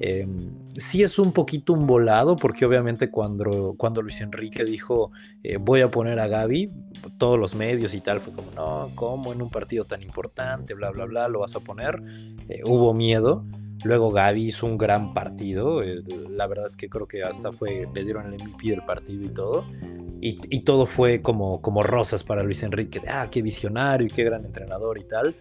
Em, 0.00 0.50
sí 0.76 1.02
es 1.02 1.18
un 1.18 1.32
poquito 1.32 1.72
un 1.72 1.86
volado, 1.86 2.36
porque 2.36 2.64
obviamente 2.64 3.10
cuando, 3.10 3.74
cuando 3.76 4.02
Luis 4.02 4.20
Enrique 4.20 4.64
dijo 4.64 5.12
eh, 5.44 5.56
voy 5.56 5.82
a 5.82 5.90
poner 5.90 6.18
a 6.18 6.26
Gaby, 6.26 6.72
todos 7.16 7.38
los 7.38 7.54
medios 7.54 7.94
y 7.94 8.00
tal, 8.00 8.20
fue 8.20 8.32
como, 8.32 8.50
no, 8.52 8.90
¿cómo 8.94 9.32
en 9.32 9.40
un 9.40 9.50
partido 9.50 9.84
tan 9.84 10.02
importante, 10.02 10.74
bla, 10.74 10.90
bla, 10.90 11.04
bla, 11.04 11.28
lo 11.28 11.40
vas 11.40 11.54
a 11.54 11.60
poner? 11.60 12.02
Eh, 12.48 12.62
hubo 12.64 12.92
miedo. 12.92 13.44
Luego 13.84 14.10
Gaby 14.10 14.48
hizo 14.48 14.66
un 14.66 14.78
gran 14.78 15.14
partido. 15.14 15.82
Eh, 15.82 16.02
la 16.30 16.46
verdad 16.46 16.66
es 16.66 16.76
que 16.76 16.88
creo 16.88 17.06
que 17.06 17.22
hasta 17.22 17.52
fue, 17.52 17.86
le 17.94 18.04
dieron 18.04 18.32
el 18.32 18.42
MVP 18.42 18.70
del 18.70 18.84
partido 18.84 19.24
y 19.24 19.28
todo. 19.28 19.64
Y, 20.20 20.38
y, 20.48 20.60
todo 20.60 20.86
fue 20.86 21.20
como, 21.20 21.60
como 21.60 21.82
rosas 21.82 22.24
para 22.24 22.42
Luis 22.42 22.62
Enrique. 22.62 23.02
ah, 23.06 23.28
qué 23.30 23.42
visionario 23.42 24.06
y 24.06 24.10
qué 24.10 24.24
gran 24.24 24.44
entrenador 24.44 24.98
y 24.98 25.04
tal. 25.04 25.34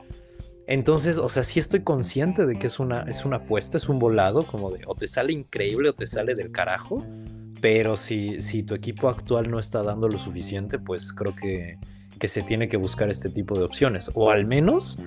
Entonces, 0.68 1.18
o 1.18 1.30
sea, 1.30 1.44
sí 1.44 1.60
estoy 1.60 1.82
consciente 1.82 2.46
de 2.46 2.58
que 2.58 2.68
es 2.68 2.80
una, 2.80 3.04
es 3.04 3.26
una 3.26 3.38
apuesta, 3.38 3.78
es 3.78 3.90
un 3.90 4.00
volado, 4.00 4.46
como 4.46 4.72
de 4.72 4.82
o 4.88 4.96
te 4.96 5.08
sale 5.08 5.34
increíble 5.34 5.90
o 5.90 5.94
te 5.94 6.08
sale 6.08 6.36
del 6.36 6.52
carajo, 6.52 7.06
pero 7.62 7.98
si, 7.98 8.42
si 8.42 8.64
tu 8.64 8.74
equipo 8.74 9.10
actual 9.10 9.50
no 9.52 9.60
está 9.60 9.84
dando 9.84 10.08
lo 10.08 10.18
suficiente, 10.18 10.80
pues 10.80 11.12
creo 11.12 11.36
que, 11.36 11.78
que 12.18 12.28
se 12.30 12.42
tiene 12.42 12.68
que 12.68 12.78
buscar 12.78 13.10
este 13.10 13.30
tipo 13.30 13.58
de 13.58 13.66
opciones. 13.66 14.10
O 14.14 14.32
al 14.32 14.46
menos 14.46 14.98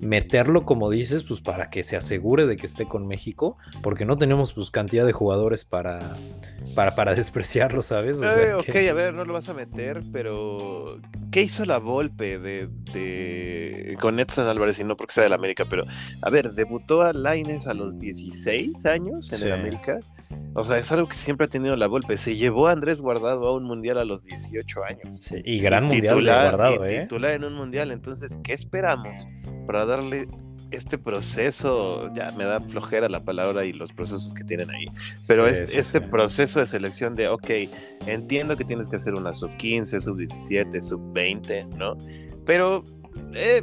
meterlo, 0.00 0.64
como 0.64 0.90
dices, 0.90 1.22
pues 1.22 1.40
para 1.40 1.70
que 1.70 1.82
se 1.82 1.96
asegure 1.96 2.46
de 2.46 2.56
que 2.56 2.66
esté 2.66 2.86
con 2.86 3.06
México, 3.06 3.56
porque 3.82 4.04
no 4.04 4.16
tenemos 4.18 4.52
pues 4.52 4.70
cantidad 4.70 5.06
de 5.06 5.12
jugadores 5.12 5.64
para, 5.64 6.16
para, 6.80 6.94
para 6.94 7.14
despreciarlo, 7.14 7.82
¿sabes? 7.82 8.22
Eh, 8.22 8.54
ok, 8.54 8.74
a 8.88 8.94
ver, 8.94 9.12
no 9.12 9.26
lo 9.26 9.34
vas 9.34 9.50
a 9.50 9.52
meter, 9.52 10.00
pero 10.14 10.98
¿qué 11.30 11.42
hizo 11.42 11.66
la 11.66 11.76
Volpe 11.76 12.38
de, 12.38 12.70
de... 12.94 13.98
con 14.00 14.18
Edson 14.18 14.48
Álvarez 14.48 14.78
y 14.78 14.84
no 14.84 14.96
porque 14.96 15.12
sea 15.12 15.24
del 15.24 15.34
América? 15.34 15.66
Pero, 15.68 15.84
a 16.22 16.30
ver, 16.30 16.52
debutó 16.52 17.02
a 17.02 17.12
Laines 17.12 17.66
a 17.66 17.74
los 17.74 17.98
16 17.98 18.86
años 18.86 19.30
en 19.30 19.42
el 19.42 19.52
América. 19.52 19.98
O 20.54 20.64
sea, 20.64 20.78
es 20.78 20.90
algo 20.90 21.06
que 21.06 21.16
siempre 21.16 21.48
ha 21.48 21.50
tenido 21.50 21.76
la 21.76 21.86
Volpe. 21.86 22.16
Se 22.16 22.34
llevó 22.34 22.68
a 22.68 22.72
Andrés 22.72 23.02
Guardado 23.02 23.46
a 23.46 23.52
un 23.54 23.64
mundial 23.64 23.98
a 23.98 24.06
los 24.06 24.24
18 24.24 24.82
años. 24.82 25.20
Sí, 25.20 25.36
y 25.44 25.60
gran 25.60 25.84
mundial 25.84 26.14
titular, 26.14 26.56
Guardado, 26.56 26.86
¿eh? 26.86 27.02
Titular 27.02 27.32
en 27.32 27.44
un 27.44 27.56
mundial. 27.56 27.90
Entonces, 27.90 28.38
¿qué 28.42 28.54
esperamos 28.54 29.28
para 29.66 29.84
darle 29.84 30.28
este 30.70 30.98
proceso, 30.98 32.12
ya 32.14 32.30
me 32.32 32.44
da 32.44 32.60
flojera 32.60 33.08
la 33.08 33.20
palabra 33.20 33.64
y 33.64 33.72
los 33.72 33.92
procesos 33.92 34.34
que 34.34 34.44
tienen 34.44 34.70
ahí, 34.70 34.86
pero 35.26 35.46
este, 35.46 36.00
proceso 36.00 36.60
de 36.60 36.66
selección 36.66 37.14
de, 37.14 37.28
ok, 37.28 37.50
entiendo 38.06 38.56
que 38.56 38.64
tienes 38.64 38.88
que 38.88 38.96
hacer 38.96 39.14
una 39.14 39.32
sub 39.32 39.56
15, 39.56 40.00
sub 40.00 40.16
17, 40.16 40.80
sub 40.80 41.12
20, 41.12 41.64
¿no? 41.76 41.96
Pero 42.46 42.84
eh, 43.34 43.62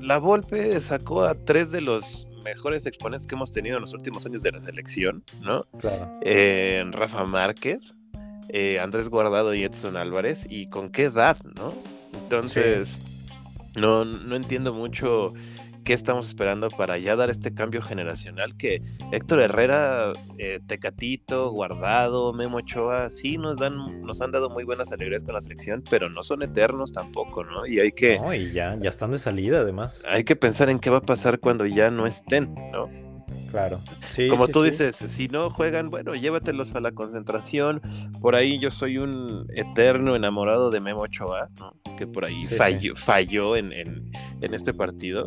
la 0.00 0.18
Volpe 0.18 0.80
sacó 0.80 1.24
a 1.24 1.34
tres 1.34 1.70
de 1.72 1.80
los 1.80 2.26
mejores 2.44 2.86
exponentes 2.86 3.26
que 3.26 3.34
hemos 3.34 3.50
tenido 3.50 3.76
en 3.76 3.82
los 3.82 3.94
últimos 3.94 4.24
años 4.26 4.42
de 4.42 4.52
la 4.52 4.60
selección, 4.60 5.24
¿no? 5.40 5.64
Claro. 5.78 6.10
Eh, 6.22 6.84
Rafa 6.90 7.24
Márquez, 7.24 7.94
eh, 8.48 8.78
Andrés 8.78 9.08
Guardado 9.08 9.54
y 9.54 9.64
Edson 9.64 9.96
Álvarez, 9.96 10.46
y 10.48 10.68
con 10.68 10.90
qué 10.90 11.04
edad, 11.04 11.38
¿no? 11.56 11.74
Entonces, 12.12 13.00
no, 13.74 14.04
no 14.04 14.36
entiendo 14.36 14.72
mucho 14.72 15.32
qué 15.84 15.92
estamos 15.92 16.26
esperando 16.26 16.68
para 16.68 16.98
ya 16.98 17.14
dar 17.14 17.30
este 17.30 17.54
cambio 17.54 17.82
generacional 17.82 18.56
que 18.56 18.82
Héctor 19.12 19.40
Herrera, 19.40 20.12
eh, 20.38 20.60
Tecatito, 20.66 21.50
Guardado, 21.50 22.32
Memo 22.32 22.58
Ochoa, 22.58 23.10
sí 23.10 23.36
nos 23.36 23.58
dan, 23.58 24.02
nos 24.02 24.20
han 24.20 24.32
dado 24.32 24.50
muy 24.50 24.64
buenas 24.64 24.90
alegrías 24.90 25.22
con 25.22 25.34
la 25.34 25.40
selección, 25.40 25.84
pero 25.88 26.08
no 26.08 26.22
son 26.22 26.42
eternos 26.42 26.92
tampoco, 26.92 27.44
¿no? 27.44 27.66
Y 27.66 27.80
hay 27.80 27.92
que. 27.92 28.18
No, 28.18 28.34
y 28.34 28.52
ya, 28.52 28.76
ya 28.80 28.88
están 28.88 29.12
de 29.12 29.18
salida 29.18 29.60
además. 29.60 30.02
Hay 30.08 30.24
que 30.24 30.36
pensar 30.36 30.70
en 30.70 30.78
qué 30.78 30.90
va 30.90 30.98
a 30.98 31.02
pasar 31.02 31.38
cuando 31.38 31.66
ya 31.66 31.90
no 31.90 32.06
estén, 32.06 32.54
¿no? 32.72 33.03
Claro. 33.54 33.78
Como 34.30 34.48
tú 34.48 34.64
dices, 34.64 34.96
si 34.96 35.28
no 35.28 35.48
juegan, 35.48 35.88
bueno, 35.88 36.14
llévatelos 36.14 36.74
a 36.74 36.80
la 36.80 36.90
concentración. 36.90 37.80
Por 38.20 38.34
ahí 38.34 38.58
yo 38.58 38.72
soy 38.72 38.98
un 38.98 39.46
eterno 39.54 40.16
enamorado 40.16 40.70
de 40.70 40.80
Memo 40.80 41.02
Ochoa, 41.02 41.50
que 41.96 42.08
por 42.08 42.24
ahí 42.24 42.44
falló, 42.46 42.96
falló 42.96 43.54
en, 43.54 43.72
en, 43.72 44.54
este 44.54 44.72
partido. 44.72 45.26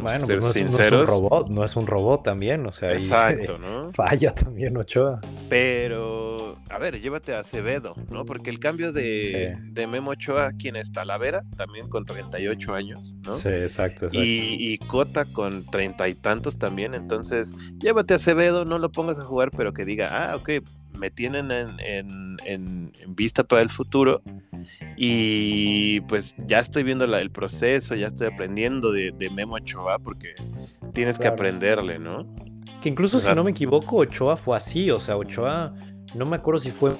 bueno, 0.00 0.26
pues 0.26 0.40
no, 0.40 0.50
Es, 0.50 0.92
un 0.92 1.06
robot, 1.06 1.50
no 1.50 1.62
es 1.62 1.76
un 1.76 1.86
robot 1.86 2.24
también, 2.24 2.66
o 2.66 2.72
sea, 2.72 2.92
Exacto, 2.92 3.58
¿no? 3.60 3.92
falla 3.92 4.34
también 4.34 4.76
Ochoa. 4.76 5.20
Pero, 5.48 6.56
a 6.70 6.78
ver, 6.78 7.00
llévate 7.00 7.32
a 7.32 7.40
Acevedo, 7.40 7.94
¿no? 8.10 8.24
Porque 8.24 8.50
el 8.50 8.58
cambio 8.58 8.92
de, 8.92 9.56
de 9.62 9.86
Memo 9.86 10.10
Ochoa, 10.10 10.50
quien 10.58 10.74
es 10.74 10.90
Talavera, 10.90 11.44
también 11.56 11.88
con 11.88 12.04
38 12.04 12.74
años, 12.74 13.14
¿no? 13.24 13.32
Sí, 13.32 13.48
exacto, 13.50 14.06
exacto. 14.06 14.18
Y, 14.18 14.56
y 14.58 14.78
Cota 14.78 15.26
con 15.26 15.64
treinta 15.64 16.08
y 16.08 16.14
tantos 16.14 16.58
también, 16.58 16.94
entonces 16.94 17.54
llévate 17.78 18.14
a 18.14 18.16
Acevedo, 18.16 18.64
no 18.64 18.78
lo 18.78 18.90
pongas 18.90 19.18
a 19.18 19.24
jugar, 19.24 19.50
pero 19.56 19.72
que 19.72 19.84
diga, 19.84 20.08
ah, 20.10 20.36
ok, 20.36 20.50
me 20.98 21.10
tienen 21.10 21.50
en, 21.50 22.92
vista 23.08 23.44
para 23.44 23.62
el 23.62 23.70
futuro 23.70 24.22
y 24.96 26.00
pues 26.02 26.36
ya 26.46 26.60
estoy 26.60 26.82
viendo 26.82 27.04
el 27.04 27.30
proceso, 27.30 27.94
ya 27.94 28.08
estoy 28.08 28.28
aprendiendo 28.28 28.92
de, 28.92 29.12
Memo 29.30 29.54
Ochoa 29.56 29.98
porque 29.98 30.34
tienes 30.92 31.18
que 31.18 31.28
aprenderle, 31.28 31.98
¿no? 31.98 32.26
Que 32.82 32.88
incluso 32.88 33.20
si 33.20 33.34
no 33.34 33.44
me 33.44 33.50
equivoco, 33.50 33.96
Ochoa 33.96 34.36
fue 34.36 34.56
así, 34.56 34.90
o 34.90 35.00
sea, 35.00 35.16
Ochoa, 35.16 35.74
no 36.14 36.26
me 36.26 36.36
acuerdo 36.36 36.60
si 36.60 36.70
fue, 36.70 36.92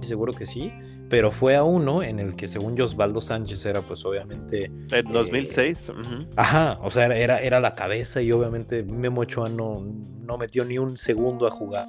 seguro 0.00 0.32
que 0.32 0.46
sí, 0.46 0.72
pero 1.12 1.30
fue 1.30 1.56
a 1.56 1.62
uno 1.62 2.02
en 2.02 2.18
el 2.18 2.36
que 2.36 2.48
según 2.48 2.74
yo 2.74 2.86
Osvaldo 2.86 3.20
Sánchez 3.20 3.66
era 3.66 3.82
pues 3.82 4.02
obviamente... 4.06 4.72
En 4.90 5.12
2006. 5.12 5.90
Eh, 5.90 6.26
ajá, 6.36 6.78
o 6.80 6.88
sea, 6.88 7.04
era, 7.04 7.38
era 7.40 7.60
la 7.60 7.74
cabeza 7.74 8.22
y 8.22 8.32
obviamente 8.32 8.82
Memo 8.82 9.20
Ochoa 9.20 9.50
no, 9.50 9.84
no 10.22 10.38
metió 10.38 10.64
ni 10.64 10.78
un 10.78 10.96
segundo 10.96 11.46
a 11.46 11.50
jugar, 11.50 11.86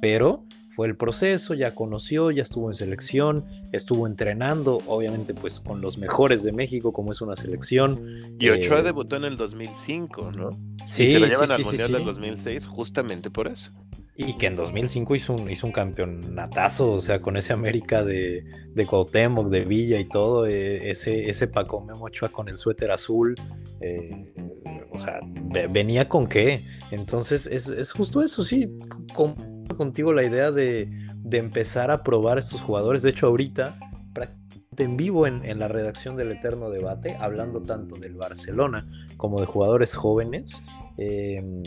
pero 0.00 0.42
fue 0.70 0.88
el 0.88 0.96
proceso, 0.96 1.54
ya 1.54 1.72
conoció, 1.72 2.32
ya 2.32 2.42
estuvo 2.42 2.68
en 2.68 2.74
selección, 2.74 3.44
estuvo 3.70 4.08
entrenando, 4.08 4.82
obviamente 4.88 5.34
pues 5.34 5.60
con 5.60 5.80
los 5.80 5.96
mejores 5.96 6.42
de 6.42 6.50
México 6.50 6.92
como 6.92 7.12
es 7.12 7.20
una 7.20 7.36
selección. 7.36 8.22
Y 8.40 8.48
Ochoa 8.48 8.80
eh, 8.80 8.82
debutó 8.82 9.14
en 9.14 9.22
el 9.22 9.36
2005, 9.36 10.32
¿no? 10.32 10.50
Sí. 10.84 11.04
Y 11.04 11.10
se 11.12 11.20
lo 11.20 11.28
llevan 11.28 11.52
al 11.52 11.62
Mundial 11.62 11.92
del 11.92 12.04
2006 12.04 12.66
justamente 12.66 13.30
por 13.30 13.46
eso. 13.46 13.70
Y 14.16 14.34
que 14.34 14.46
en 14.46 14.54
2005 14.54 15.16
hizo 15.16 15.32
un, 15.32 15.50
hizo 15.50 15.66
un 15.66 15.72
campeonatazo, 15.72 16.92
o 16.92 17.00
sea, 17.00 17.20
con 17.20 17.36
ese 17.36 17.52
América 17.52 18.04
de, 18.04 18.44
de 18.72 18.86
Cuauhtémoc, 18.86 19.48
de 19.48 19.64
Villa 19.64 19.98
y 19.98 20.04
todo, 20.04 20.46
eh, 20.46 20.90
ese, 20.90 21.28
ese 21.28 21.48
Paco 21.48 21.80
Memochoa 21.80 22.28
con 22.28 22.48
el 22.48 22.56
suéter 22.56 22.92
azul, 22.92 23.34
eh, 23.80 24.32
o 24.92 24.98
sea, 24.98 25.18
venía 25.68 26.08
con 26.08 26.28
qué. 26.28 26.62
Entonces, 26.92 27.46
es, 27.46 27.90
justo 27.92 28.22
eso, 28.22 28.44
sí, 28.44 28.78
contigo 29.76 30.12
la 30.12 30.22
idea 30.22 30.52
de, 30.52 30.88
de, 31.18 31.38
empezar 31.38 31.90
a 31.90 32.04
probar 32.04 32.38
estos 32.38 32.62
jugadores. 32.62 33.02
De 33.02 33.10
hecho, 33.10 33.26
ahorita, 33.26 33.76
en 34.76 34.96
vivo 34.96 35.26
en, 35.26 35.44
en 35.44 35.58
la 35.58 35.68
redacción 35.68 36.16
del 36.16 36.32
Eterno 36.32 36.70
Debate, 36.70 37.16
hablando 37.18 37.60
tanto 37.62 37.96
del 37.96 38.14
Barcelona 38.14 38.86
como 39.16 39.40
de 39.40 39.46
jugadores 39.46 39.94
jóvenes, 39.94 40.62
Em, 40.96 41.62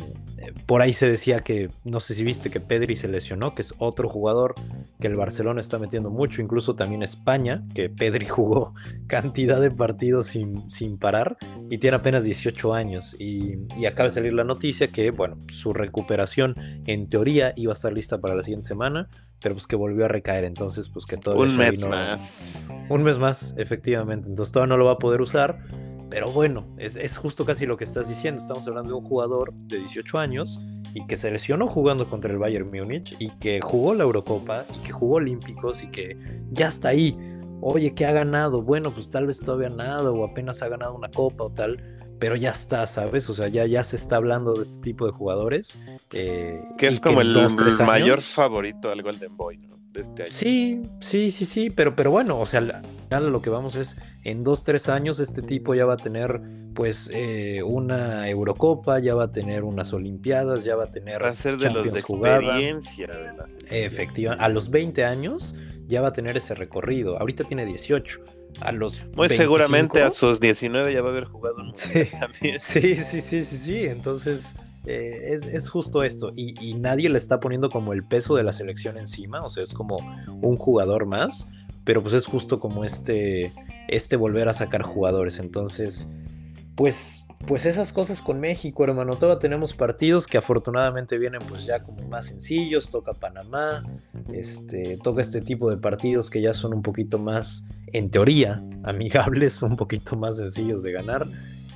por 0.65 0.81
ahí 0.81 0.93
se 0.93 1.09
decía 1.09 1.39
que, 1.39 1.69
no 1.83 1.99
sé 1.99 2.13
si 2.13 2.23
viste 2.23 2.49
que 2.49 2.61
Pedri 2.61 2.95
se 2.95 3.07
lesionó, 3.07 3.55
que 3.55 3.61
es 3.61 3.73
otro 3.77 4.07
jugador 4.07 4.55
que 4.99 5.07
el 5.07 5.15
Barcelona 5.15 5.59
está 5.59 5.79
metiendo 5.79 6.09
mucho, 6.09 6.41
incluso 6.41 6.75
también 6.75 7.03
España, 7.03 7.65
que 7.73 7.89
Pedri 7.89 8.25
jugó 8.27 8.73
cantidad 9.07 9.59
de 9.59 9.71
partidos 9.71 10.27
sin, 10.27 10.69
sin 10.69 10.97
parar 10.97 11.37
y 11.69 11.77
tiene 11.79 11.97
apenas 11.97 12.23
18 12.23 12.73
años. 12.73 13.15
Y, 13.19 13.57
acaba 13.85 14.09
de 14.09 14.15
salir 14.15 14.33
la 14.33 14.43
noticia 14.43 14.87
que, 14.87 15.11
bueno, 15.11 15.37
su 15.49 15.73
recuperación 15.73 16.55
en 16.85 17.07
teoría 17.07 17.53
iba 17.55 17.71
a 17.71 17.75
estar 17.75 17.93
lista 17.93 18.19
para 18.19 18.35
la 18.35 18.43
siguiente 18.43 18.67
semana, 18.67 19.09
pero 19.41 19.55
pues 19.55 19.67
que 19.67 19.75
volvió 19.75 20.05
a 20.05 20.07
recaer, 20.07 20.43
entonces 20.43 20.89
pues 20.89 21.05
que 21.05 21.17
todavía... 21.17 21.45
Un 21.45 21.57
mes 21.57 21.85
más. 21.85 22.65
Un 22.89 23.03
mes 23.03 23.17
más, 23.17 23.55
efectivamente, 23.57 24.29
entonces 24.29 24.51
todavía 24.51 24.75
no 24.75 24.77
lo 24.77 24.85
va 24.85 24.93
a 24.93 24.97
poder 24.97 25.21
usar 25.21 25.59
pero 26.09 26.31
bueno, 26.31 26.67
es, 26.77 27.17
justo 27.17 27.45
casi 27.45 27.65
lo 27.65 27.77
que 27.77 27.83
estás 27.83 28.07
diciendo. 28.07 28.41
Estamos 28.41 28.67
hablando 28.67 28.93
de 28.93 28.99
un 28.99 29.05
jugador 29.05 29.53
de 29.53 29.79
18 29.79 30.17
años 30.17 30.59
y 30.93 31.05
que 31.05 31.17
se 31.17 31.29
lesionó 31.31 31.67
jugando 31.67 32.09
contra 32.09 32.31
el 32.31 32.37
Bayern 32.37 32.69
Múnich 32.71 33.15
y 33.19 33.29
que 33.37 33.59
jugó 33.61 33.93
la 33.93 34.03
Eurocopa 34.03 34.65
y 34.75 34.79
que 34.79 34.91
jugó 34.91 35.15
Olímpicos 35.15 35.83
y 35.83 35.87
que 35.87 36.17
ya 36.51 36.67
está 36.67 36.89
ahí. 36.89 37.17
Oye, 37.59 37.93
¿qué 37.93 38.05
ha 38.05 38.11
ganado? 38.11 38.61
Bueno, 38.61 38.93
pues 38.93 39.09
tal 39.09 39.27
vez 39.27 39.39
todavía 39.39 39.69
nada 39.69 40.11
o 40.11 40.23
apenas 40.23 40.61
ha 40.61 40.69
ganado 40.69 40.95
una 40.95 41.09
copa 41.09 41.45
o 41.45 41.51
tal, 41.51 41.97
pero 42.19 42.35
ya 42.35 42.51
está, 42.51 42.85
¿sabes? 42.87 43.29
O 43.29 43.33
sea, 43.33 43.47
ya, 43.47 43.65
ya 43.65 43.83
se 43.83 43.95
está 43.95 44.17
hablando 44.17 44.53
de 44.53 44.61
este 44.61 44.79
tipo 44.81 45.05
de 45.05 45.11
jugadores. 45.11 45.79
Eh, 46.11 46.61
que 46.77 46.87
es 46.87 46.99
como 46.99 47.21
el, 47.21 47.35
mayor 47.85 48.21
favorito 48.21 48.91
al 48.91 49.01
Golden 49.01 49.35
Boy, 49.35 49.57
¿no? 49.57 49.77
Este 49.97 50.31
Sí, 50.31 50.81
sí, 50.99 51.31
sí, 51.31 51.45
sí, 51.45 51.69
pero, 51.69 51.95
pero 51.95 52.11
bueno, 52.11 52.39
o 52.39 52.45
sea, 52.45 52.59
al 52.59 53.31
lo 53.31 53.41
que 53.41 53.49
vamos 53.49 53.75
es, 53.75 53.97
en 54.23 54.43
dos, 54.43 54.63
tres 54.63 54.89
años 54.89 55.19
este 55.19 55.41
tipo 55.41 55.73
ya 55.73 55.85
va 55.85 55.93
a 55.93 55.97
tener 55.97 56.41
pues 56.73 57.09
eh, 57.13 57.63
una 57.63 58.29
Eurocopa, 58.29 58.99
ya 58.99 59.15
va 59.15 59.25
a 59.25 59.31
tener 59.31 59.63
unas 59.63 59.93
Olimpiadas, 59.93 60.63
ya 60.63 60.75
va 60.75 60.85
a 60.85 60.91
tener... 60.91 61.23
Va 61.23 61.29
a 61.29 61.35
ser 61.35 61.57
de 61.57 61.69
los 61.71 61.91
de 61.91 61.99
experiencia 61.99 63.07
Efectivamente, 63.69 64.43
a 64.43 64.49
los 64.49 64.69
20 64.69 65.05
años 65.05 65.55
ya 65.87 66.01
va 66.01 66.09
a 66.09 66.13
tener 66.13 66.37
ese 66.37 66.53
recorrido, 66.53 67.17
ahorita 67.19 67.45
tiene 67.45 67.65
18. 67.65 68.19
A 68.59 68.71
los 68.71 69.05
Muy 69.15 69.29
seguramente 69.29 70.01
a 70.01 70.09
sus 70.11 70.39
19 70.39 70.91
ya 70.91 71.01
va 71.01 71.09
a 71.09 71.11
haber 71.11 71.25
jugado 71.25 71.57
un 71.57 71.73
también. 72.19 72.57
Sí, 72.59 72.95
sí, 72.95 73.21
sí, 73.21 73.43
sí, 73.43 73.57
sí. 73.57 73.85
Entonces, 73.85 74.55
eh, 74.87 75.39
es, 75.51 75.69
justo 75.69 76.01
esto, 76.01 76.31
y, 76.33 76.73
nadie 76.75 77.09
le 77.09 77.17
está 77.17 77.41
poniendo 77.41 77.69
como 77.69 77.91
el 77.91 78.05
peso 78.05 78.35
de 78.35 78.43
la 78.43 78.53
selección 78.53 78.97
encima, 78.97 79.43
o 79.43 79.49
sea, 79.49 79.61
es 79.61 79.73
como 79.73 79.97
un 80.41 80.55
jugador 80.55 81.05
más, 81.05 81.49
pero 81.83 82.01
pues 82.01 82.13
es 82.13 82.25
justo 82.25 82.59
como 82.61 82.85
este, 82.85 83.53
este 83.89 84.15
volver 84.15 84.47
a 84.47 84.53
sacar 84.53 84.83
jugadores, 84.83 85.39
entonces, 85.39 86.09
pues, 86.75 87.25
pues 87.45 87.65
esas 87.65 87.91
cosas 87.91 88.21
con 88.21 88.39
México, 88.39 88.85
hermano, 88.85 89.17
todavía 89.17 89.39
tenemos 89.39 89.73
partidos 89.73 90.25
que 90.25 90.37
afortunadamente 90.37 91.17
vienen 91.17 91.41
pues 91.47 91.65
ya 91.65 91.83
como 91.83 92.07
más 92.07 92.27
sencillos, 92.27 92.89
toca 92.89 93.13
Panamá, 93.13 93.83
este, 94.33 94.97
toca 95.03 95.21
este 95.21 95.41
tipo 95.41 95.69
de 95.69 95.77
partidos 95.77 96.29
que 96.29 96.41
ya 96.41 96.53
son 96.53 96.73
un 96.73 96.81
poquito 96.81 97.19
más, 97.19 97.67
en 97.87 98.09
teoría, 98.09 98.63
amigables, 98.83 99.61
un 99.63 99.75
poquito 99.75 100.15
más 100.15 100.37
sencillos 100.37 100.81
de 100.81 100.93
ganar 100.93 101.27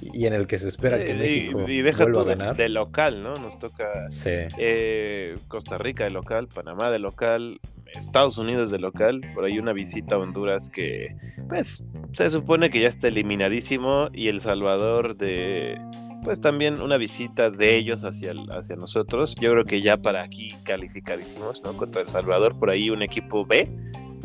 y 0.02 0.26
en 0.26 0.34
el 0.34 0.48
que 0.48 0.58
se 0.58 0.68
espera 0.68 0.98
que 1.04 1.14
México 1.14 1.70
y, 1.70 1.82
deja 1.82 2.04
vuelva 2.04 2.22
a 2.22 2.26
ganar. 2.26 2.56
De, 2.58 2.70
local, 2.70 3.22
¿no? 3.24 3.36
Nos 3.36 3.60
toca 3.60 4.08
eh, 4.26 5.36
Costa 5.48 5.78
Rica 5.78 6.04
de 6.04 6.12
local, 6.12 6.48
Panamá 6.48 6.90
de 6.90 7.00
local, 7.00 7.60
Estados 7.94 8.38
Unidos 8.38 8.72
de 8.72 8.80
local, 8.80 9.22
por 9.34 9.46
ahí 9.46 9.60
una 9.60 9.74
visita 9.74 10.16
a 10.16 10.18
Honduras 10.20 10.70
que 10.70 11.16
pues 11.48 11.84
se 12.14 12.30
supone 12.30 12.70
que 12.70 12.82
ya 12.82 12.88
está 12.88 13.08
eliminadísimo 13.08 14.10
y 14.14 14.28
El 14.30 14.42
Salvador 14.42 15.16
de 15.16 15.78
pues 16.24 16.40
también 16.40 16.82
una 16.82 16.98
visita 16.98 17.50
de 17.50 17.76
ellos 17.78 18.04
hacia, 18.04 18.34
hacia 18.52 18.76
nosotros. 18.76 19.36
Yo 19.36 19.52
creo 19.52 19.66
que 19.66 19.82
ya 19.82 19.98
para 19.98 20.24
aquí 20.24 20.56
calificadísimos, 20.64 21.64
¿no? 21.64 21.76
Contra 21.76 22.02
El 22.02 22.10
Salvador, 22.10 22.58
por 22.58 22.70
ahí 22.70 22.90
un 22.90 23.02
equipo 23.02 23.46
B, 23.46 23.68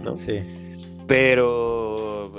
¿no? 0.03 0.17
Sí. 0.17 0.41
Pero 1.07 1.86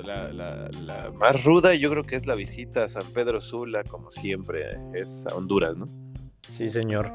la, 0.04 0.32
la, 0.32 1.12
más 1.12 1.44
ruda 1.44 1.74
yo 1.76 1.90
creo 1.90 2.04
que 2.04 2.16
es 2.16 2.26
la 2.26 2.36
visita 2.36 2.84
a 2.84 2.90
San 2.90 3.12
Pedro 3.14 3.42
Sula, 3.42 3.84
como 3.84 4.12
siempre, 4.12 4.78
es 4.94 5.26
a 5.28 5.36
Honduras, 5.36 5.76
¿no? 5.78 5.86
Sí, 6.52 6.70
señor. 6.70 7.12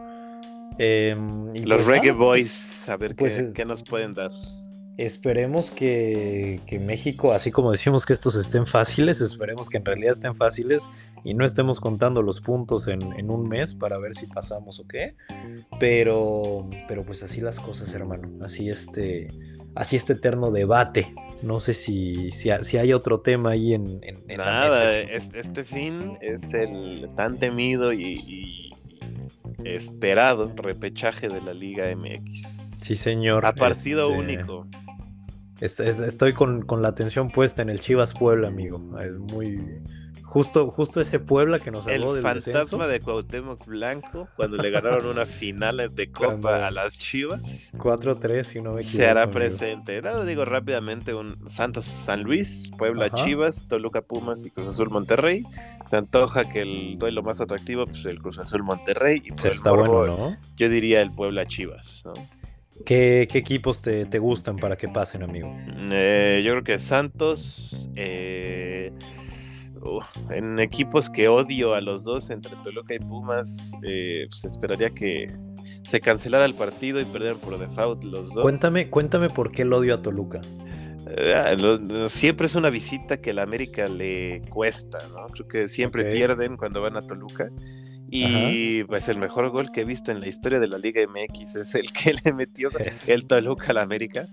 Em, 0.79 1.53
Los 1.65 1.83
pues 1.83 1.87
Reggae 1.87 2.13
Boys, 2.13 2.89
a 2.89 2.97
ver 2.97 3.15
pues, 3.15 3.37
qué, 3.37 3.53
qué, 3.53 3.65
nos 3.65 3.83
pueden 3.83 4.15
dar. 4.15 4.31
Esperemos 4.99 5.71
que, 5.71 6.61
que, 6.67 6.79
México, 6.79 7.33
así 7.33 7.51
como 7.51 7.71
decimos 7.71 8.05
que 8.05 8.13
estos 8.13 8.37
estén 8.37 8.67
fáciles, 8.67 9.21
esperemos 9.21 9.69
que 9.69 9.79
en 9.79 9.85
realidad 9.85 10.13
estén 10.13 10.37
fáciles 10.37 10.91
y 11.25 11.35
no 11.35 11.45
estemos 11.45 11.81
contando 11.81 12.21
los 12.21 12.41
puntos 12.41 12.89
en, 12.89 13.01
en 13.19 13.31
un 13.31 13.49
mes 13.49 13.75
para 13.75 13.99
ver 13.99 14.15
si 14.15 14.27
pasamos 14.27 14.81
o 14.81 14.87
qué. 14.87 15.17
Pero, 15.81 16.69
pero 16.89 17.05
pues 17.05 17.23
así 17.23 17.41
las 17.41 17.59
cosas, 17.59 17.93
hermano. 17.95 18.31
Así 18.45 18.69
este, 18.69 19.29
así 19.75 19.97
este 19.97 20.13
eterno 20.13 20.51
debate 20.51 21.15
no 21.43 21.61
sé 21.61 21.75
si, 21.75 22.31
si, 22.31 22.51
hay 22.51 22.93
otro 22.93 23.21
tema 23.21 23.51
ahí 23.51 23.75
en, 23.75 24.01
Nada, 24.37 24.99
este, 24.99 25.65
fin 25.65 26.17
es 26.21 26.55
el 26.55 27.09
tan 27.17 27.39
temido 27.39 27.93
y, 27.93 28.71
esperado 29.65 30.53
repechaje 30.57 31.29
de 31.29 31.41
la 31.41 31.53
Liga 31.53 31.95
MX. 31.95 32.81
Sí, 32.83 32.97
señor. 32.97 33.47
A 33.47 33.53
partido 33.53 34.11
este, 34.11 34.19
único. 34.19 34.67
estoy 35.61 36.33
con, 36.33 36.63
con, 36.63 36.83
la 36.83 36.89
atención 36.89 37.31
puesta 37.31 37.63
en 37.63 37.71
el 37.71 37.81
Chivas 37.81 38.15
Puebla, 38.15 38.49
amigo. 38.49 38.99
Es 39.01 39.13
muy, 39.13 39.61
Justo, 40.33 40.71
justo 40.71 41.03
ese 41.03 41.21
Puebla 41.21 41.59
que 41.59 41.71
nos 41.71 41.85
salvó 41.85 42.17
El 42.17 42.23
fantasma 42.23 42.87
de 42.87 43.01
Cuauhtémoc 43.01 43.67
Blanco 43.67 44.29
cuando 44.35 44.57
le 44.57 44.71
ganaron 44.71 45.05
una 45.05 45.27
final 45.27 45.95
de 45.95 46.11
Copa 46.11 46.67
a 46.67 46.71
las 46.71 46.99
Chivas. 46.99 47.43
4-3, 47.75 48.43
si 48.43 48.63
no 48.63 48.73
me 48.73 48.83
Se 48.83 49.07
hará 49.07 49.31
presente. 49.31 50.01
No, 50.01 50.25
digo 50.25 50.47
rápidamente, 50.47 51.13
un 51.13 51.37
Santos 51.51 51.85
San 51.85 52.23
Luis, 52.23 52.71
Puebla 52.79 53.11
Chivas, 53.11 53.69
Toluca 53.69 54.01
Pumas 54.01 54.47
y 54.47 54.51
Cruz 54.51 54.69
Azul 54.69 54.89
Monterrey. 54.89 55.45
Se 55.87 55.99
antoja 55.99 56.45
que 56.45 56.63
el 56.63 56.99
duelo 56.99 57.23
más 57.23 57.43
atractivo, 57.43 57.85
pues 57.85 58.07
el 58.07 58.19
Cruz 58.19 58.39
Azul 58.39 58.63
Monterrey. 58.63 59.23
Y 59.23 59.35
está 59.47 59.73
bueno, 59.73 60.17
¿no? 60.17 60.37
Yo 60.57 60.71
diría 60.71 61.03
el 61.03 61.13
Puebla 61.13 61.45
Chivas, 61.45 62.05
¿no? 62.07 62.15
¿Qué, 62.87 63.29
equipos 63.31 63.83
te, 63.83 64.19
gustan 64.19 64.57
para 64.57 64.77
que 64.77 64.89
pasen, 64.89 65.23
amigo? 65.23 65.55
Eh, 65.91 66.43
yo 66.43 66.53
creo 66.53 66.65
que 66.65 66.79
Santos, 66.79 67.91
eh, 67.97 68.93
en 70.31 70.59
equipos 70.61 71.11
que 71.11 71.29
odio 71.29 71.75
a 71.75 71.81
los 71.81 72.05
dos, 72.05 72.31
entre 72.31 72.55
Toluca 72.63 72.95
y 72.95 72.99
Pumas, 72.99 73.73
eh, 73.83 74.27
pues 74.29 74.45
esperaría 74.45 74.91
que 74.91 75.31
se 75.83 76.01
cancelara 76.01 76.45
el 76.45 76.55
partido 76.55 77.01
y 77.01 77.05
perdieran 77.05 77.39
por 77.39 77.59
default 77.59 78.05
los 78.05 78.33
dos. 78.33 78.43
Cuéntame, 78.43 78.89
cuéntame 78.89 79.31
por 79.31 79.51
qué 79.51 79.63
el 79.63 79.73
odio 79.73 79.95
a 79.95 80.03
Toluca. 80.03 80.41
Eh, 81.07 82.07
siempre 82.07 82.47
es 82.47 82.55
una 82.55 82.71
visita 82.71 83.21
que 83.21 83.33
la 83.33 83.43
América 83.43 83.87
le 83.87 84.43
cuesta, 84.49 84.99
¿no? 85.09 85.27
Creo 85.27 85.49
que 85.49 85.69
siempre 85.69 86.11
pierden 86.13 86.57
cuando 86.57 86.81
van 86.81 86.97
a 86.97 87.03
Toluca. 87.03 87.51
Y 88.15 88.85
pues 88.85 89.09
el 89.09 89.17
mejor 89.17 89.49
gol 89.49 89.73
que 89.73 89.81
he 89.81 89.85
visto 89.87 90.13
en 90.13 90.21
la 90.21 90.29
historia 90.29 90.61
de 90.61 90.69
la 90.69 90.77
Liga 90.77 91.01
MX 91.09 91.57
es 91.57 91.75
el 91.75 91.91
que 91.95 92.13
le 92.25 92.35
metió 92.35 92.69
el 93.09 93.27
Toluca 93.27 93.71
a 93.71 93.73
la 93.73 93.81
América. 93.81 94.29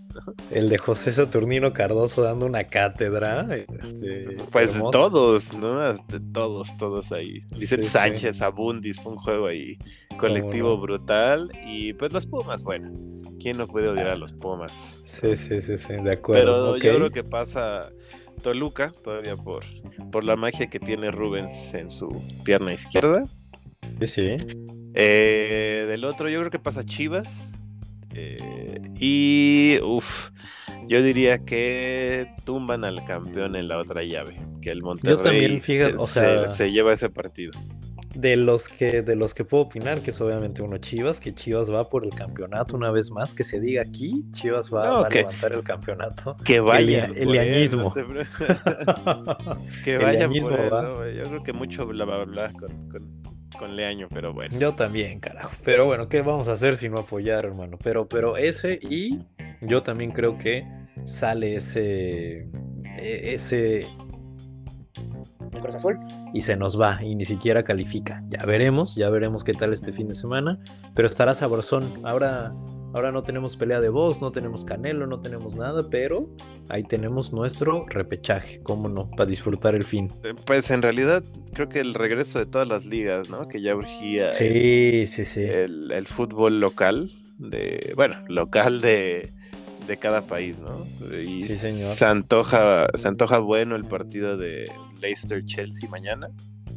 El 0.52 0.68
de 0.68 0.78
José 0.78 1.14
Saturnino 1.14 1.72
Cardoso 1.72 2.22
dando 2.22 2.46
una 2.46 2.66
cátedra. 2.66 3.48
Este, 3.56 4.36
pues 4.52 4.78
todos, 4.92 5.54
¿no? 5.54 5.96
todos, 6.34 6.76
todos 6.78 7.14
ahí. 7.14 7.42
Vicente 7.58 7.86
Sánchez, 7.86 8.42
Abundis, 8.42 9.00
fue 9.00 9.14
un 9.14 9.18
juego 9.18 9.48
ahí 9.48 9.78
colectivo 10.18 10.78
brutal. 10.78 11.50
Y 11.66 11.94
pues 11.94 12.12
los 12.12 12.26
Pumas, 12.28 12.62
bueno, 12.62 12.92
¿quién 13.40 13.58
no 13.58 13.66
puede 13.66 13.88
odiar 13.88 14.10
a 14.10 14.18
los 14.18 14.34
Pumas? 14.34 15.02
Sí, 15.06 15.38
sí, 15.38 15.62
sí, 15.62 15.78
sí, 15.78 15.94
de 15.94 16.12
acuerdo. 16.12 16.74
Pero 16.74 16.78
yo 16.78 16.96
creo 16.98 17.12
que 17.12 17.24
pasa 17.24 17.90
Toluca, 18.44 18.92
todavía 19.06 19.38
por, 19.38 19.64
por 20.12 20.26
la 20.26 20.36
magia 20.36 20.68
que 20.68 20.82
tiene 20.82 21.12
Rubens 21.12 21.74
en 21.74 21.90
su 21.90 22.10
pierna 22.44 22.74
izquierda. 22.74 23.24
Sí, 24.00 24.08
sí. 24.08 24.38
Eh, 24.94 25.86
del 25.88 26.06
otro, 26.06 26.30
yo 26.30 26.40
creo 26.40 26.52
que 26.52 26.60
pasa 26.60 26.86
Chivas. 26.86 27.48
Eh, 28.14 28.82
y, 29.00 29.80
uff, 29.84 30.32
yo 30.88 31.02
diría 31.04 31.46
que 31.46 32.34
tumban 32.44 32.84
al 32.84 33.06
campeón 33.06 33.56
en 33.56 33.68
la 33.68 33.78
otra 33.78 34.04
llave. 34.04 34.36
Que 34.62 34.72
el 34.72 34.82
Monterrey 34.82 35.16
yo 35.16 35.22
también, 35.22 35.62
fíjate, 35.62 35.94
se, 35.94 35.98
o 35.98 36.08
sea, 36.08 36.54
se, 36.54 36.72
lleva 36.72 36.94
ese 36.94 37.10
partido. 37.10 37.52
De 38.16 38.36
los 38.36 38.68
que 38.68 39.04
de 39.04 39.16
los 39.16 39.36
que 39.36 39.46
puedo 39.46 39.64
opinar, 39.64 40.02
que 40.02 40.10
es 40.10 40.20
obviamente 40.20 40.64
uno 40.64 40.80
Chivas, 40.80 41.20
que 41.20 41.34
Chivas 41.34 41.72
va 41.72 41.88
por 41.88 42.04
el 42.04 42.10
campeonato 42.10 42.76
una 42.76 42.90
vez 42.90 43.12
más, 43.12 43.36
que 43.36 43.44
se 43.44 43.60
diga 43.60 43.84
aquí, 43.84 44.26
Chivas 44.32 44.74
va, 44.74 45.06
a 45.06 45.10
levantar 45.10 45.54
el 45.54 45.64
campeonato. 45.64 46.36
Que 46.44 46.60
vaya. 46.60 47.06
El, 47.06 47.30
elianismo. 47.30 47.94
que 49.86 49.98
vaya 50.02 50.28
Yo 50.28 51.24
creo 51.24 51.44
que 51.44 51.54
mucho 51.54 51.86
bla 51.86 52.06
bla 52.06 52.26
bla 52.26 52.52
con 52.54 52.90
con 52.90 53.19
Leaño, 53.70 54.08
pero 54.10 54.34
bueno. 54.34 54.58
Yo 54.58 54.74
también, 54.76 55.20
carajo. 55.20 55.52
Pero 55.64 55.86
bueno, 55.86 56.08
¿qué 56.08 56.22
vamos 56.22 56.48
a 56.48 56.54
hacer 56.54 56.78
si 56.78 56.90
no 56.90 57.00
apoyar, 57.00 57.46
hermano? 57.46 57.78
Pero, 57.84 58.08
pero 58.08 58.38
ese 58.38 58.80
y 58.82 59.20
yo 59.62 59.84
también 59.84 60.12
creo 60.12 60.38
que 60.38 60.66
sale 61.04 61.56
ese. 61.56 62.48
E, 62.98 63.34
ese. 63.34 63.88
Cruz 65.62 65.76
Azul 65.76 66.00
y 66.34 66.42
se 66.42 66.56
nos 66.56 66.80
va 66.80 67.04
y 67.04 67.16
ni 67.16 67.26
siquiera 67.26 67.64
califica. 67.64 68.24
Ya 68.30 68.46
veremos, 68.46 68.96
ya 68.96 69.10
veremos 69.10 69.44
qué 69.44 69.54
tal 69.54 69.74
este 69.74 69.92
fin 69.92 70.08
de 70.08 70.14
semana, 70.14 70.60
pero 70.94 71.08
estará 71.08 71.36
sabrosón. 71.36 72.00
Ahora 72.04 72.54
Ahora 72.94 73.12
no 73.12 73.22
tenemos 73.22 73.56
pelea 73.56 73.82
de 73.82 73.90
voz, 73.90 74.22
no 74.22 74.32
tenemos 74.32 74.66
canelo, 74.66 75.06
no 75.06 75.22
tenemos 75.22 75.56
nada, 75.56 75.90
pero 75.92 76.28
ahí 76.70 76.84
tenemos 76.84 77.32
nuestro 77.32 77.86
repechaje, 77.88 78.62
cómo 78.64 78.90
no, 78.90 79.12
para 79.12 79.28
disfrutar 79.28 79.76
el 79.76 79.84
fin. 79.84 80.10
Eh, 80.24 80.34
pues 80.46 80.72
en 80.72 80.82
realidad 80.82 81.24
creo 81.54 81.70
que 81.70 81.82
el 81.82 81.94
regreso 81.94 82.40
de 82.40 82.48
todas 82.48 82.68
las 82.68 82.86
ligas, 82.86 83.30
¿no? 83.30 83.48
Que 83.48 83.62
ya 83.62 83.76
urgía 83.76 84.34
sí, 84.34 84.46
el, 84.46 85.08
sí, 85.08 85.26
sí. 85.26 85.44
El, 85.44 86.08
fútbol 86.08 86.60
local, 86.60 87.12
de, 87.38 87.94
bueno, 87.96 88.16
local 88.28 88.82
de, 88.82 89.30
de 89.86 89.98
cada 89.98 90.22
país, 90.22 90.58
¿no? 90.58 90.84
Y 91.16 91.44
sí, 91.44 91.58
señor. 91.58 91.94
Se 91.94 92.06
antoja, 92.06 92.88
se 92.96 93.08
antoja 93.08 93.38
bueno 93.38 93.76
el 93.76 93.86
partido 93.86 94.36
de 94.36 94.66
Leicester-Chelsea 95.00 95.88
mañana. 95.88 96.30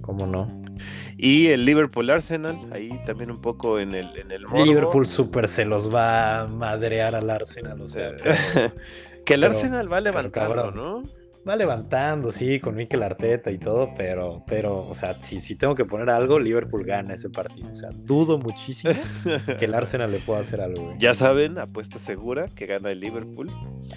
¿Cómo 0.02 0.26
no? 0.26 0.48
Y 1.16 1.48
el 1.48 1.64
Liverpool 1.64 2.10
Arsenal, 2.10 2.58
ahí 2.72 3.00
también 3.06 3.30
un 3.30 3.40
poco 3.40 3.78
en 3.78 3.94
el, 3.94 4.16
en 4.16 4.30
el 4.32 4.44
Liverpool 4.64 5.06
super 5.06 5.48
se 5.48 5.64
los 5.64 5.92
va 5.92 6.40
a 6.40 6.48
madrear 6.48 7.14
al 7.14 7.30
Arsenal, 7.30 7.80
o 7.80 7.88
sea. 7.88 8.10
que 9.24 9.34
el 9.34 9.44
Arsenal 9.44 9.90
va 9.90 10.00
levantando, 10.00 10.72
¿no? 10.72 11.02
Va 11.46 11.56
levantando, 11.56 12.30
sí, 12.30 12.60
con 12.60 12.76
Mikel 12.76 13.02
Arteta 13.02 13.50
y 13.50 13.58
todo, 13.58 13.92
pero, 13.96 14.44
pero, 14.46 14.86
o 14.86 14.94
sea, 14.94 15.20
si, 15.20 15.40
si 15.40 15.56
tengo 15.56 15.74
que 15.74 15.84
poner 15.84 16.10
algo, 16.10 16.38
Liverpool 16.38 16.84
gana 16.84 17.14
ese 17.14 17.30
partido. 17.30 17.68
O 17.70 17.74
sea, 17.74 17.90
dudo 17.92 18.38
muchísimo 18.38 18.94
que 19.58 19.64
el 19.64 19.74
Arsenal 19.74 20.10
le 20.10 20.18
pueda 20.18 20.40
hacer 20.40 20.60
algo. 20.60 20.94
Ya 20.98 21.14
saben, 21.14 21.58
apuesta 21.58 21.98
segura 21.98 22.46
que 22.54 22.66
gana 22.66 22.90
el 22.90 23.00
Liverpool. 23.00 23.50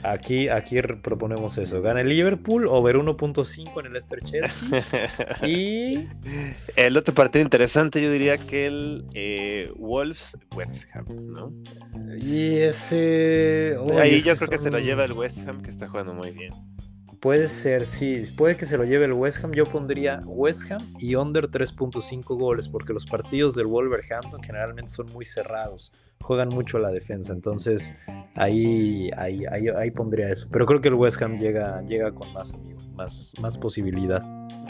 Aquí, 0.04 0.50
aquí 0.50 0.82
proponemos 0.82 1.58
eso. 1.58 1.82
Gana 1.82 2.02
el 2.02 2.10
Liverpool, 2.10 2.68
over 2.68 2.98
1.5 2.98 3.80
en 3.80 3.86
el 3.86 3.94
Leicester 3.94 4.20
Chelsea. 4.22 5.48
y 5.48 6.08
el 6.76 6.98
otro 6.98 7.14
partido 7.14 7.44
interesante, 7.44 8.02
yo 8.02 8.12
diría 8.12 8.38
que 8.38 8.68
el 8.68 9.06
eh, 9.14 9.72
Wolves 9.78 10.38
West 10.56 10.86
Ham, 10.94 11.06
¿no? 11.28 11.54
Y 12.18 12.58
ese. 12.58 13.78
Ahí 14.00 14.22
yo 14.22 14.36
creo 14.36 14.50
que 14.50 14.58
se 14.58 14.72
lo 14.72 14.80
lleva 14.80 15.06
el 15.06 15.14
West 15.14 15.48
Ham, 15.48 15.62
que 15.62 15.70
está 15.70 15.88
jugando 15.88 16.14
muy 16.14 16.32
bien. 16.32 16.52
Puede 17.26 17.50
ser, 17.50 17.88
sí. 17.88 18.24
Puede 18.38 18.56
que 18.56 18.68
se 18.68 18.78
lo 18.78 18.84
lleve 18.84 19.06
el 19.06 19.14
West 19.14 19.44
Ham. 19.44 19.52
Yo 19.52 19.66
pondría 19.66 20.22
West 20.28 20.72
Ham 20.72 20.94
y 21.00 21.16
under 21.16 21.50
3.5 21.50 22.38
goles, 22.38 22.70
porque 22.70 22.94
los 22.94 23.08
partidos 23.08 23.56
del 23.56 23.66
Wolverhampton 23.66 24.44
generalmente 24.44 24.92
son 24.92 25.12
muy 25.12 25.26
cerrados. 25.26 25.92
Juegan 26.22 26.50
mucho 26.50 26.78
a 26.78 26.82
la 26.82 26.92
defensa. 26.92 27.34
Entonces, 27.34 27.96
ahí, 28.36 29.10
ahí, 29.18 29.44
ahí, 29.48 29.90
pondría 29.90 30.30
eso. 30.30 30.48
Pero 30.52 30.68
creo 30.68 30.82
que 30.82 30.90
el 30.90 30.94
West 30.94 31.20
Ham 31.24 31.40
llega, 31.40 31.82
llega 31.88 32.12
con 32.12 32.32
más, 32.32 32.54
más, 32.94 33.34
más 33.42 33.58
posibilidad. 33.58 34.22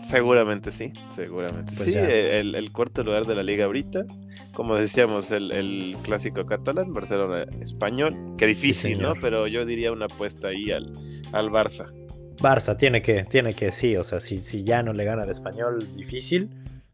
Seguramente 0.08 0.72
sí, 0.72 0.94
seguramente 1.14 1.74
pues 1.76 1.90
sí. 1.90 1.94
El, 1.94 2.72
cuarto 2.72 3.04
lugar 3.04 3.26
de 3.26 3.36
la 3.36 3.44
liga 3.44 3.66
ahorita, 3.66 4.06
como 4.54 4.76
decíamos, 4.76 5.30
el, 5.32 5.98
clásico 6.04 6.46
catalán, 6.46 6.94
Barcelona 6.94 7.48
español, 7.60 8.16
que 8.38 8.48
difícil, 8.48 9.02
¿no? 9.02 9.14
Pero 9.20 9.46
yo 9.48 9.66
diría 9.66 9.92
una 9.92 10.06
apuesta 10.06 10.48
ahí 10.48 10.72
al, 10.72 10.94
al 11.34 11.50
Barça. 11.50 12.05
Barça 12.40 12.78
tiene 12.78 13.02
que, 13.02 13.24
tiene 13.24 13.54
que, 13.54 13.72
sí, 13.72 13.96
o 13.98 14.04
sea, 14.04 14.20
si, 14.20 14.40
si 14.40 14.64
ya 14.64 14.84
no 14.84 14.94
le 14.94 15.04
gana 15.06 15.24
al 15.24 15.30
español, 15.30 15.88
difícil. 15.96 16.50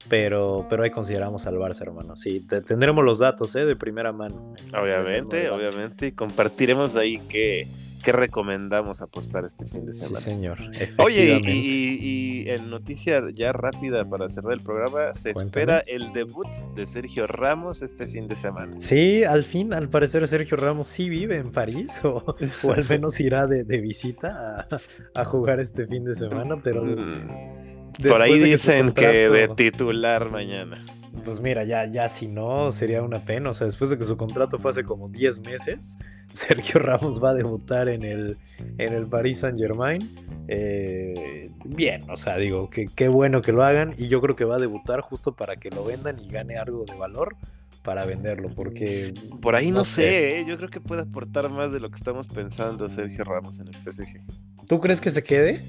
pero, 0.07 0.65
pero 0.69 0.83
ahí 0.83 0.89
consideramos 0.89 1.45
al 1.47 1.55
Barça, 1.55 1.81
hermano. 1.81 2.17
Sí, 2.17 2.45
tendremos 2.67 3.03
los 3.03 3.19
datos 3.19 3.55
¿eh? 3.55 3.65
de 3.65 3.75
primera 3.75 4.11
mano. 4.11 4.53
Obviamente, 4.73 5.49
obviamente, 5.49 6.07
y 6.07 6.11
compartiremos 6.11 6.95
ahí 6.95 7.19
que 7.29 7.67
¿Qué 8.03 8.11
recomendamos 8.11 9.01
apostar 9.01 9.45
este 9.45 9.65
fin 9.65 9.85
de 9.85 9.93
semana? 9.93 10.19
Sí, 10.19 10.29
señor. 10.29 10.57
Oye, 10.97 11.41
y, 11.45 12.49
en 12.49 12.69
noticia 12.69 13.21
ya 13.33 13.51
rápida 13.53 14.03
para 14.05 14.29
cerrar 14.29 14.53
el 14.53 14.61
programa, 14.61 15.13
se 15.13 15.31
espera 15.31 15.79
el 15.85 16.11
debut 16.13 16.47
de 16.75 16.87
Sergio 16.87 17.27
Ramos 17.27 17.81
este 17.81 18.07
fin 18.07 18.27
de 18.27 18.35
semana. 18.35 18.73
Sí, 18.79 19.23
al 19.23 19.43
fin, 19.43 19.73
al 19.73 19.89
parecer 19.89 20.27
Sergio 20.27 20.57
Ramos 20.57 20.87
sí 20.87 21.09
vive 21.09 21.37
en 21.37 21.51
París 21.51 22.01
o, 22.03 22.35
al 22.71 22.87
menos 22.89 23.19
irá 23.19 23.47
de, 23.47 23.63
visita 23.81 24.67
a, 25.15 25.25
jugar 25.25 25.59
este 25.59 25.87
fin 25.87 26.03
de 26.05 26.13
semana, 26.13 26.57
pero... 26.63 26.83
Mm. 26.83 27.61
Por 28.07 28.21
ahí 28.21 28.39
dicen 28.39 28.93
que 28.93 29.29
de 29.29 29.47
titular 29.49 30.31
mañana 30.31 30.83
pues 31.23 31.39
mira, 31.39 31.63
ya, 31.63 31.85
ya 31.85 32.09
si 32.09 32.27
no, 32.27 32.71
sería 32.71 33.01
una 33.01 33.19
pena. 33.19 33.51
O 33.51 33.53
sea, 33.53 33.65
después 33.65 33.89
de 33.89 33.97
que 33.97 34.03
su 34.03 34.17
contrato 34.17 34.59
fue 34.59 34.71
hace 34.71 34.83
como 34.83 35.09
10 35.09 35.39
meses, 35.41 35.99
Sergio 36.31 36.79
Ramos 36.79 37.23
va 37.23 37.31
a 37.31 37.33
debutar 37.33 37.89
en 37.89 38.03
el, 38.03 38.37
en 38.77 38.93
el 38.93 39.07
Paris 39.07 39.39
Saint 39.39 39.57
Germain. 39.57 40.15
Eh, 40.47 41.49
bien, 41.65 42.09
o 42.09 42.17
sea, 42.17 42.37
digo, 42.37 42.69
que 42.69 42.87
qué 42.87 43.07
bueno 43.07 43.41
que 43.41 43.51
lo 43.51 43.63
hagan. 43.63 43.93
Y 43.97 44.07
yo 44.07 44.21
creo 44.21 44.35
que 44.35 44.45
va 44.45 44.55
a 44.55 44.59
debutar 44.59 45.01
justo 45.01 45.33
para 45.33 45.57
que 45.57 45.69
lo 45.69 45.85
vendan 45.85 46.19
y 46.19 46.27
gane 46.27 46.57
algo 46.57 46.85
de 46.85 46.95
valor 46.95 47.35
para 47.83 48.05
venderlo, 48.05 48.49
porque... 48.49 49.13
Por 49.41 49.55
ahí 49.55 49.71
no, 49.71 49.85
sé, 49.85 50.39
¿eh? 50.39 50.45
yo 50.47 50.55
creo 50.57 50.69
que 50.69 50.79
puede 50.79 51.01
aportar 51.01 51.49
más 51.49 51.71
de 51.71 51.79
lo 51.79 51.89
que 51.89 51.95
estamos 51.95 52.27
pensando 52.27 52.87
Sergio 52.89 53.23
Ramos 53.23 53.59
en 53.59 53.69
el 53.69 53.73
PSG. 53.73 54.21
¿Tú 54.67 54.79
crees 54.79 55.01
que 55.01 55.09
se 55.09 55.23
quede? 55.23 55.61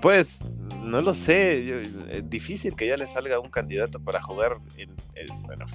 Pues 0.00 0.40
no 0.86 1.00
lo 1.02 1.14
sé, 1.14 1.82
es 2.10 2.30
difícil 2.30 2.76
que 2.76 2.86
ya 2.86 2.96
le 2.96 3.06
salga 3.06 3.40
un 3.40 3.50
candidato 3.50 3.98
para 4.00 4.22
jugar 4.22 4.58
en, 4.76 4.90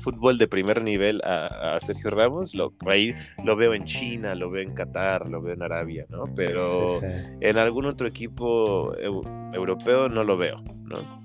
fútbol 0.02 0.38
de 0.38 0.48
primer 0.48 0.82
nivel 0.82 1.22
a, 1.24 1.78
Sergio 1.82 2.10
Ramos. 2.10 2.56
Lo, 2.56 2.74
ahí 2.88 3.14
lo 3.44 3.56
veo 3.56 3.74
en 3.74 3.84
China, 3.84 4.36
lo 4.36 4.50
veo 4.50 4.64
en 4.64 4.74
Qatar, 4.74 5.30
lo 5.30 5.42
veo 5.42 5.54
en 5.54 5.64
Arabia, 5.64 6.06
¿no? 6.10 6.26
Pero 6.36 7.02
en 7.04 7.58
algún 7.58 7.86
otro 7.86 8.08
equipo 8.08 8.94
europeo 9.54 10.10
no 10.10 10.24
lo 10.24 10.38
veo, 10.38 10.64
¿no? 10.84 11.22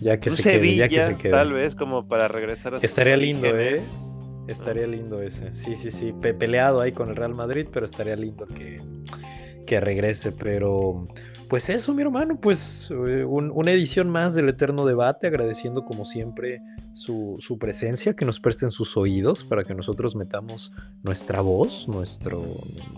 Ya 0.00 0.18
que, 0.18 0.30
se 0.30 0.42
quede, 0.42 0.76
ya 0.76 0.88
que 0.88 1.02
se 1.02 1.16
quede. 1.16 1.32
Tal 1.32 1.52
vez 1.52 1.74
como 1.74 2.06
para 2.06 2.28
regresar 2.28 2.74
a 2.74 2.78
Estaría 2.78 3.16
lindo, 3.16 3.46
¿eh? 3.58 3.80
Estaría 4.46 4.86
lindo 4.86 5.22
ese. 5.22 5.54
Sí, 5.54 5.74
sí, 5.76 5.90
sí. 5.90 6.12
peleado 6.12 6.80
ahí 6.80 6.92
con 6.92 7.08
el 7.08 7.16
Real 7.16 7.34
Madrid, 7.34 7.66
pero 7.72 7.86
estaría 7.86 8.14
lindo 8.14 8.46
que, 8.46 8.80
que 9.66 9.80
regrese. 9.80 10.32
Pero 10.32 11.06
pues 11.48 11.68
eso, 11.68 11.94
mi 11.94 12.02
hermano, 12.02 12.38
pues 12.40 12.90
eh, 12.90 13.24
una 13.24 13.70
edición 13.72 14.08
más 14.10 14.34
del 14.34 14.48
Eterno 14.48 14.84
Debate, 14.84 15.26
agradeciendo 15.26 15.84
como 15.84 16.04
siempre 16.04 16.60
su, 16.92 17.38
presencia, 17.58 18.14
que 18.14 18.24
nos 18.24 18.40
presten 18.40 18.70
sus 18.70 18.96
oídos 18.96 19.44
para 19.44 19.64
que 19.64 19.74
nosotros 19.74 20.16
metamos 20.16 20.72
nuestra 21.02 21.40
voz, 21.40 21.88
nuestro, 21.88 22.42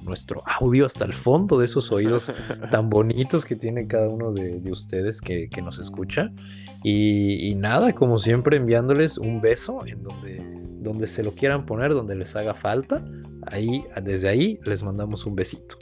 nuestro 0.03 0.43
audio 0.61 0.87
hasta 0.87 1.05
el 1.05 1.15
fondo 1.15 1.59
de 1.59 1.67
esos 1.67 1.93
oídos 1.93 2.33
tan 2.71 2.91
bonitos 2.91 3.45
que 3.45 3.57
tiene 3.57 3.87
cada 3.87 4.09
uno 4.09 4.33
de, 4.33 4.61
ustedes 4.71 5.21
que, 5.21 5.49
nos 5.63 5.79
escucha. 5.79 6.33
Y, 6.83 7.55
nada, 7.57 7.93
como 7.93 8.19
siempre, 8.19 8.57
enviándoles 8.57 9.19
un 9.19 9.41
beso 9.41 9.85
en 9.87 10.03
donde, 10.03 10.43
donde 10.81 11.09
se 11.09 11.25
lo 11.25 11.33
quieran 11.35 11.67
poner, 11.67 11.95
donde 11.95 12.15
les 12.15 12.37
haga 12.37 12.55
falta. 12.55 13.05
Ahí, 13.47 13.85
desde 14.03 14.29
ahí, 14.29 14.61
les 14.65 14.83
mandamos 14.83 15.27
un 15.27 15.35
besito 15.35 15.77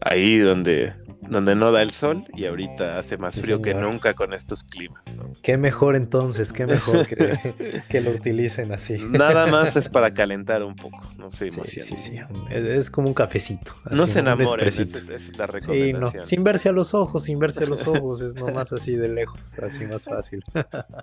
ahí 0.00 0.38
donde, 0.38 0.92
donde 1.28 1.54
no 1.54 1.70
da 1.72 1.82
el 1.82 1.90
sol 1.90 2.24
y 2.34 2.46
ahorita 2.46 2.98
hace 2.98 3.16
más 3.16 3.38
frío 3.38 3.60
que 3.60 3.74
nunca 3.74 4.14
con 4.14 4.32
estos 4.32 4.64
climas. 4.64 5.02
¿no? 5.16 5.30
Qué 5.42 5.56
mejor 5.56 5.96
entonces, 5.96 6.52
qué 6.52 6.66
mejor 6.66 7.06
que, 7.06 8.00
lo 8.00 8.10
utilicen 8.10 8.72
así. 8.72 8.98
Nada 8.98 9.46
más 9.46 9.76
es 9.76 9.88
para 9.88 10.12
calentar 10.14 10.62
un 10.62 10.74
poco, 10.74 10.98
no 11.18 11.30
sé, 11.30 11.50
sí, 11.50 11.82
sí, 11.82 11.96
sí, 11.96 12.20
Es, 12.50 12.90
como 12.90 13.08
un 13.08 13.14
cafecito. 13.14 13.74
no 13.90 14.06
se 14.06 14.20
enamoren, 14.20 14.68
es, 14.68 15.36
la 15.36 15.46
recomendación. 15.46 16.24
sin 16.24 16.44
verse 16.44 16.68
a 16.68 16.72
los 16.72 16.94
ojos, 16.94 17.24
sin 17.24 17.38
verse 17.38 17.64
a 17.64 17.66
los 17.66 17.86
ojos, 17.86 18.22
es 18.22 18.34
nomás 18.36 18.72
así 18.72 18.96
de 18.96 19.08
lejos, 19.08 19.56
así 19.58 19.86
más 19.86 20.04
fácil. 20.04 20.42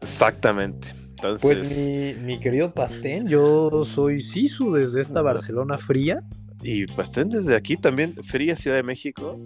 Exactamente. 0.02 0.96
Pues 1.42 1.78
mi, 1.78 2.14
mi 2.14 2.40
querido 2.40 2.74
Pastén, 2.74 3.28
yo 3.28 3.86
soy 3.86 4.22
Sisu 4.22 4.74
desde 4.74 5.02
esta 5.02 5.22
Barcelona 5.22 5.78
fría 5.80 6.24
y 6.62 6.86
bastante 6.86 7.36
pues, 7.36 7.46
desde 7.46 7.56
aquí 7.56 7.78
también, 7.78 8.16
Fría 8.24 8.56
Ciudad 8.56 8.78
de 8.78 8.84
México, 8.84 9.40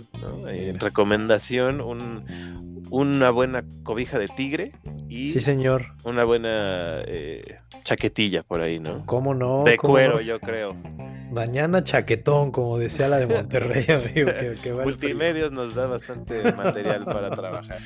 en 0.47 0.79
recomendación, 0.79 1.81
un, 1.81 2.83
una 2.89 3.29
buena 3.29 3.63
cobija 3.83 4.17
de 4.17 4.27
tigre 4.27 4.73
y 5.09 5.29
sí, 5.29 5.39
señor. 5.39 5.93
una 6.03 6.23
buena 6.23 7.01
eh, 7.05 7.59
chaquetilla 7.83 8.43
por 8.43 8.61
ahí, 8.61 8.79
¿no? 8.79 9.05
¿Cómo 9.05 9.33
no? 9.33 9.63
De 9.63 9.77
cuero, 9.77 10.21
yo 10.21 10.39
creo. 10.39 10.75
Mañana 11.31 11.83
chaquetón, 11.83 12.51
como 12.51 12.77
decía 12.77 13.07
la 13.07 13.17
de 13.17 13.27
Monterrey, 13.27 13.85
amigo. 13.89 14.31
Multimedios 14.83 15.51
nos 15.51 15.75
da 15.75 15.87
bastante 15.87 16.51
material 16.51 17.05
para 17.05 17.31
trabajar. 17.31 17.77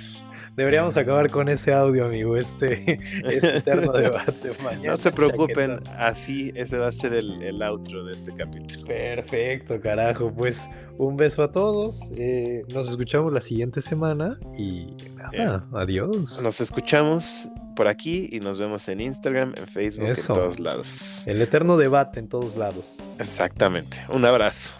Deberíamos 0.55 0.95
acabar 0.95 1.29
con 1.29 1.49
ese 1.49 1.73
audio, 1.73 2.05
amigo, 2.05 2.37
este, 2.37 2.97
este 3.25 3.57
eterno 3.57 3.91
debate. 3.91 4.51
no 4.83 4.95
se 4.95 5.11
preocupen, 5.11 5.81
así 5.97 6.53
ese 6.55 6.77
va 6.77 6.87
a 6.87 6.91
ser 6.91 7.13
el, 7.13 7.61
outro 7.61 8.05
de 8.05 8.13
este 8.13 8.33
capítulo. 8.33 8.85
Perfecto, 8.85 9.81
carajo. 9.81 10.31
Pues 10.31 10.69
un 10.97 11.17
beso 11.17 11.43
a 11.43 11.51
todos. 11.51 12.09
Eh, 12.15 12.61
nos 12.73 12.89
escuchamos 12.89 13.33
la 13.33 13.41
siguiente 13.41 13.81
semana 13.81 14.39
y 14.57 14.95
nada, 15.15 15.65
adiós. 15.73 16.41
Nos 16.41 16.61
escuchamos 16.61 17.49
por 17.75 17.87
aquí 17.87 18.29
y 18.31 18.39
nos 18.39 18.57
vemos 18.57 18.87
en 18.87 19.01
Instagram, 19.01 19.53
en 19.57 19.67
Facebook, 19.67 20.07
en 20.07 20.15
todos 20.15 20.59
lados. 20.59 21.23
El 21.25 21.41
eterno 21.41 21.75
debate 21.75 22.19
en 22.19 22.29
todos 22.29 22.55
lados. 22.55 22.95
Exactamente. 23.19 23.97
Un 24.07 24.23
abrazo. 24.23 24.73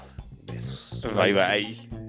Besos. 0.48 1.06
bye. 1.16 1.34
bye. 1.34 2.05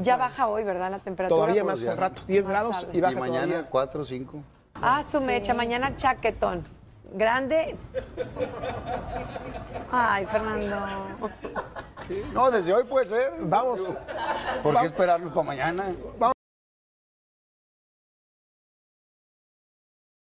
Ya 0.00 0.16
baja 0.16 0.48
hoy, 0.48 0.64
¿verdad? 0.64 0.90
La 0.90 0.98
temperatura. 0.98 1.42
Todavía 1.42 1.64
más 1.64 1.86
al 1.86 1.96
rato, 1.96 2.22
10 2.26 2.48
grados 2.48 2.86
y 2.92 3.00
baja. 3.00 3.14
Y 3.14 3.16
mañana 3.16 3.66
4 3.68 4.00
o 4.00 4.04
5. 4.04 4.42
Ah, 4.80 5.02
su 5.02 5.20
mecha, 5.20 5.54
mañana 5.54 5.96
chaquetón. 5.96 6.64
Grande. 7.14 7.76
Ay, 9.90 10.26
Fernando. 10.26 10.76
No, 12.32 12.50
desde 12.50 12.74
hoy 12.74 12.84
puede 12.84 13.06
ser. 13.06 13.32
Vamos. 13.40 13.92
¿Por 14.62 14.78
qué 14.78 14.86
esperarnos 14.86 15.32
para 15.32 15.46
mañana? 15.46 15.92
Vamos. 16.18 16.37